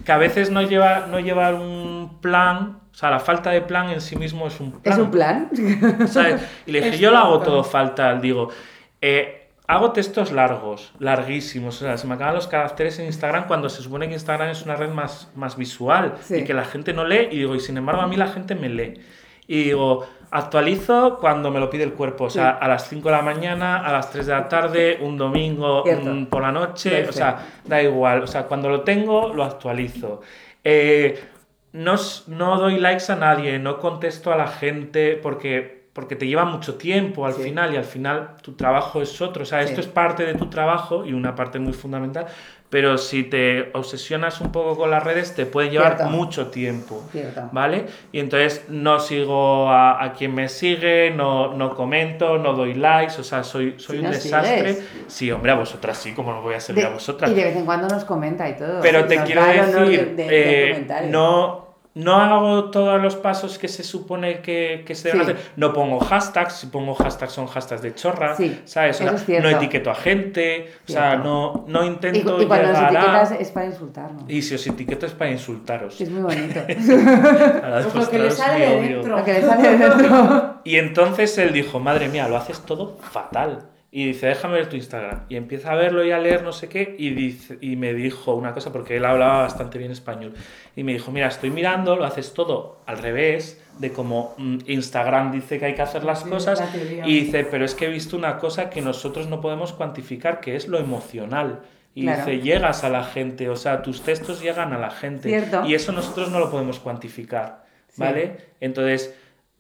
que 0.04 0.12
a 0.12 0.18
veces 0.18 0.52
no 0.52 0.62
lleva, 0.64 1.08
no 1.08 1.22
llevar 1.22 1.54
un 1.54 2.18
plan, 2.20 2.82
o 2.92 2.96
sea, 2.96 3.12
la 3.12 3.22
falta 3.22 3.52
de 3.52 3.62
plan 3.62 3.92
en 3.92 4.02
sí 4.02 4.18
mismo 4.18 4.46
es 4.46 4.60
un 4.60 4.74
plan. 4.74 4.94
¿Es 4.94 5.00
un 5.00 5.10
plan? 5.10 5.50
¿sabes? 6.10 6.42
Y 6.66 6.74
le 6.74 6.82
dije, 6.82 6.98
yo 7.00 7.12
lo 7.12 7.18
hago 7.18 7.40
todo 7.40 7.64
fatal. 7.64 8.20
Digo, 8.20 8.50
eh, 9.00 9.41
hago 9.68 9.92
textos 9.92 10.32
largos, 10.32 10.92
larguísimos. 11.00 11.82
O 11.82 11.86
sea, 11.86 11.98
se 11.98 12.08
me 12.08 12.16
acaban 12.16 12.36
los 12.36 12.48
caracteres 12.48 13.00
en 13.00 13.06
Instagram 13.06 13.48
cuando 13.48 13.70
se 13.70 13.82
supone 13.82 14.08
que 14.08 14.14
Instagram 14.14 14.50
es 14.50 14.64
una 14.64 14.76
red 14.76 14.90
más, 14.90 15.30
más 15.36 15.56
visual 15.58 16.16
Sí. 16.22 16.38
y 16.38 16.44
que 16.44 16.54
la 16.54 16.66
gente 16.66 16.94
no 16.94 17.06
lee. 17.06 17.28
Y 17.32 17.38
digo, 17.40 17.56
y 17.56 17.60
sin 17.60 17.78
embargo, 17.78 18.02
a 18.02 18.08
mí 18.08 18.16
la 18.18 18.28
gente 18.28 18.56
me 18.56 18.70
lee. 18.70 19.00
Y 19.48 19.64
digo, 19.66 20.06
actualizo 20.30 21.18
cuando 21.20 21.52
me 21.52 21.60
lo 21.60 21.70
pide 21.70 21.84
el 21.84 21.94
cuerpo. 21.94 22.26
O 22.26 22.30
sea, 22.30 22.52
a 22.52 22.68
las 22.68 22.88
5 22.90 23.10
de 23.10 23.16
la 23.16 23.22
mañana, 23.22 23.78
a 23.86 23.92
las 23.92 24.10
3 24.12 24.26
de 24.28 24.34
la 24.34 24.48
tarde, 24.48 24.98
un 25.02 25.18
domingo 25.18 25.84
por 26.30 26.42
la 26.42 26.52
noche. 26.52 27.08
O 27.08 27.12
sea, 27.12 27.38
da 27.66 27.82
igual. 27.82 28.24
O 28.24 28.28
sea, 28.28 28.44
cuando 28.44 28.70
lo 28.70 28.82
tengo, 28.82 29.34
lo 29.34 29.44
actualizo. 29.44 30.22
Eh, 30.64 31.22
no, 31.74 31.96
no 32.28 32.58
doy 32.60 32.78
likes 32.80 33.12
a 33.12 33.16
nadie, 33.16 33.58
no 33.60 33.80
contesto 33.80 34.32
a 34.32 34.36
la 34.36 34.48
gente 34.48 35.16
porque, 35.16 35.81
porque 35.94 36.16
te 36.16 36.26
lleva 36.26 36.46
mucho 36.46 36.76
tiempo 36.76 37.26
al 37.26 37.34
Sí. 37.34 37.44
final 37.44 37.74
y 37.74 37.78
al 37.78 37.84
final 37.84 38.36
tu 38.42 38.54
trabajo 38.54 39.02
es 39.02 39.20
otro. 39.22 39.44
O 39.44 39.46
sea, 39.46 39.62
esto 39.62 39.82
es 39.82 39.88
parte 39.88 40.24
de 40.26 40.36
tu 40.36 40.46
trabajo 40.50 41.06
y 41.06 41.12
una 41.14 41.36
parte 41.36 41.60
muy 41.60 41.74
fundamental, 41.74 42.28
pero 42.70 42.98
si 42.98 43.24
te 43.24 43.70
obsesionas 43.74 44.40
un 44.40 44.54
poco 44.54 44.78
con 44.78 44.90
las 44.90 45.04
redes 45.04 45.36
te 45.36 45.46
puede 45.46 45.70
llevar 45.70 45.98
Cierto. 45.98 46.10
mucho 46.16 46.48
tiempo. 46.48 47.04
Cierto. 47.12 47.50
¿Vale? 47.52 47.88
Y 48.14 48.20
entonces 48.22 48.64
no 48.70 49.02
sigo 49.02 49.70
a, 49.70 50.02
a 50.02 50.14
quien 50.14 50.34
me 50.34 50.48
sigue, 50.48 51.12
no, 51.12 51.54
no 51.56 51.76
comento, 51.76 52.38
no 52.38 52.54
doy 52.54 52.74
likes, 52.74 53.20
o 53.20 53.24
sea, 53.26 53.44
soy, 53.44 53.76
soy 53.78 54.00
un 54.00 54.12
desastre. 54.12 54.74
sigues. 54.76 54.90
Sí, 55.08 55.30
hombre, 55.30 55.52
a 55.52 55.56
vosotras 55.56 55.98
sí, 55.98 56.14
como 56.14 56.32
no 56.32 56.42
voy 56.42 56.54
a 56.56 56.62
seguir 56.62 56.84
De- 56.84 56.90
a 56.90 56.94
vosotras. 56.94 57.30
y 57.30 57.34
de 57.34 57.44
vez 57.44 57.58
en 57.58 57.66
cuando 57.66 57.90
nos 57.90 58.06
comenta 58.06 58.48
y 58.48 58.56
todo. 58.56 58.80
Pero 58.82 59.04
te 59.08 59.22
quiero 59.24 59.44
decir, 59.44 60.16
de- 60.16 60.24
de 60.24 60.72
eh, 60.72 60.88
no, 61.10 61.61
no 61.94 62.16
hago 62.16 62.72
todos 62.72 63.02
los 63.02 63.16
pasos 63.18 63.58
que 63.58 63.68
se 63.68 63.84
supone 63.84 64.40
que, 64.40 64.84
que 64.88 64.96
se 64.96 65.10
deben 65.12 65.26
Sí. 65.26 65.32
hacer. 65.34 65.52
No 65.58 65.74
pongo 65.74 66.00
hashtags, 66.00 66.54
si 66.54 66.68
pongo 66.68 66.96
hashtags 66.96 67.34
son 67.34 67.48
hashtags 67.48 67.82
de 67.82 67.94
chorra, 67.94 68.36
Sí, 68.38 68.62
¿sabes? 68.64 69.02
O 69.02 69.04
eso 69.04 69.10
sea, 69.12 69.20
es 69.20 69.26
cierto. 69.26 69.50
no 69.50 69.58
etiqueto 69.58 69.92
a 69.92 69.96
gente, 69.96 70.72
o 70.88 70.92
sea, 70.92 71.18
no, 71.18 71.66
no 71.68 71.84
Y, 71.84 71.88
intento 71.88 72.42
y 72.42 72.46
cuando 72.46 72.68
nos 72.70 72.78
llegar 72.78 72.96
a- 72.96 73.00
etiquetas 73.00 73.32
es 73.42 73.52
para 73.52 73.66
insultarnos. 73.66 74.24
Y 74.30 74.42
si 74.42 74.56
os 74.56 74.66
etiqueto 74.68 75.06
es 75.06 75.12
para 75.12 75.32
insultaros. 75.32 76.00
Es 76.00 76.10
muy 76.10 76.22
bonito. 76.22 76.62
Pues 76.68 77.96
lo 77.96 78.10
que 78.10 78.20
le 78.20 78.32
sale 78.32 78.66
de 78.66 78.82
dentro. 78.82 79.18
Lo 79.18 79.24
que 79.26 79.34
le 79.34 79.42
sale 79.42 79.70
de 79.70 79.78
dentro. 79.78 80.56
Y 80.64 80.78
entonces 80.78 81.38
él 81.38 81.52
dijo, 81.54 81.80
madre 81.80 82.08
mía, 82.08 82.28
lo 82.28 82.38
haces 82.38 82.60
todo 82.62 82.98
fatal. 83.02 83.64
Y 83.94 84.06
dice, 84.08 84.28
déjame 84.28 84.54
ver 84.56 84.70
tu 84.70 84.78
Instagram. 84.78 85.26
Y 85.28 85.36
empieza 85.36 85.74
a 85.74 85.76
verlo 85.76 86.06
y 86.06 86.12
a 86.12 86.18
leer 86.18 86.44
no 86.44 86.54
sé 86.54 86.70
qué. 86.70 86.96
Y, 86.98 87.10
dice, 87.10 87.58
y 87.60 87.76
me 87.76 87.94
dijo 87.94 88.34
una 88.36 88.54
cosa, 88.54 88.72
porque 88.72 88.96
él 88.96 89.04
hablaba 89.04 89.40
bastante 89.42 89.78
bien 89.78 89.92
español. 89.92 90.34
Y 90.78 90.84
me 90.84 90.94
dijo, 90.94 91.12
mira, 91.12 91.28
estoy 91.28 91.50
mirando, 91.50 91.98
lo 91.98 92.06
haces 92.06 92.34
todo 92.34 92.80
al 92.86 93.00
revés 93.00 93.62
de 93.80 93.92
como 93.92 94.34
mm, 94.38 94.60
Instagram 94.68 95.32
dice 95.34 95.60
que 95.60 95.66
hay 95.66 95.76
que 95.76 95.82
hacer 95.82 96.04
las 96.06 96.24
Sí, 96.24 96.30
cosas. 96.30 96.60
la 96.62 96.72
teoría. 96.72 97.06
Y 97.06 97.22
dice, 97.26 97.44
pero 97.44 97.66
es 97.66 97.76
que 97.76 97.86
he 97.88 97.90
visto 97.90 98.16
una 98.16 98.38
cosa 98.38 98.70
que 98.70 98.82
nosotros 98.82 99.28
no 99.28 99.42
podemos 99.42 99.74
cuantificar, 99.74 100.40
que 100.40 100.56
es 100.56 100.70
lo 100.70 100.78
emocional. 100.80 101.60
Y 101.94 102.04
Claro. 102.04 102.26
dice, 102.26 102.40
llegas 102.42 102.86
a 102.86 102.90
la 102.90 103.04
gente, 103.04 103.50
o 103.50 103.58
sea, 103.58 103.82
tus 103.82 104.04
textos 104.04 104.42
llegan 104.42 104.72
a 104.72 104.78
la 104.80 104.92
gente. 104.92 105.28
Cierto. 105.28 105.66
Y 105.66 105.74
eso 105.76 105.92
nosotros 105.92 106.32
no 106.32 106.40
lo 106.40 106.50
podemos 106.50 106.80
cuantificar, 106.80 107.66
Sí. 107.90 107.96
¿vale? 108.02 108.38
Entonces, 108.62 109.14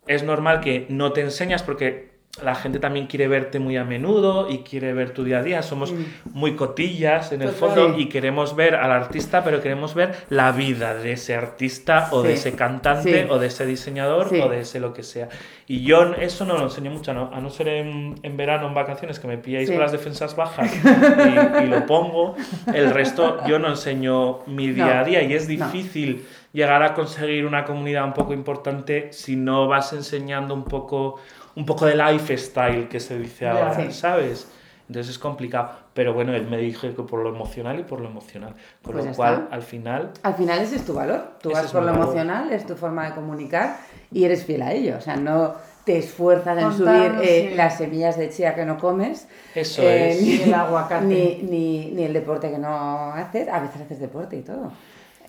es 0.07 0.23
normal 0.23 0.61
que 0.61 0.85
no 0.87 1.11
te 1.11 1.19
enseñas 1.19 1.63
porque 1.63 2.10
la 2.41 2.55
gente 2.55 2.79
también 2.79 3.07
quiere 3.07 3.27
verte 3.27 3.59
muy 3.59 3.75
a 3.75 3.83
menudo 3.83 4.49
y 4.49 4.59
quiere 4.59 4.93
ver 4.93 5.11
tu 5.13 5.23
día 5.25 5.39
a 5.39 5.43
día. 5.43 5.61
Somos 5.63 5.91
Mm. 5.91 6.05
muy 6.33 6.55
cotillas 6.55 7.33
en 7.33 7.41
el 7.41 7.51
Total. 7.51 7.75
fondo 7.89 7.99
y 7.99 8.07
queremos 8.07 8.55
ver 8.55 8.75
al 8.75 8.89
artista, 8.91 9.43
pero 9.43 9.61
queremos 9.61 9.93
ver 9.95 10.15
la 10.29 10.53
vida 10.53 10.93
de 10.93 11.11
ese 11.11 11.35
artista 11.35 12.07
o 12.11 12.21
de 12.23 12.33
ese 12.33 12.53
cantante 12.55 13.23
Sí. 13.23 13.27
o 13.29 13.37
de 13.37 13.47
ese 13.47 13.65
diseñador 13.65 14.29
Sí. 14.29 14.39
o 14.39 14.47
de 14.47 14.61
ese 14.61 14.79
lo 14.79 14.93
que 14.93 15.03
sea. 15.03 15.27
Y 15.67 15.83
yo 15.83 16.13
eso 16.15 16.45
no 16.45 16.57
lo 16.57 16.63
enseño 16.63 16.89
mucho, 16.91 17.11
a 17.11 17.13
no, 17.13 17.31
a 17.33 17.41
no 17.41 17.49
ser 17.49 17.67
en, 17.67 18.15
en 18.23 18.37
verano, 18.37 18.67
en 18.67 18.73
vacaciones, 18.75 19.19
que 19.19 19.27
me 19.27 19.37
pilláis 19.37 19.69
con 19.69 19.79
las 19.79 19.91
defensas 19.91 20.35
bajas 20.35 20.71
y, 21.61 21.63
y 21.63 21.67
lo 21.67 21.85
pongo. 21.85 22.35
El 22.73 22.91
resto 22.91 23.45
yo 23.45 23.59
no 23.59 23.67
enseño 23.67 24.39
mi 24.47 24.69
día 24.71 24.85
No. 24.95 24.99
a 25.01 25.03
día 25.03 25.21
y 25.21 25.33
es 25.33 25.49
No. 25.49 25.65
difícil 25.65 26.25
llegar 26.53 26.83
a 26.83 26.93
conseguir 26.93 27.45
una 27.45 27.63
comunidad 27.65 28.03
un 28.05 28.13
poco 28.13 28.33
importante 28.33 29.11
si 29.13 29.35
no 29.37 29.67
vas 29.67 29.93
enseñando 29.93 30.53
un 30.53 30.65
poco, 30.65 31.17
un 31.55 31.65
poco 31.65 31.85
de 31.85 31.95
lifestyle 31.95 32.87
que 32.87 32.99
se 32.99 33.17
dice 33.19 33.47
ahora, 33.47 33.75
Sí. 33.75 33.91
¿sabes? 33.91 34.47
Entonces 34.87 35.11
es 35.13 35.19
complicado. 35.19 35.71
Pero 35.93 36.13
bueno, 36.13 36.33
él 36.33 36.47
me 36.47 36.57
dijo 36.57 36.81
que 36.81 37.03
por 37.03 37.21
lo 37.23 37.29
emocional 37.29 37.79
y 37.79 37.83
por 37.83 37.99
lo 38.01 38.09
emocional. 38.09 38.53
Con 38.81 38.93
Pues 38.93 39.05
lo 39.05 39.13
cual, 39.13 39.33
está. 39.43 39.55
al 39.55 39.61
final, 39.61 40.11
Al 40.23 40.33
final 40.35 40.59
ese 40.59 40.75
es 40.77 40.85
tu 40.85 40.93
valor. 40.93 41.33
Tú 41.41 41.51
vas 41.51 41.71
por 41.71 41.81
lo 41.83 41.87
valor. 41.91 42.03
emocional, 42.03 42.51
es 42.51 42.65
tu 42.65 42.75
forma 42.75 43.07
de 43.09 43.15
comunicar 43.15 43.77
y 44.11 44.23
eres 44.25 44.43
fiel 44.45 44.61
a 44.61 44.73
ello. 44.73 44.95
O 44.97 45.01
sea, 45.01 45.15
no 45.15 45.53
te 45.85 45.97
esfuerzas 45.97 46.57
en 46.61 46.71
subir 46.73 47.19
eh, 47.23 47.47
sí. 47.51 47.55
las 47.55 47.77
semillas 47.77 48.17
de 48.17 48.29
chía 48.29 48.53
que 48.53 48.65
no 48.65 48.77
comes. 48.77 49.27
eso 49.55 49.81
eh, 49.81 50.11
es. 50.11 50.21
ni, 50.21 50.41
el 50.43 50.53
aguacate. 50.53 51.05
Ni, 51.05 51.41
ni, 51.49 51.91
ni 51.91 52.03
el 52.03 52.13
deporte 52.13 52.51
que 52.51 52.57
no 52.57 53.13
haces. 53.13 53.47
A 53.47 53.59
veces 53.61 53.81
haces 53.81 53.99
deporte 53.99 54.35
y 54.37 54.41
todo. 54.41 54.71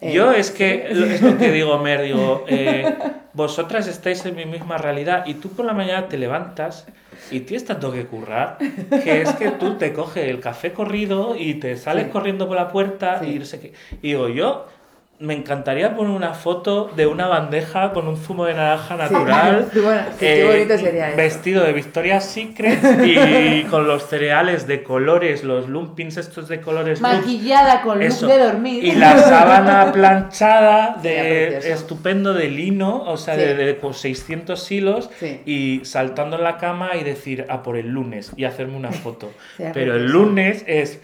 Eh, 0.03 0.13
Yo 0.13 0.33
es 0.33 0.51
que 0.51 0.87
es 0.91 1.23
lo 1.23 1.39
que 1.39 1.51
digo, 1.53 1.79
Mer, 1.79 2.03
digo, 2.03 2.45
eh, 2.49 2.95
vosotras 3.33 3.87
estáis 3.87 4.25
en 4.27 4.35
mi 4.37 4.45
misma 4.47 4.77
realidad 4.79 5.25
y 5.27 5.35
tú 5.35 5.49
por 5.51 5.65
la 5.65 5.73
mañana 5.73 6.09
te 6.09 6.19
levantas 6.19 6.87
y 7.31 7.41
tienes 7.41 7.65
tanto 7.65 7.93
que 7.93 8.05
currar 8.07 8.59
que 9.05 9.23
es 9.23 9.33
que 9.35 9.51
tú 9.53 9.75
te 9.79 9.93
coges 9.93 10.29
el 10.29 10.41
café 10.41 10.73
corrido 10.73 11.37
y 11.39 11.55
te 11.55 11.77
sales 11.77 12.05
Sí. 12.07 12.11
corriendo 12.11 12.47
por 12.49 12.57
la 12.57 12.69
puerta 12.69 13.21
Sí. 13.23 13.31
y 13.35 13.39
no 13.39 13.45
sé 13.45 13.61
qué. 13.61 13.73
Y 14.03 14.09
digo, 14.09 14.29
yo 14.29 14.67
me 15.23 15.35
encantaría 15.35 15.95
poner 15.95 16.11
una 16.13 16.35
foto 16.35 16.91
de 16.97 17.07
una 17.07 17.29
bandeja 17.29 17.93
con 17.93 18.09
un 18.09 18.17
zumo 18.17 18.45
de 18.45 18.55
naranja 18.55 18.97
natural. 18.97 19.69
Sí, 19.73 19.79
bueno, 19.81 20.03
sí, 20.11 20.17
qué 20.19 20.41
eh, 20.43 20.45
bonito 20.45 20.77
sería 20.79 21.09
eso. 21.09 21.17
Vestido 21.17 21.65
de 21.65 21.73
Victoria's 21.73 22.25
Secret 22.25 22.81
y 23.05 23.63
con 23.65 23.87
los 23.87 24.09
cereales 24.09 24.67
de 24.67 24.83
colores, 24.83 25.45
los 25.45 25.69
lumpins 25.69 26.17
estos 26.17 26.49
de 26.49 26.61
colores. 26.61 27.01
loops. 27.01 27.15
Maquillada 27.15 27.83
con 27.83 28.03
Eso. 28.03 28.27
luz 28.27 28.35
de 28.35 28.43
dormir. 28.43 28.85
Y 28.85 28.93
la 28.93 29.17
sábana 29.19 29.93
planchada 29.95 30.97
de 31.03 31.73
estupendo 31.73 32.35
de 32.35 32.49
lino, 32.49 33.03
o 33.07 33.17
sea, 33.17 33.35
Sí. 33.35 33.41
de, 33.41 33.55
de 33.55 33.77
con 33.79 33.95
600 33.95 34.71
hilos, 34.73 35.09
Sí. 35.21 35.41
y 35.47 35.85
saltando 35.85 36.37
en 36.37 36.43
la 36.45 36.59
cama 36.59 36.97
y 37.01 37.05
decir, 37.05 37.47
a 37.49 37.63
por 37.63 37.77
el 37.77 37.89
lunes, 37.89 38.33
y 38.37 38.45
hacerme 38.45 38.77
una 38.77 38.93
foto. 38.93 39.31
Pero 39.73 39.95
el 39.97 40.11
lunes 40.11 40.65
es... 40.67 41.01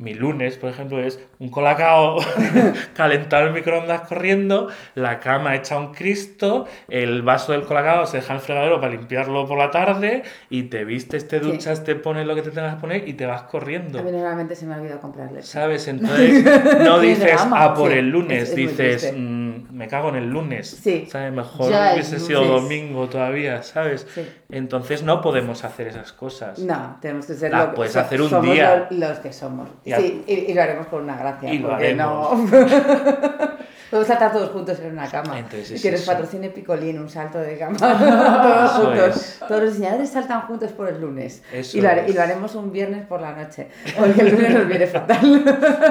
Mi 0.00 0.14
lunes, 0.14 0.56
por 0.58 0.70
ejemplo, 0.70 1.00
es 1.00 1.18
un 1.40 1.50
colacao 1.50 2.18
calentado 2.94 3.48
en 3.48 3.52
microondas 3.54 4.02
corriendo, 4.02 4.68
la 4.94 5.18
cama 5.18 5.56
hecha 5.56 5.76
un 5.76 5.92
Cristo, 5.92 6.66
el 6.88 7.22
vaso 7.22 7.50
del 7.50 7.62
colacao 7.62 8.06
se 8.06 8.18
deja 8.18 8.32
en 8.34 8.36
el 8.36 8.40
fregadero 8.42 8.80
para 8.80 8.92
limpiarlo 8.92 9.44
por 9.48 9.58
la 9.58 9.72
tarde 9.72 10.22
y 10.50 10.64
te 10.64 10.84
vistes, 10.84 11.26
te 11.26 11.40
Sí. 11.40 11.44
duchas, 11.50 11.82
te 11.82 11.96
pones 11.96 12.26
lo 12.28 12.36
que 12.36 12.42
te 12.42 12.50
tengas 12.52 12.76
que 12.76 12.80
poner 12.80 13.08
y 13.08 13.14
te 13.14 13.26
vas 13.26 13.42
corriendo. 13.42 13.98
A 13.98 14.02
mí 14.02 14.12
normalmente 14.12 14.54
se 14.54 14.66
me 14.66 14.74
ha 14.74 14.76
olvidado 14.78 15.00
comprarle. 15.00 15.42
¿Sabes? 15.42 15.88
Entonces 15.88 16.44
no 16.84 17.00
dices 17.00 17.24
drama. 17.34 17.64
a 17.64 17.74
por 17.74 17.90
Sí, 17.90 17.98
el 17.98 18.08
lunes, 18.08 18.42
es- 18.44 18.48
es 18.50 18.54
muy 18.56 18.66
dices 18.66 19.14
mm, 19.16 19.48
me 19.72 19.88
cago 19.88 20.10
en 20.10 20.16
el 20.16 20.30
lunes. 20.30 20.68
Sí. 20.80 21.06
¿Sabes? 21.10 21.32
Mejor 21.32 21.70
Ya 21.72 21.94
hubiese 21.94 22.16
es 22.16 22.24
sido 22.26 22.44
domingo 22.44 23.08
todavía, 23.08 23.64
¿sabes? 23.64 24.06
Sí. 24.14 24.24
Entonces 24.50 25.02
no 25.02 25.20
podemos 25.20 25.64
hacer 25.64 25.88
esas 25.88 26.12
cosas. 26.12 26.60
No, 26.60 26.98
tenemos 27.00 27.26
que 27.26 27.34
ser 27.34 27.52
lo 27.52 27.70
que 27.70 27.76
puedes 27.76 27.92
so- 27.94 28.00
hacer 28.00 28.22
un 28.22 28.30
somos 28.30 28.54
día. 28.54 28.86
lo- 28.90 29.08
los 29.08 29.18
que 29.18 29.32
somos. 29.32 29.68
Y 29.88 29.92
al- 29.92 30.02
Sí, 30.02 30.22
y, 30.26 30.32
y 30.34 30.54
lo 30.54 30.62
haremos 30.62 30.86
con 30.88 31.02
una 31.04 31.16
gracia. 31.16 31.52
Y 31.52 31.58
lo 31.58 31.68
porque 31.68 31.84
haremos. 31.86 32.38
no. 32.40 32.46
Podemos 33.90 34.06
saltar 34.06 34.30
todos 34.32 34.50
juntos 34.50 34.78
en 34.80 34.92
una 34.92 35.08
cama. 35.08 35.38
Entonces 35.38 35.70
y 35.70 35.74
es 35.76 35.80
tienes 35.82 36.02
eso. 36.02 36.12
patrocinio 36.12 36.52
Picolín, 36.52 36.98
un 36.98 37.08
salto 37.08 37.38
de 37.38 37.56
cama. 37.56 37.76
todos 37.78 38.70
juntos. 38.72 39.16
es. 39.16 39.38
Todos 39.48 39.62
los 39.62 39.72
diseñadores 39.72 40.10
saltan 40.10 40.42
juntos 40.42 40.72
por 40.72 40.88
el 40.90 41.00
lunes. 41.00 41.42
Eso 41.50 41.78
y, 41.78 41.80
lo, 41.80 41.88
y 42.06 42.12
lo 42.12 42.20
haremos 42.20 42.54
un 42.54 42.70
viernes 42.70 43.06
por 43.06 43.22
la 43.22 43.32
noche. 43.32 43.68
Porque 43.98 44.20
el 44.20 44.30
lunes 44.32 44.50
nos 44.54 44.68
viene 44.68 44.86
fatal. 44.86 45.42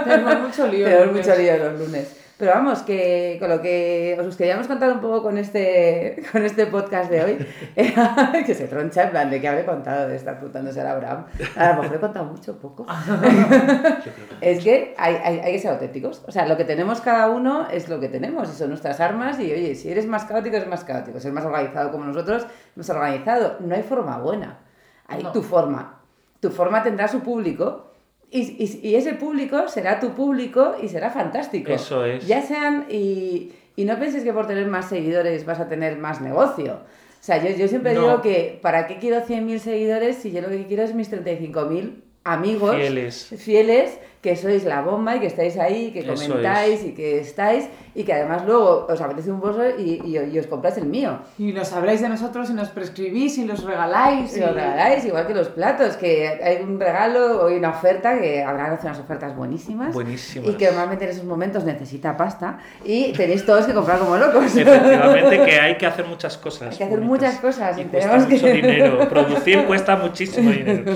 Tenemos 0.04 0.40
mucho 0.42 0.68
lío. 0.68 0.86
Tenemos 0.90 1.16
mucho 1.16 1.36
lío 1.36 1.58
los 1.58 1.80
lunes. 1.80 2.16
Pero 2.38 2.52
vamos, 2.52 2.84
que 2.84 3.38
con 3.40 3.50
lo 3.50 3.62
que 3.62 4.16
os 4.20 4.36
queríamos 4.36 4.68
contar 4.68 4.92
un 4.92 5.00
poco 5.00 5.24
con 5.24 5.40
este, 5.40 6.24
con 6.32 6.44
este 6.44 6.68
podcast 6.68 7.10
de 7.10 7.24
hoy, 7.24 7.48
era 7.76 8.32
que 8.46 8.54
se 8.54 8.68
troncha 8.68 9.04
en 9.04 9.10
plan 9.10 9.30
de 9.32 9.42
que 9.42 9.48
habré 9.48 9.66
contado 9.66 10.08
de 10.08 10.16
estar 10.16 10.38
frutándose 10.40 10.80
a 10.82 10.92
Abraham. 10.92 11.26
A 11.56 11.70
lo 11.70 11.82
mejor 11.82 11.98
he 11.98 12.00
contado 12.00 12.26
mucho, 12.26 12.60
poco. 12.60 12.86
es 14.42 14.64
que 14.64 14.94
hay, 14.98 15.16
hay, 15.16 15.40
hay, 15.40 15.52
que 15.54 15.60
ser 15.60 15.72
auténticos. 15.72 16.24
O 16.28 16.32
sea, 16.32 16.48
lo 16.48 16.58
que 16.58 16.66
tenemos 16.66 17.02
cada 17.02 17.28
uno 17.30 17.68
es 17.72 17.90
lo 17.90 18.00
que 18.00 18.08
tenemos 18.08 18.50
y 18.50 18.56
son 18.56 18.70
nuestras 18.70 19.00
armas. 19.00 19.40
Y 19.40 19.52
oye, 19.52 19.74
si 19.74 19.90
eres 19.90 20.06
más 20.06 20.26
caótico, 20.26 20.58
es 20.58 20.68
más 20.68 20.84
caótico. 20.84 21.20
Si 21.20 21.28
eres 21.28 21.34
más 21.34 21.46
organizado 21.46 21.92
como 21.92 22.06
nosotros, 22.06 22.46
más 22.76 22.90
organizado. 22.92 23.58
No 23.62 23.74
hay 23.74 23.82
forma 23.82 24.20
buena. 24.20 24.60
Hay 25.08 25.24
tu 25.34 25.42
forma. 25.42 26.02
Tu 26.40 26.52
forma 26.52 26.84
tendrá 26.84 27.08
su 27.08 27.22
público 27.22 27.87
y, 28.30 28.40
y, 28.42 28.90
y, 28.90 28.96
ese 28.96 29.14
público 29.14 29.68
será 29.68 30.00
tu 30.00 30.14
público 30.14 30.76
y 30.82 30.90
será 30.90 31.10
fantástico. 31.10 31.72
Eso 31.72 32.04
es. 32.04 32.28
Ya 32.28 32.42
sean, 32.42 32.86
y, 32.90 33.54
y 33.76 33.86
no 33.86 33.98
penses 33.98 34.24
que 34.24 34.34
por 34.34 34.48
tener 34.48 34.68
más 34.68 34.90
seguidores 34.90 35.46
vas 35.46 35.60
a 35.60 35.70
tener 35.70 35.98
más 35.98 36.20
negocio. 36.20 36.74
O 36.74 37.24
sea, 37.24 37.44
yo, 37.44 37.56
yo 37.56 37.68
siempre 37.68 37.94
no. 37.94 38.02
digo 38.02 38.22
que, 38.22 38.60
¿para 38.62 38.88
qué 38.88 38.98
quiero 38.98 39.26
100.000 39.26 39.60
seguidores 39.60 40.18
si 40.18 40.32
yo 40.32 40.42
lo 40.42 40.50
que 40.50 40.66
quiero 40.68 40.84
es 40.84 40.94
mis 40.94 41.12
35.000 41.12 42.04
amigos 42.28 42.76
fieles. 42.76 43.34
fieles 43.38 44.00
que 44.22 44.36
sois 44.36 44.66
la 44.66 44.82
bomba 44.82 45.16
y 45.16 45.20
que 45.22 45.28
estáis 45.28 45.58
ahí, 45.58 45.92
que 45.92 46.06
comentáis 46.06 46.84
y 46.84 46.92
que 46.92 47.20
estáis 47.20 47.70
y 47.98 48.04
que 48.04 48.14
además 48.14 48.44
luego 48.46 48.86
os 48.88 49.02
apetece 49.02 49.32
un 49.32 49.40
bolso 49.40 49.64
y, 49.76 50.00
y, 50.06 50.20
y, 50.20 50.38
os 50.38 50.46
compráis 50.46 50.78
el 50.78 50.86
mío. 50.86 51.18
Y 51.40 51.52
nos 51.52 51.74
habláis 51.74 52.00
de 52.00 52.08
nosotros 52.08 52.48
y 52.52 52.54
nos 52.54 52.70
prescribís 52.70 53.40
y 53.40 53.46
los 53.46 53.64
regaláis. 53.64 54.38
Y, 54.38 54.38
y... 54.38 54.42
los 54.42 54.54
regaláis, 54.54 55.04
igual 55.04 55.26
que 55.26 55.34
los 55.34 55.48
platos, 55.50 55.98
que 55.98 56.28
hay 56.28 56.62
un 56.62 56.80
regalo 56.80 57.42
o 57.42 57.52
una 57.52 57.72
oferta, 57.72 58.20
que 58.20 58.44
habrán 58.44 58.78
unas 58.80 59.00
ofertas 59.00 59.36
buenísimas. 59.36 59.96
Buenísimas. 59.96 60.48
Y 60.48 60.54
que 60.54 60.68
normalmente 60.68 61.06
en 61.06 61.12
esos 61.12 61.24
momentos 61.24 61.64
necesita 61.64 62.16
pasta 62.16 62.60
y 62.86 63.14
tenéis 63.14 63.44
todos 63.44 63.66
que 63.66 63.74
comprar 63.74 63.98
como 63.98 64.16
locos. 64.16 64.56
Efectivamente 64.56 65.44
que 65.44 65.60
hay 65.60 65.76
que 65.76 65.88
hacer 65.88 66.06
muchas 66.06 66.38
cosas. 66.38 66.74
Hay 66.74 66.78
que 66.78 66.84
hacer 66.84 67.00
bonitas. 67.00 67.34
muchas 67.34 67.40
cosas. 67.40 67.80
Y 67.80 67.86
tenemos 67.86 68.26
cuesta 68.26 68.28
que... 68.28 68.36
mucho 68.36 68.48
dinero. 68.48 69.10
Producir 69.10 69.66
cuesta 69.66 69.96
muchísimo 69.96 70.52
dinero. 70.52 70.96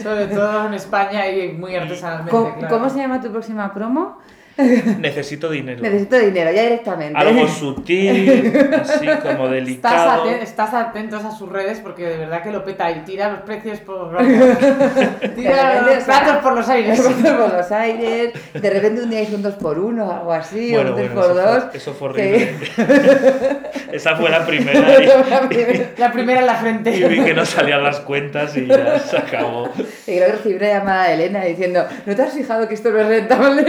Sobre 0.00 0.26
todo 0.28 0.68
en 0.68 0.74
España 0.74 1.28
y 1.28 1.52
muy 1.52 1.74
artesanalmente. 1.74 2.30
¿Cómo, 2.30 2.54
claro. 2.54 2.68
¿Cómo 2.72 2.88
se 2.88 2.98
llama 2.98 3.20
tu 3.20 3.32
próxima 3.32 3.74
promo? 3.74 4.18
Necesito 4.98 5.50
dinero. 5.50 5.82
Necesito 5.82 6.18
dinero, 6.18 6.50
ya 6.52 6.62
directamente. 6.62 7.18
Algo 7.18 7.48
sutil, 7.60 8.52
así 8.80 9.06
como 9.22 9.48
delicado. 9.48 9.94
Estás, 9.94 10.20
atent 10.20 10.42
estás, 10.42 10.74
atentos 10.74 11.24
a 11.24 11.30
sus 11.30 11.48
redes 11.48 11.80
porque 11.80 12.06
de 12.06 12.16
verdad 12.18 12.42
que 12.42 12.50
lo 12.50 12.64
peta 12.64 12.90
y 12.90 13.00
tira 13.00 13.30
los 13.30 13.40
precios 13.40 13.80
por 13.80 14.16
tira 15.34 15.82
los 15.82 16.04
platos 16.04 16.36
por 16.38 16.54
los 16.54 16.68
aires. 16.68 17.00
por 17.00 17.52
los 17.52 17.72
aires. 17.72 18.32
De 18.52 18.70
repente 18.70 19.02
un 19.02 19.10
día 19.10 19.22
hizo 19.22 19.36
un 19.36 19.42
2 19.42 19.54
por 19.54 19.78
1 19.78 20.04
o 20.04 20.12
algo 20.12 20.32
así, 20.32 20.72
bueno, 20.72 20.90
o 20.90 20.92
un 20.92 20.98
3 20.98 21.14
bueno, 21.14 21.34
por 21.34 21.42
2 21.42 21.46
eso, 21.46 21.60
fue, 21.62 21.78
eso 21.78 21.94
fue 21.94 22.08
horrible. 22.08 22.56
Que... 22.76 23.96
Esa 23.96 24.16
fue 24.16 24.30
la 24.30 24.46
primera. 24.46 25.02
Y... 25.02 25.06
la, 25.06 25.48
primera 25.48 25.90
la 25.96 26.12
primera 26.12 26.40
en 26.40 26.46
la 26.46 26.54
frente. 26.54 26.96
Y 26.96 27.04
vi 27.04 27.20
que 27.24 27.34
no 27.34 27.44
salían 27.44 27.82
las 27.82 28.00
cuentas 28.00 28.56
y 28.56 28.66
ya 28.66 28.98
se 28.98 29.16
acabó. 29.16 29.70
Y 30.06 30.16
luego 30.18 30.32
recibí 30.32 30.56
una 30.56 30.68
llamada 30.68 31.08
de 31.08 31.14
Elena 31.14 31.44
diciendo, 31.44 31.86
¿no 32.06 32.14
te 32.14 32.22
has 32.22 32.32
fijado 32.32 32.68
que 32.68 32.74
esto 32.74 32.90
no 32.90 33.00
es 33.00 33.06
rentable? 33.06 33.64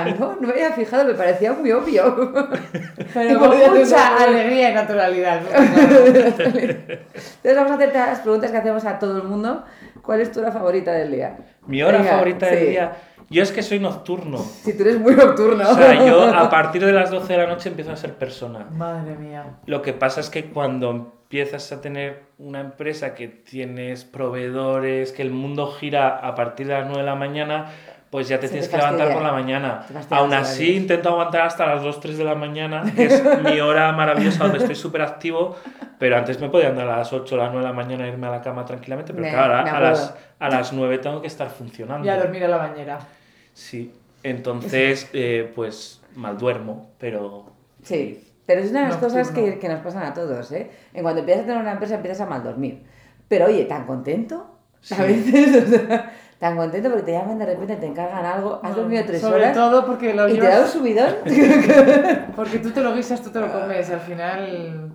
No, 0.18 0.36
no 0.40 0.48
me 0.48 0.52
había 0.52 0.72
fijado, 0.72 1.04
me 1.04 1.14
parecía 1.14 1.52
muy 1.52 1.72
obvio. 1.72 2.32
Pero 3.14 3.38
con 3.38 3.78
mucha 3.78 4.22
alegría 4.22 4.70
y 4.70 4.74
naturalidad. 4.74 5.40
¿no? 5.42 5.48
Entonces 5.58 7.56
vamos 7.56 7.72
a 7.72 7.74
hacerte 7.74 7.98
las 7.98 8.20
preguntas 8.20 8.50
que 8.50 8.56
hacemos 8.56 8.84
a 8.84 8.98
todo 8.98 9.16
el 9.18 9.24
mundo. 9.24 9.64
¿Cuál 10.02 10.20
es 10.20 10.32
tu 10.32 10.40
hora 10.40 10.50
favorita 10.50 10.92
del 10.92 11.12
día? 11.12 11.36
Mi 11.66 11.82
hora 11.82 11.98
Venga, 11.98 12.10
favorita 12.12 12.46
del 12.46 12.70
día. 12.70 12.92
Yo 13.30 13.42
es 13.42 13.50
que 13.52 13.62
soy 13.62 13.78
nocturno. 13.78 14.38
Si 14.38 14.76
tú 14.76 14.82
eres 14.82 14.98
muy 14.98 15.14
nocturno. 15.14 15.68
O 15.68 15.74
sea, 15.74 16.04
yo 16.06 16.22
a 16.22 16.50
partir 16.50 16.84
de 16.84 16.92
las 16.92 17.10
12 17.10 17.32
de 17.32 17.38
la 17.38 17.46
noche 17.46 17.70
empiezo 17.70 17.92
a 17.92 17.96
ser 17.96 18.14
persona. 18.14 18.66
Madre 18.70 19.16
mía. 19.16 19.58
Lo 19.64 19.80
que 19.80 19.94
pasa 19.94 20.20
es 20.20 20.28
que 20.28 20.50
cuando 20.50 20.90
empiezas 20.90 21.72
a 21.72 21.80
tener 21.80 22.24
una 22.36 22.60
empresa 22.60 23.14
que 23.14 23.28
tienes 23.28 24.04
proveedores, 24.04 25.12
que 25.12 25.22
el 25.22 25.30
mundo 25.30 25.68
gira 25.68 26.18
a 26.18 26.34
partir 26.34 26.66
de 26.66 26.74
las 26.74 26.84
9 26.84 27.00
de 27.00 27.06
la 27.06 27.14
mañana, 27.14 27.70
pues 28.12 28.28
ya 28.28 28.38
te 28.38 28.46
Se 28.46 28.52
tienes 28.52 28.68
te 28.68 28.76
que 28.76 28.82
levantar 28.82 29.10
por 29.14 29.22
la 29.22 29.32
mañana. 29.32 29.86
Aún 30.10 30.34
así, 30.34 30.76
intento 30.76 31.08
aguantar 31.08 31.46
hasta 31.46 31.64
las 31.64 31.82
2, 31.82 31.98
3 31.98 32.18
de 32.18 32.24
la 32.24 32.34
mañana, 32.34 32.84
que 32.94 33.06
es 33.06 33.22
mi 33.42 33.58
hora 33.58 33.90
maravillosa 33.92 34.44
donde 34.44 34.58
estoy 34.58 34.74
súper 34.74 35.00
activo, 35.00 35.56
pero 35.98 36.18
antes 36.18 36.38
me 36.38 36.50
podía 36.50 36.68
andar 36.68 36.86
a 36.90 36.98
las 36.98 37.10
8 37.10 37.34
o 37.34 37.38
las 37.38 37.50
9 37.50 37.64
de 37.66 37.72
la 37.72 37.74
mañana 37.74 38.04
e 38.04 38.08
irme 38.10 38.26
a 38.26 38.30
la 38.30 38.42
cama 38.42 38.66
tranquilamente, 38.66 39.14
pero 39.14 39.24
Me- 39.24 39.32
claro, 39.32 39.64
me 39.64 39.70
a, 39.70 39.80
las, 39.80 40.14
a 40.38 40.48
las 40.50 40.74
9 40.74 40.98
tengo 40.98 41.22
que 41.22 41.26
estar 41.26 41.48
funcionando. 41.48 42.04
Y 42.06 42.10
a 42.10 42.18
dormir 42.18 42.44
a 42.44 42.48
la 42.48 42.58
bañera. 42.58 42.98
Sí, 43.54 43.90
entonces, 44.22 45.08
eh, 45.14 45.50
pues 45.54 46.02
mal 46.14 46.36
duermo, 46.36 46.90
pero... 46.98 47.46
Sí, 47.82 48.22
pero 48.44 48.60
es 48.60 48.70
una 48.72 48.80
de 48.82 48.86
las 48.88 48.96
cosas 48.98 49.30
que, 49.30 49.58
que 49.58 49.68
nos 49.70 49.80
pasan 49.80 50.02
a 50.04 50.12
todos, 50.12 50.52
¿eh? 50.52 50.70
En 50.92 51.02
cuanto 51.02 51.20
empiezas 51.20 51.44
a 51.44 51.46
tener 51.46 51.62
una 51.62 51.72
empresa 51.72 51.94
empiezas 51.94 52.20
a 52.20 52.26
mal 52.30 52.44
dormir. 52.44 52.82
Pero 53.28 53.46
oye, 53.46 53.64
tan 53.64 53.86
contento, 53.86 54.48
Sí. 54.82 54.94
a 54.98 55.02
veces, 55.04 55.64
o 55.64 55.66
sea, 55.70 56.11
tan 56.42 56.56
contento 56.56 56.88
porque 56.90 57.04
te 57.04 57.12
llaman 57.12 57.38
de 57.38 57.46
repente, 57.46 57.76
te 57.76 57.86
encargan 57.86 58.26
algo, 58.26 58.58
has 58.64 58.74
dormido 58.74 59.04
tres 59.06 59.20
Sobre 59.20 59.36
horas 59.36 59.54
todo 59.54 59.86
porque 59.86 60.12
lo 60.12 60.28
y 60.28 60.40
te 60.40 60.48
da 60.48 60.62
un 60.62 60.66
subidón. 60.66 61.14
Porque 62.34 62.58
tú 62.58 62.72
te 62.72 62.80
lo 62.80 62.92
guisas, 62.96 63.22
tú 63.22 63.30
te 63.30 63.38
lo 63.38 63.52
comes. 63.52 63.88
Al 63.90 64.00
final... 64.00 64.92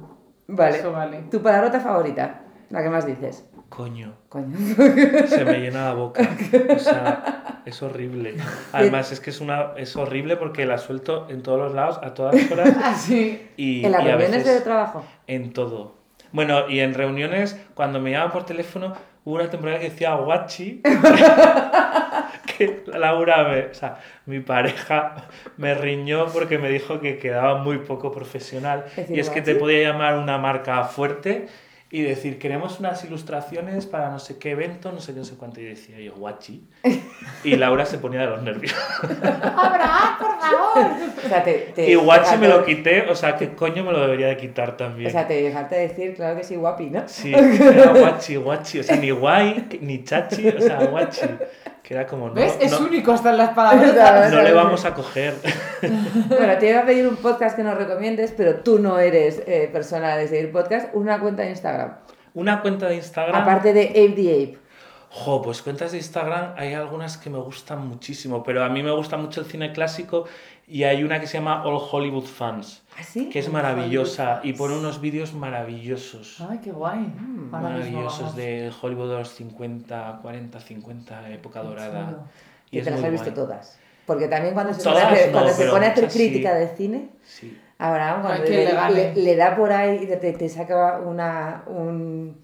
vale. 0.50 0.80
Eso 0.80 0.92
vale. 0.92 1.24
Tu 1.32 1.42
palabrota 1.42 1.80
favorita, 1.80 2.42
la 2.70 2.84
que 2.84 2.90
más 2.90 3.06
dices. 3.06 3.46
Coño, 3.70 4.16
Coño. 4.28 4.58
se 4.58 5.46
me 5.46 5.60
llena 5.60 5.86
la 5.86 5.94
boca. 5.94 6.22
O 6.76 6.80
sea, 6.80 7.62
es 7.66 7.82
horrible. 7.82 8.36
Además, 8.74 9.14
es 9.14 9.22
que 9.22 9.30
es, 9.30 9.40
una, 9.40 9.72
es 9.78 9.96
horrible 9.96 10.36
porque 10.36 10.66
la 10.66 10.78
suelto 10.78 11.28
en 11.30 11.44
todos 11.44 11.60
los 11.60 11.74
lados, 11.74 11.98
a 12.04 12.14
todas 12.14 12.36
horas 12.52 12.76
Así. 12.84 13.48
y, 13.56 13.86
en 13.86 13.94
las 13.94 14.04
reuniones 14.04 14.44
de 14.44 14.60
trabajo. 14.60 15.06
en 15.28 15.54
todo. 15.54 15.96
Bueno, 16.34 16.68
y 16.68 16.82
en 16.82 16.94
reuniones, 16.94 17.58
cuando 17.74 18.02
me 18.02 18.12
llaman 18.12 18.32
por 18.32 18.46
teléfono, 18.46 18.96
hubo 19.28 19.36
una 19.36 19.50
temporada 19.50 19.80
que 19.80 19.90
decía 19.90 20.16
guachi. 20.16 20.82
que 22.58 22.84
Laura, 22.88 23.44
me, 23.50 23.66
o 23.66 23.74
sea, 23.74 24.00
mi 24.26 24.40
pareja 24.40 25.28
me 25.58 25.74
riñó 25.74 26.28
porque 26.28 26.58
me 26.58 26.70
dijo 26.70 27.02
que 27.02 27.18
quedaba 27.18 27.58
muy 27.62 27.80
poco 27.80 28.14
profesional. 28.14 28.86
Y 29.10 29.20
es 29.20 29.30
que 29.30 29.42
te 29.42 29.56
podía 29.56 29.92
llamar 29.92 30.16
una 30.18 30.38
marca 30.38 30.82
fuerte 30.86 31.48
y 31.90 32.02
decir, 32.02 32.38
queremos 32.38 32.80
unas 32.80 33.04
ilustraciones 33.06 33.86
para 33.86 34.10
no 34.10 34.20
sé 34.20 34.38
qué 34.38 34.52
evento, 34.52 34.92
no 34.92 35.00
sé 35.00 35.14
qué, 35.14 35.20
no 35.20 35.26
sé 35.26 35.36
cuánto. 35.36 35.62
Y 35.62 35.66
decía 35.66 36.00
yo, 36.00 36.14
guachi. 36.16 36.68
Y 37.44 37.56
Laura 37.56 37.86
se 37.86 37.98
ponía 37.98 38.22
de 38.22 38.28
los 38.28 38.44
nervios. 38.44 38.76
¡Abraham, 39.04 40.18
por 40.20 40.40
favor! 40.40 40.92
O 41.26 41.30
sea, 41.30 41.44
te, 41.44 41.72
te, 41.74 41.90
Y 41.90 41.96
guachi 41.96 42.38
me 42.38 42.50
lo 42.50 42.66
quité, 42.66 43.10
o 43.10 43.16
sea, 43.16 43.38
¿qué 43.38 43.54
coño 43.54 43.84
me 43.86 43.92
lo 43.92 44.02
debería 44.02 44.28
de 44.28 44.38
quitar 44.38 44.76
también? 44.76 45.08
O 45.08 45.12
sea, 45.12 45.28
te 45.28 45.50
falta 45.52 45.76
decir, 45.76 46.16
claro 46.16 46.36
que 46.36 46.44
sí, 46.44 46.56
guapi, 46.56 46.90
¿no? 46.90 47.04
Sí, 47.08 47.34
era 47.34 47.94
guachi, 47.94 48.36
guachi, 48.36 48.80
o 48.80 48.84
sea, 48.84 48.98
ni 48.98 49.12
guay, 49.12 49.68
ni 49.82 50.04
chachi, 50.04 50.50
o 50.50 50.60
sea, 50.60 50.86
guachi. 50.86 51.22
Que 51.88 51.94
era 51.94 52.06
como, 52.06 52.28
no, 52.28 52.34
¿Ves? 52.34 52.58
Es 52.60 52.78
no, 52.78 52.86
único 52.86 53.14
hasta 53.14 53.30
en 53.30 53.38
las 53.38 53.52
palabras. 53.52 54.32
no 54.32 54.42
le 54.42 54.52
vamos 54.52 54.84
a 54.84 54.94
coger. 54.94 55.36
Bueno, 56.28 56.58
te 56.58 56.70
iba 56.70 56.80
a 56.82 56.86
pedir 56.86 57.08
un 57.08 57.16
podcast 57.16 57.56
que 57.56 57.64
nos 57.64 57.78
recomiendes, 57.78 58.34
pero 58.36 58.56
tú 58.56 58.78
no 58.80 59.00
eres 59.00 59.42
eh, 59.46 59.70
persona 59.72 60.18
de 60.18 60.28
seguir 60.28 60.52
podcast, 60.52 60.90
una 60.94 61.20
cuenta 61.20 61.44
de 61.44 61.52
Instagram. 61.52 61.94
Una 62.34 62.62
cuenta 62.62 62.90
de 62.90 62.96
Instagram. 62.96 63.42
Aparte 63.42 63.72
de 63.72 63.84
Ape 63.90 64.14
the 64.16 64.34
Ape. 64.34 64.58
Jo, 65.20 65.42
pues 65.42 65.62
cuentas 65.64 65.92
de 65.94 65.98
Instagram 65.98 66.54
hay 66.58 66.74
algunas 66.74 67.18
que 67.18 67.30
me 67.30 67.40
gustan 67.40 67.88
muchísimo, 67.88 68.44
pero 68.44 68.64
a 68.64 68.70
mí 68.70 68.84
me 68.84 68.92
gusta 68.92 69.18
mucho 69.18 69.42
el 69.42 69.48
cine 69.48 69.72
clásico 69.74 70.26
y 70.68 70.84
hay 70.84 71.04
una 71.04 71.20
que 71.20 71.26
se 71.28 71.38
llama 71.40 71.64
All 71.66 71.80
Hollywood 71.92 72.26
Fans, 72.26 72.84
¿Ah, 73.00 73.04
sí? 73.04 73.30
que 73.30 73.40
es 73.40 73.50
maravillosa 73.52 74.42
y 74.44 74.54
pone 74.54 74.78
unos 74.78 75.02
vídeos 75.02 75.34
maravillosos. 75.34 76.40
Ay, 76.48 76.60
qué 76.64 76.72
guay. 76.72 77.00
Mm, 77.00 77.54
Ahora 77.56 77.70
Maravillosos 77.70 78.36
de 78.36 78.72
Hollywood 78.82 79.10
de 79.10 79.18
los 79.20 79.30
50, 79.30 80.20
40, 80.22 80.60
50, 80.60 81.30
época 81.32 81.62
Qué 81.62 81.68
dorada. 81.68 82.26
Y 82.70 82.80
Y 82.80 82.82
te 82.84 82.92
las 82.92 83.04
has 83.04 83.12
visto 83.12 83.26
guay. 83.32 83.36
todas. 83.36 83.80
Porque 84.06 84.28
también 84.28 84.54
cuando 84.54 84.74
se 84.74 84.84
Todas 84.84 85.04
pone 85.04 85.06
a 85.06 85.12
hacer, 85.14 85.28
no, 85.28 85.32
cuando 85.34 85.54
se 85.54 85.68
pone 85.68 85.86
a 85.86 85.90
hacer 85.90 86.04
muchas 86.04 86.14
sí. 86.14 86.20
crítica 86.30 86.54
de 86.54 86.68
cine, 86.76 87.10
Sí. 87.24 87.60
Abraham, 87.80 88.22
cuando 88.22 88.44
Ay, 88.44 88.50
le, 88.50 89.14
le- 89.16 89.16
le 89.22 89.36
da 89.36 89.56
por 89.56 89.72
ahí 89.72 90.00
y 90.04 90.08
te, 90.08 90.18
te 90.34 90.50
saca 90.50 91.00
una, 91.00 91.64
un- 91.68 92.38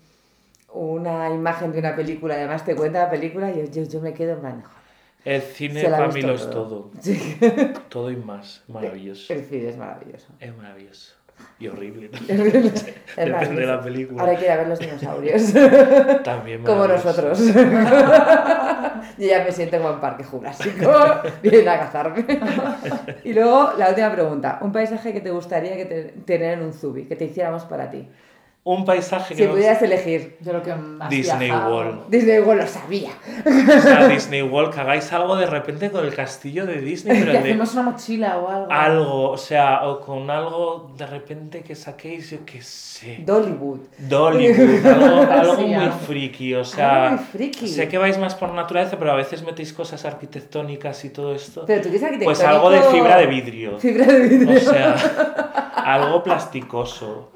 una 0.74 1.30
imagen 1.30 1.71
de 1.71 1.80
una 1.80 1.95
película, 1.95 2.36
además 2.36 2.65
te 2.65 2.76
cuenta 2.76 3.03
la 3.03 3.09
película, 3.09 3.51
y 3.51 3.57
yo, 3.67 3.71
yo, 3.71 3.84
yo 3.89 4.01
me 4.01 4.13
quedo 4.13 4.34
en 4.34 4.39
plan. 4.39 4.63
El 5.26 5.41
cine 5.41 5.84
para 5.86 6.07
mí 6.09 6.21
lo 6.21 6.34
es 6.34 6.49
todo. 6.49 6.89
todo. 6.89 6.91
Sí. 7.01 7.38
Todo 7.89 8.11
y 8.11 8.17
más. 8.17 8.63
Maravilloso. 8.67 9.32
El 9.34 9.43
cine 9.45 9.69
es 9.69 9.78
maravilloso. 9.78 10.28
Es 10.39 10.55
maravilloso. 10.57 11.15
Y 11.59 11.67
horrible. 11.67 12.09
Es 12.28 12.28
Depende 13.17 13.61
de 13.61 13.67
la 13.67 13.82
película. 13.82 14.21
Ahora 14.21 14.32
hay 14.34 14.38
que 14.38 14.45
ir 14.45 14.51
a 14.51 14.57
ver 14.57 14.67
los 14.67 14.80
dinosaurios. 14.80 15.53
También 16.24 16.63
Como 16.63 16.88
nosotros. 16.88 17.39
Yo 19.17 19.28
ya 19.28 19.43
me 19.43 19.51
siento 19.51 19.78
como 19.78 19.91
en 19.93 19.99
parque 20.01 20.24
jurásico. 20.24 20.91
Vienen 21.41 21.67
a 21.69 21.80
cazarme. 21.80 22.26
Y 23.24 23.34
luego, 23.34 23.71
la 23.78 23.89
última 23.89 24.11
pregunta. 24.11 24.57
Un 24.61 24.71
paisaje 24.71 25.13
que 25.13 25.21
te 25.21 25.32
gustaría 25.32 25.76
que 25.76 25.86
te- 25.86 26.03
tener 26.26 26.57
en 26.59 26.63
un 26.65 26.74
zubi, 26.74 27.05
que 27.05 27.15
te 27.15 27.26
hiciéramos 27.26 27.63
para 27.65 27.89
ti. 27.89 28.07
Un 28.66 28.86
paisaje 28.86 29.36
que 29.36 29.41
Si 29.41 29.47
me 29.47 29.49
pudieras 29.55 29.82
elegir. 29.82 30.38
De 30.39 30.53
lo 30.53 30.64
que 30.64 30.72
has 30.72 31.09
Disney 31.09 31.49
viajado. 31.49 31.76
World. 31.76 32.01
Disney 32.07 32.39
World 32.39 32.61
lo 32.61 32.68
sabía. 32.68 33.09
O 33.45 33.82
sea, 33.82 34.07
Disney 34.09 34.41
World, 34.41 34.74
que 34.74 34.80
hagáis 34.80 35.11
algo 35.11 35.36
de 35.36 35.45
repente 35.47 35.91
con 35.91 36.05
el 36.05 36.16
castillo 36.16 36.66
de 36.66 36.80
Disney, 36.80 37.20
pero 37.20 37.32
Que 37.34 37.38
de 37.39 37.43
hacemos 37.49 37.74
una 37.74 37.82
mochila 37.84 38.38
o 38.38 38.47
algo. 38.49 38.72
algo, 38.72 39.30
o 39.32 39.38
sea, 39.38 39.86
o 39.88 39.99
con 39.99 40.30
algo 40.30 40.93
de 40.97 41.05
repente 41.07 41.61
que 41.61 41.76
saquéis, 41.76 42.30
yo 42.32 42.38
qué 42.45 42.61
sé. 42.61 43.18
Dollywood. 43.26 43.80
Dollywood, 43.97 44.86
algo, 44.86 45.22
algo 45.32 45.55
Sí, 45.57 45.64
muy 45.66 45.89
friki, 46.07 46.53
o 46.55 46.64
sea, 46.64 47.03
Algo 47.09 47.16
muy 47.18 47.26
friki. 47.26 47.68
sé 47.68 47.89
que 47.89 47.97
vais 47.97 48.18
más 48.18 48.34
por 48.36 48.53
naturaleza, 48.53 48.97
pero 48.97 49.11
a 49.11 49.16
veces 49.16 49.43
metéis 49.43 49.74
cosas 49.74 50.05
arquitectónicas 50.05 51.03
y 51.03 51.09
todo 51.09 51.36
esto. 51.36 51.66
Pero 51.68 51.82
tú 51.82 51.89
quieres 51.89 52.03
arquitectónico. 52.03 52.39
Pues 52.39 52.41
algo 52.47 52.70
de 52.70 52.82
fibra 52.84 53.18
de 53.18 53.28
vidrio. 53.28 53.78
Fibra 53.78 54.05
de 54.05 54.20
vidrio. 54.22 54.55
O 54.55 54.59
sea, 54.61 54.95
algo 55.76 56.24
plasticoso. 56.24 57.30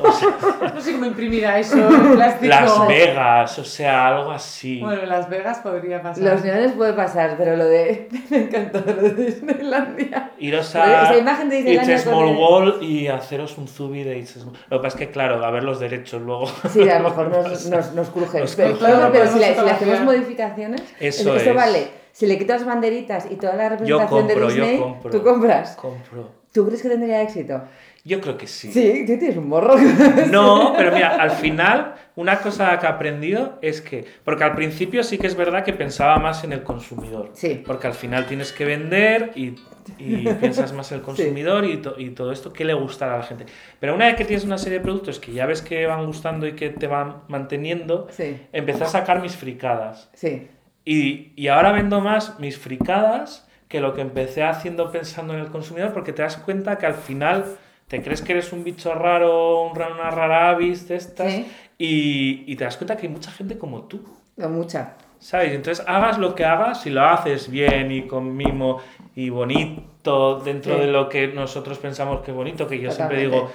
O 0.00 0.12
sea, 0.12 0.72
No 0.74 0.80
sé 0.80 0.92
cómo 0.92 1.06
imprimir 1.06 1.46
a 1.46 1.58
eso 1.58 1.76
en 1.76 2.12
plástico. 2.14 2.48
Las 2.48 2.86
Vegas, 2.88 3.58
o 3.58 3.64
sea, 3.64 4.08
algo 4.08 4.30
así. 4.30 4.80
Bueno, 4.80 5.02
en 5.02 5.08
Las 5.08 5.28
Vegas 5.28 5.58
podría 5.58 6.02
pasar. 6.02 6.22
Los 6.22 6.44
neones 6.44 6.72
puede 6.72 6.92
pasar, 6.92 7.34
pero 7.36 7.56
lo 7.56 7.64
de. 7.66 8.08
Me 8.30 8.36
encantó 8.44 8.80
lo 8.86 8.92
de 9.02 9.10
Disneylandia. 9.14 10.30
Iros 10.38 10.74
a 10.76 11.04
esa 11.04 11.16
imagen 11.18 11.48
de 11.48 11.56
Disneylandia 11.56 11.94
It's 11.96 12.06
a 12.06 12.10
Small 12.10 12.28
el- 12.28 12.36
Wall 12.36 12.78
y 12.82 13.08
haceros 13.08 13.58
un 13.58 13.68
zubi 13.68 14.02
de 14.02 14.18
It's 14.18 14.36
a 14.36 14.40
Small 14.40 14.54
Lo 14.70 14.78
que 14.78 14.82
pasa 14.82 14.98
es 14.98 15.06
que, 15.06 15.10
claro, 15.12 15.44
a 15.44 15.50
ver 15.50 15.64
los 15.64 15.80
derechos 15.80 16.22
luego. 16.22 16.46
Sí, 16.70 16.88
a 16.88 16.98
lo 16.98 17.08
mejor 17.10 17.28
nos, 17.28 17.66
nos, 17.66 17.92
nos 17.92 18.10
cruje. 18.10 18.40
Nos 18.40 18.54
pero, 18.56 18.78
Claro, 18.78 19.10
pero 19.12 19.26
si, 19.30 19.38
le, 19.38 19.54
si 19.54 19.60
le 19.64 19.70
hacemos 19.70 20.00
modificaciones, 20.02 20.82
Eso 21.00 21.36
es. 21.36 21.54
vale. 21.54 22.02
Si 22.12 22.26
le 22.26 22.36
quitas 22.36 22.64
banderitas 22.66 23.26
y 23.30 23.36
toda 23.36 23.54
la 23.54 23.62
Yo 23.64 23.98
representación 23.98 24.08
compro, 24.20 24.46
de 24.48 24.52
Disney, 24.54 24.76
yo 24.76 24.82
compro. 24.82 25.10
¿tú 25.10 25.22
compras? 25.22 25.76
Compro. 25.76 26.30
¿Tú 26.52 26.66
crees 26.66 26.82
que 26.82 26.90
tendría 26.90 27.22
éxito? 27.22 27.62
Yo 28.04 28.20
creo 28.20 28.36
que 28.36 28.48
sí. 28.48 28.72
Sí, 28.72 29.04
tú 29.06 29.16
tienes 29.18 29.36
un 29.36 29.48
morro. 29.48 29.76
No, 30.30 30.72
pero 30.76 30.90
mira, 30.92 31.16
al 31.22 31.30
final, 31.30 31.94
una 32.16 32.38
cosa 32.40 32.76
que 32.80 32.86
he 32.86 32.88
aprendido 32.88 33.58
es 33.62 33.80
que, 33.80 34.04
porque 34.24 34.42
al 34.42 34.54
principio 34.56 35.04
sí 35.04 35.18
que 35.18 35.28
es 35.28 35.36
verdad 35.36 35.62
que 35.64 35.72
pensaba 35.72 36.18
más 36.18 36.42
en 36.42 36.52
el 36.52 36.64
consumidor. 36.64 37.30
Sí. 37.34 37.62
Porque 37.64 37.86
al 37.86 37.94
final 37.94 38.26
tienes 38.26 38.52
que 38.52 38.64
vender 38.64 39.30
y, 39.36 39.54
y 39.98 40.26
piensas 40.40 40.72
más 40.72 40.90
en 40.90 40.98
el 40.98 41.04
consumidor 41.04 41.64
y, 41.64 41.76
to- 41.76 41.94
y 41.96 42.10
todo 42.10 42.32
esto 42.32 42.52
que 42.52 42.64
le 42.64 42.74
gustará 42.74 43.14
a 43.14 43.18
la 43.18 43.24
gente. 43.24 43.46
Pero 43.78 43.94
una 43.94 44.06
vez 44.06 44.16
que 44.16 44.24
tienes 44.24 44.44
una 44.44 44.58
serie 44.58 44.78
de 44.78 44.84
productos 44.84 45.20
que 45.20 45.32
ya 45.32 45.46
ves 45.46 45.62
que 45.62 45.86
van 45.86 46.04
gustando 46.04 46.46
y 46.48 46.52
que 46.54 46.70
te 46.70 46.88
van 46.88 47.18
manteniendo, 47.28 48.08
Sí, 48.10 48.36
empecé 48.52 48.82
a 48.82 48.88
sacar 48.88 49.22
mis 49.22 49.36
fricadas. 49.36 50.10
sí. 50.14 50.48
Y, 50.84 51.30
y 51.36 51.46
ahora 51.46 51.70
vendo 51.70 52.00
más 52.00 52.40
mis 52.40 52.58
fricadas 52.58 53.46
que 53.68 53.80
lo 53.80 53.94
que 53.94 54.00
empecé 54.00 54.42
haciendo 54.42 54.90
pensando 54.90 55.32
en 55.32 55.38
el 55.38 55.46
consumidor, 55.46 55.92
porque 55.92 56.12
te 56.12 56.22
das 56.22 56.36
cuenta 56.38 56.76
que 56.78 56.86
al 56.86 56.94
final 56.96 57.44
te 57.92 58.02
crees 58.02 58.22
que 58.22 58.32
eres 58.32 58.52
un 58.54 58.64
bicho 58.64 58.94
raro, 58.94 59.62
un 59.64 59.76
ra- 59.76 59.92
una 59.92 60.10
rara 60.10 60.48
avis 60.48 60.88
de 60.88 60.96
estas, 60.96 61.30
y, 61.78 62.44
y 62.50 62.56
te 62.56 62.64
das 62.64 62.78
cuenta 62.78 62.96
que 62.96 63.06
hay 63.06 63.12
mucha 63.12 63.30
gente 63.30 63.58
como 63.58 63.82
tú. 63.82 64.00
No, 64.38 64.48
mucha. 64.48 64.94
¿Sabes? 65.18 65.52
Entonces, 65.52 65.84
hagas 65.86 66.16
lo 66.16 66.34
que 66.34 66.44
hagas, 66.46 66.80
si 66.82 66.88
lo 66.90 67.02
haces 67.04 67.50
bien 67.50 67.92
y 67.92 68.06
con 68.08 68.34
mimo 68.34 68.78
y 69.14 69.28
bonito 69.28 70.40
dentro 70.40 70.74
Sí. 70.74 70.80
de 70.80 70.86
lo 70.86 71.08
que 71.10 71.28
nosotros 71.28 71.78
pensamos 71.78 72.22
que 72.22 72.30
es 72.30 72.36
bonito, 72.36 72.66
que 72.66 72.80
yo 72.80 72.90
siempre 72.90 73.20
digo 73.20 73.52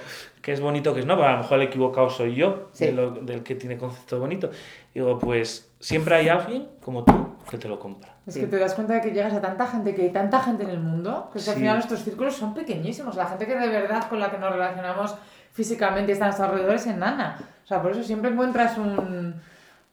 que 0.47 0.53
es 0.53 0.61
bonito, 0.61 0.93
que 0.93 1.01
es 1.01 1.05
no, 1.05 1.17
pero 1.17 1.27
a 1.27 1.31
lo 1.33 1.37
mejor 1.39 1.57
el 1.59 1.67
equivocado 1.67 2.09
soy 2.09 2.33
yo, 2.33 2.69
Sí. 2.71 2.85
de 2.85 2.91
lo- 2.93 3.11
del 3.11 3.43
que 3.43 3.55
tiene 3.55 3.77
concepto 3.77 4.17
bonito. 4.17 4.49
Digo, 4.93 5.19
pues 5.19 5.69
siempre 5.81 6.15
hay 6.15 6.29
alguien 6.29 6.69
como 6.81 7.03
tú 7.03 7.13
que 7.49 7.57
te 7.57 7.67
lo 7.67 7.77
compra. 7.77 8.15
Es 8.25 8.35
Sí. 8.35 8.39
que 8.39 8.47
te 8.47 8.57
das 8.57 8.73
cuenta 8.73 8.93
de 8.93 9.01
que 9.01 9.11
llegas 9.11 9.33
a 9.33 9.41
tanta 9.41 9.67
gente, 9.67 9.93
que 9.93 10.03
hay 10.03 10.09
tanta 10.11 10.39
gente 10.39 10.63
en 10.63 10.69
el 10.69 10.79
mundo, 10.79 11.29
que 11.33 11.39
es 11.39 11.43
que 11.43 11.51
al 11.51 11.57
final 11.57 11.73
nuestros 11.75 11.99
círculos 12.01 12.33
son 12.37 12.53
pequeñísimos. 12.53 13.17
La 13.17 13.25
gente 13.25 13.45
que 13.45 13.57
de 13.57 13.67
verdad 13.67 14.07
con 14.07 14.21
la 14.21 14.31
que 14.31 14.37
nos 14.37 14.49
relacionamos 14.53 15.15
físicamente 15.51 16.11
y 16.11 16.13
está 16.13 16.23
a 16.23 16.27
nuestro 16.29 16.45
alrededor 16.45 16.75
es 16.75 16.87
enana. 16.87 17.37
O 17.65 17.67
sea, 17.67 17.81
por 17.81 17.91
eso 17.91 18.01
siempre 18.01 18.31
encuentras 18.31 18.77
un, 18.77 19.35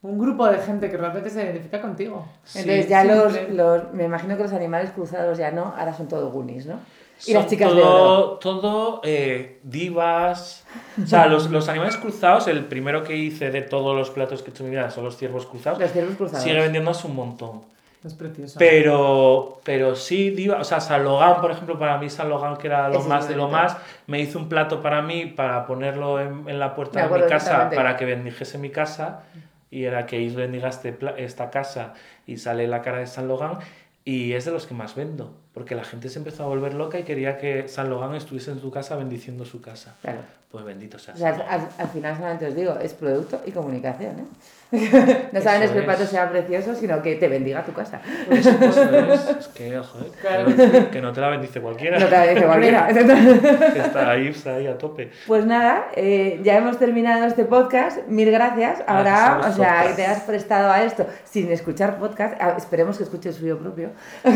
un 0.02 0.18
grupo 0.20 0.46
de 0.46 0.58
gente 0.58 0.88
que 0.88 0.96
realmente 0.96 1.30
se 1.30 1.42
identifica 1.42 1.80
contigo. 1.80 2.28
Entonces 2.54 2.88
ya 2.88 3.02
los, 3.02 3.36
los... 3.50 3.92
Me 3.92 4.04
imagino 4.04 4.36
que 4.36 4.44
los 4.44 4.52
animales 4.52 4.92
cruzados 4.92 5.36
ya 5.36 5.50
no, 5.50 5.74
ahora 5.76 5.92
son 5.92 6.06
todo 6.06 6.30
Goonies, 6.30 6.66
¿no? 6.66 6.78
Y 7.20 7.32
Son 7.32 7.42
las 7.42 7.46
chicas 7.50 7.74
de 7.74 7.80
oro. 7.80 8.38
todo, 8.38 8.38
todo 8.38 9.00
eh, 9.04 9.60
divas. 9.62 10.64
O 11.02 11.06
sea, 11.06 11.26
los, 11.26 11.50
los 11.50 11.68
animales 11.68 11.96
cruzados, 11.96 12.48
el 12.48 12.64
primero 12.64 13.04
que 13.04 13.16
hice 13.16 13.50
de 13.50 13.62
todos 13.62 13.96
los 13.96 14.10
platos 14.10 14.42
que 14.42 14.50
he 14.50 14.52
hecho 14.52 14.64
en 14.64 14.70
mi 14.70 14.76
vida 14.76 14.90
son 14.90 15.04
los 15.04 15.16
ciervos 15.16 15.46
cruzados. 15.46 15.78
Los 15.78 15.92
ciervos 15.92 16.16
cruzados. 16.16 16.42
Sigue 16.42 16.60
vendiéndose 16.60 17.06
un 17.06 17.16
montón. 17.16 17.74
Es 18.04 18.12
precioso. 18.12 18.58
Pero, 18.58 19.60
pero 19.64 19.96
sí, 19.96 20.28
diva, 20.28 20.58
o 20.58 20.64
sea, 20.64 20.78
San 20.78 21.04
Logan, 21.04 21.40
por 21.40 21.50
ejemplo, 21.50 21.78
para 21.78 21.96
mí 21.96 22.10
San 22.10 22.28
Logan, 22.28 22.58
que 22.58 22.66
era 22.66 22.90
lo 22.90 22.98
Ese 22.98 23.08
más 23.08 23.28
de 23.28 23.34
lo 23.34 23.48
más, 23.48 23.78
me 24.06 24.20
hizo 24.20 24.38
un 24.38 24.50
plato 24.50 24.82
para 24.82 25.00
mí, 25.00 25.24
para 25.24 25.66
ponerlo 25.66 26.20
en, 26.20 26.46
en 26.46 26.58
la 26.58 26.74
puerta 26.74 27.08
de 27.08 27.22
mi 27.22 27.26
casa, 27.26 27.70
para 27.74 27.96
que 27.96 28.04
bendijese 28.04 28.58
mi 28.58 28.68
casa, 28.68 29.22
y 29.70 29.84
era 29.84 30.04
que 30.04 30.28
bendiga 30.28 30.68
este 30.68 30.94
esta 31.16 31.48
casa, 31.48 31.94
y 32.26 32.36
sale 32.36 32.68
la 32.68 32.82
cara 32.82 32.98
de 32.98 33.06
San 33.06 33.26
Logan, 33.26 33.58
y 34.04 34.34
es 34.34 34.44
de 34.44 34.50
los 34.50 34.66
que 34.66 34.74
más 34.74 34.94
vendo, 34.94 35.32
porque 35.54 35.74
la 35.76 35.84
gente 35.84 36.08
se 36.08 36.18
empezó 36.18 36.42
a 36.42 36.46
volver 36.48 36.74
loca 36.74 36.98
y 36.98 37.04
quería 37.04 37.38
que 37.38 37.68
San 37.68 37.88
Logan 37.88 38.14
estuviese 38.16 38.50
en 38.50 38.60
su 38.60 38.70
casa 38.70 38.96
bendiciendo 38.96 39.44
su 39.44 39.60
casa. 39.62 39.94
Claro. 40.02 40.18
Pues 40.50 40.64
bendito 40.64 40.98
sea. 41.00 41.14
O 41.14 41.16
sea, 41.16 41.32
San 41.32 41.40
al, 41.42 41.60
Logan. 41.62 41.68
al 41.78 41.88
final 41.88 42.16
solamente 42.16 42.46
os 42.46 42.54
digo, 42.54 42.78
es 42.80 42.94
producto 42.94 43.40
y 43.46 43.50
comunicación, 43.50 44.20
¿eh? 44.20 44.24
no 45.32 45.40
saben 45.40 45.62
es 45.62 45.70
que 45.70 45.78
el 45.78 45.84
plato 45.84 46.02
es. 46.04 46.08
sea 46.08 46.28
precioso, 46.30 46.74
sino 46.74 47.00
que 47.02 47.14
te 47.16 47.28
bendiga 47.28 47.64
tu 47.64 47.72
casa. 47.72 48.00
Pues 48.26 48.44
eso 48.46 48.64
es, 48.64 49.28
es 49.40 49.48
que, 49.48 49.78
joder, 49.78 50.10
Claro. 50.20 50.46
que- 50.46 50.88
que 50.90 51.00
no 51.00 51.12
te 51.12 51.20
la 51.20 51.28
bendice 51.28 51.60
cualquiera, 51.60 51.98
No 51.98 52.06
te 52.06 52.10
la 52.12 52.26
dice 52.26 52.44
cualquiera. 52.46 52.86
que 53.72 53.78
está 53.80 54.10
ahí, 54.10 54.28
está 54.28 54.54
ahí 54.54 54.66
a 54.66 54.76
tope. 54.78 55.10
Pues 55.28 55.44
nada, 55.46 55.86
eh, 55.96 56.40
ya 56.42 56.56
hemos 56.56 56.78
terminado 56.78 57.24
este 57.26 57.44
podcast. 57.44 58.06
Mil 58.08 58.30
gracias. 58.32 58.82
Ahora, 58.86 59.38
Gracias 59.40 59.46
a 59.46 59.48
o 59.50 59.52
sea, 59.54 59.66
que 59.68 59.74
vosotros. 59.82 59.96
te 59.96 60.06
has 60.06 60.20
prestado 60.22 60.70
a 60.72 60.82
esto 60.84 61.06
sin 61.24 61.50
escuchar 61.52 61.98
podcast. 61.98 62.34
Ah, 62.40 62.54
esperemos 62.56 62.96
que 62.96 63.04
escuche 63.04 63.28
el 63.28 63.34
suyo 63.34 63.58
propio. 63.58 63.90
por 64.22 64.32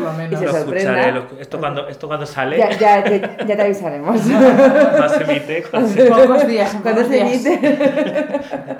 lo 0.00 0.12
Y 0.14 0.16
menos. 0.16 0.40
Se 0.52 0.58
sorprenda. 0.62 0.90
escucharé, 1.00 1.12
lo- 1.12 1.40
esto, 1.40 1.58
cuando, 1.58 1.88
esto 1.88 2.06
cuando 2.08 2.26
sale, 2.26 2.58
Ya, 2.58 2.70
ya, 2.70 3.04
ya, 3.04 3.36
ya 3.44 3.56
te 3.56 3.62
avisaremos. 3.62 4.24
más 4.98 5.20
emite, 5.20 5.62
cuando, 5.70 5.88
se- 5.88 6.04
Pocos 6.04 6.46
días, 6.46 6.76
Cuando 6.82 7.04
se 7.04 7.20
emite, 7.20 7.58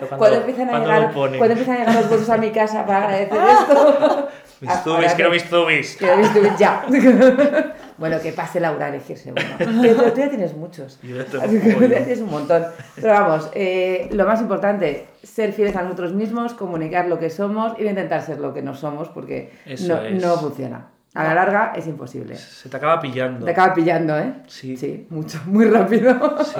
cuando, 0.08 0.36
empiezan 0.36 0.68
a 0.70 0.78
llegar, 0.78 1.12
cuando 1.12 1.46
empiezan 1.46 1.76
a 1.76 1.78
llegar 1.80 1.94
los 1.96 2.08
bolsos 2.10 2.30
a 2.30 2.36
mi 2.38 2.50
casa 2.50 2.84
para 2.86 3.04
agradecer 3.04 3.38
esto. 3.60 4.28
Mis 4.60 4.70
Ah, 4.70 4.80
zubis, 4.84 4.94
ahora 4.96 5.14
quiero 5.16 5.30
que- 5.30 5.34
mis 5.36 5.44
zubis. 5.48 5.96
Quiero 5.98 6.16
mis 6.18 6.32
tubis 6.32 6.56
ya. 6.56 6.84
bueno, 7.98 8.20
que 8.20 8.32
pase 8.32 8.60
Laura 8.60 8.86
a 8.86 8.88
elegirse 8.90 9.32
uno. 9.32 9.42
Pero 9.58 10.12
tú 10.12 10.20
ya 10.20 10.28
tienes 10.28 10.54
muchos. 10.54 11.00
Yo 11.02 11.16
ya 11.16 11.24
tengo 11.24 11.42
Así 11.44 11.58
que 11.58 11.68
un 11.70 11.74
pollo. 11.74 11.88
ya 11.88 11.96
tienes 11.98 12.20
un 12.20 12.30
montón. 12.30 12.66
Pero 12.94 13.08
vamos, 13.12 13.50
eh, 13.54 14.08
lo 14.12 14.24
más 14.24 14.40
importante, 14.40 15.08
ser 15.24 15.52
fieles 15.52 15.74
a 15.74 15.82
nosotros 15.82 16.12
mismos, 16.12 16.54
comunicar 16.54 17.08
lo 17.08 17.18
que 17.18 17.28
somos 17.30 17.72
y 17.76 17.82
no 17.82 17.90
intentar 17.90 18.22
ser 18.22 18.38
lo 18.38 18.54
que 18.54 18.62
no 18.62 18.74
somos 18.76 19.08
porque 19.08 19.50
no, 19.88 20.00
no 20.10 20.36
funciona. 20.38 20.86
A 21.14 21.24
la 21.24 21.34
larga 21.34 21.72
es 21.76 21.86
imposible. 21.86 22.36
Se 22.36 22.70
te 22.70 22.76
acaba 22.76 23.00
pillando. 23.00 23.44
Te 23.44 23.50
acaba 23.50 23.74
pillando, 23.74 24.18
¿eh? 24.18 24.32
Sí. 24.46 24.76
Sí, 24.76 25.06
mucho, 25.10 25.38
muy 25.46 25.66
rápido. 25.66 26.14
Sí. 26.42 26.54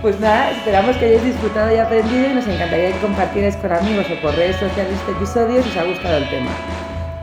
Pues 0.00 0.18
nada, 0.20 0.52
esperamos 0.52 0.96
que 0.96 1.06
hayáis 1.06 1.24
disfrutado 1.24 1.74
y 1.74 1.78
aprendido 1.78 2.30
y 2.30 2.34
nos 2.34 2.46
encantaría 2.46 2.92
que 2.92 2.98
compartierais 3.00 3.56
con 3.56 3.72
amigos 3.72 4.06
o 4.10 4.22
por 4.22 4.34
redes 4.34 4.56
sociales 4.56 4.92
este 5.00 5.12
episodio 5.12 5.62
si 5.62 5.70
os 5.70 5.76
ha 5.76 5.84
gustado 5.84 6.16
el 6.18 6.28
tema. 6.30 6.50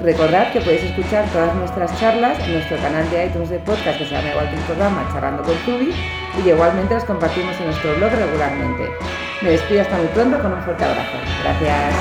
Recordad 0.02 0.52
que 0.52 0.60
podéis 0.60 0.84
escuchar 0.84 1.26
todas 1.32 1.56
nuestras 1.56 1.98
charlas 2.00 2.38
en 2.46 2.54
nuestro 2.54 2.78
canal 2.78 3.10
de 3.10 3.26
iTunes 3.26 3.50
de 3.50 3.60
podcast 3.60 3.98
que 3.98 4.06
se 4.06 4.12
llama 4.14 4.30
igual 4.30 4.50
que 4.50 4.56
el 4.56 4.62
programa 4.64 5.10
Charlando 5.14 5.44
con 5.44 5.56
Tubi 5.66 5.94
y 6.44 6.50
igualmente 6.50 6.94
las 6.94 7.06
compartimos 7.06 7.56
en 7.60 7.68
nuestro 7.68 7.96
blog 7.96 8.12
regularmente. 8.12 8.92
Me 9.42 9.52
despido 9.52 9.82
hasta 9.82 9.98
muy 9.98 10.08
pronto 10.08 10.40
con 10.42 10.52
un 10.52 10.62
fuerte 10.62 10.84
abrazo. 10.84 11.18
Gracias. 11.42 11.96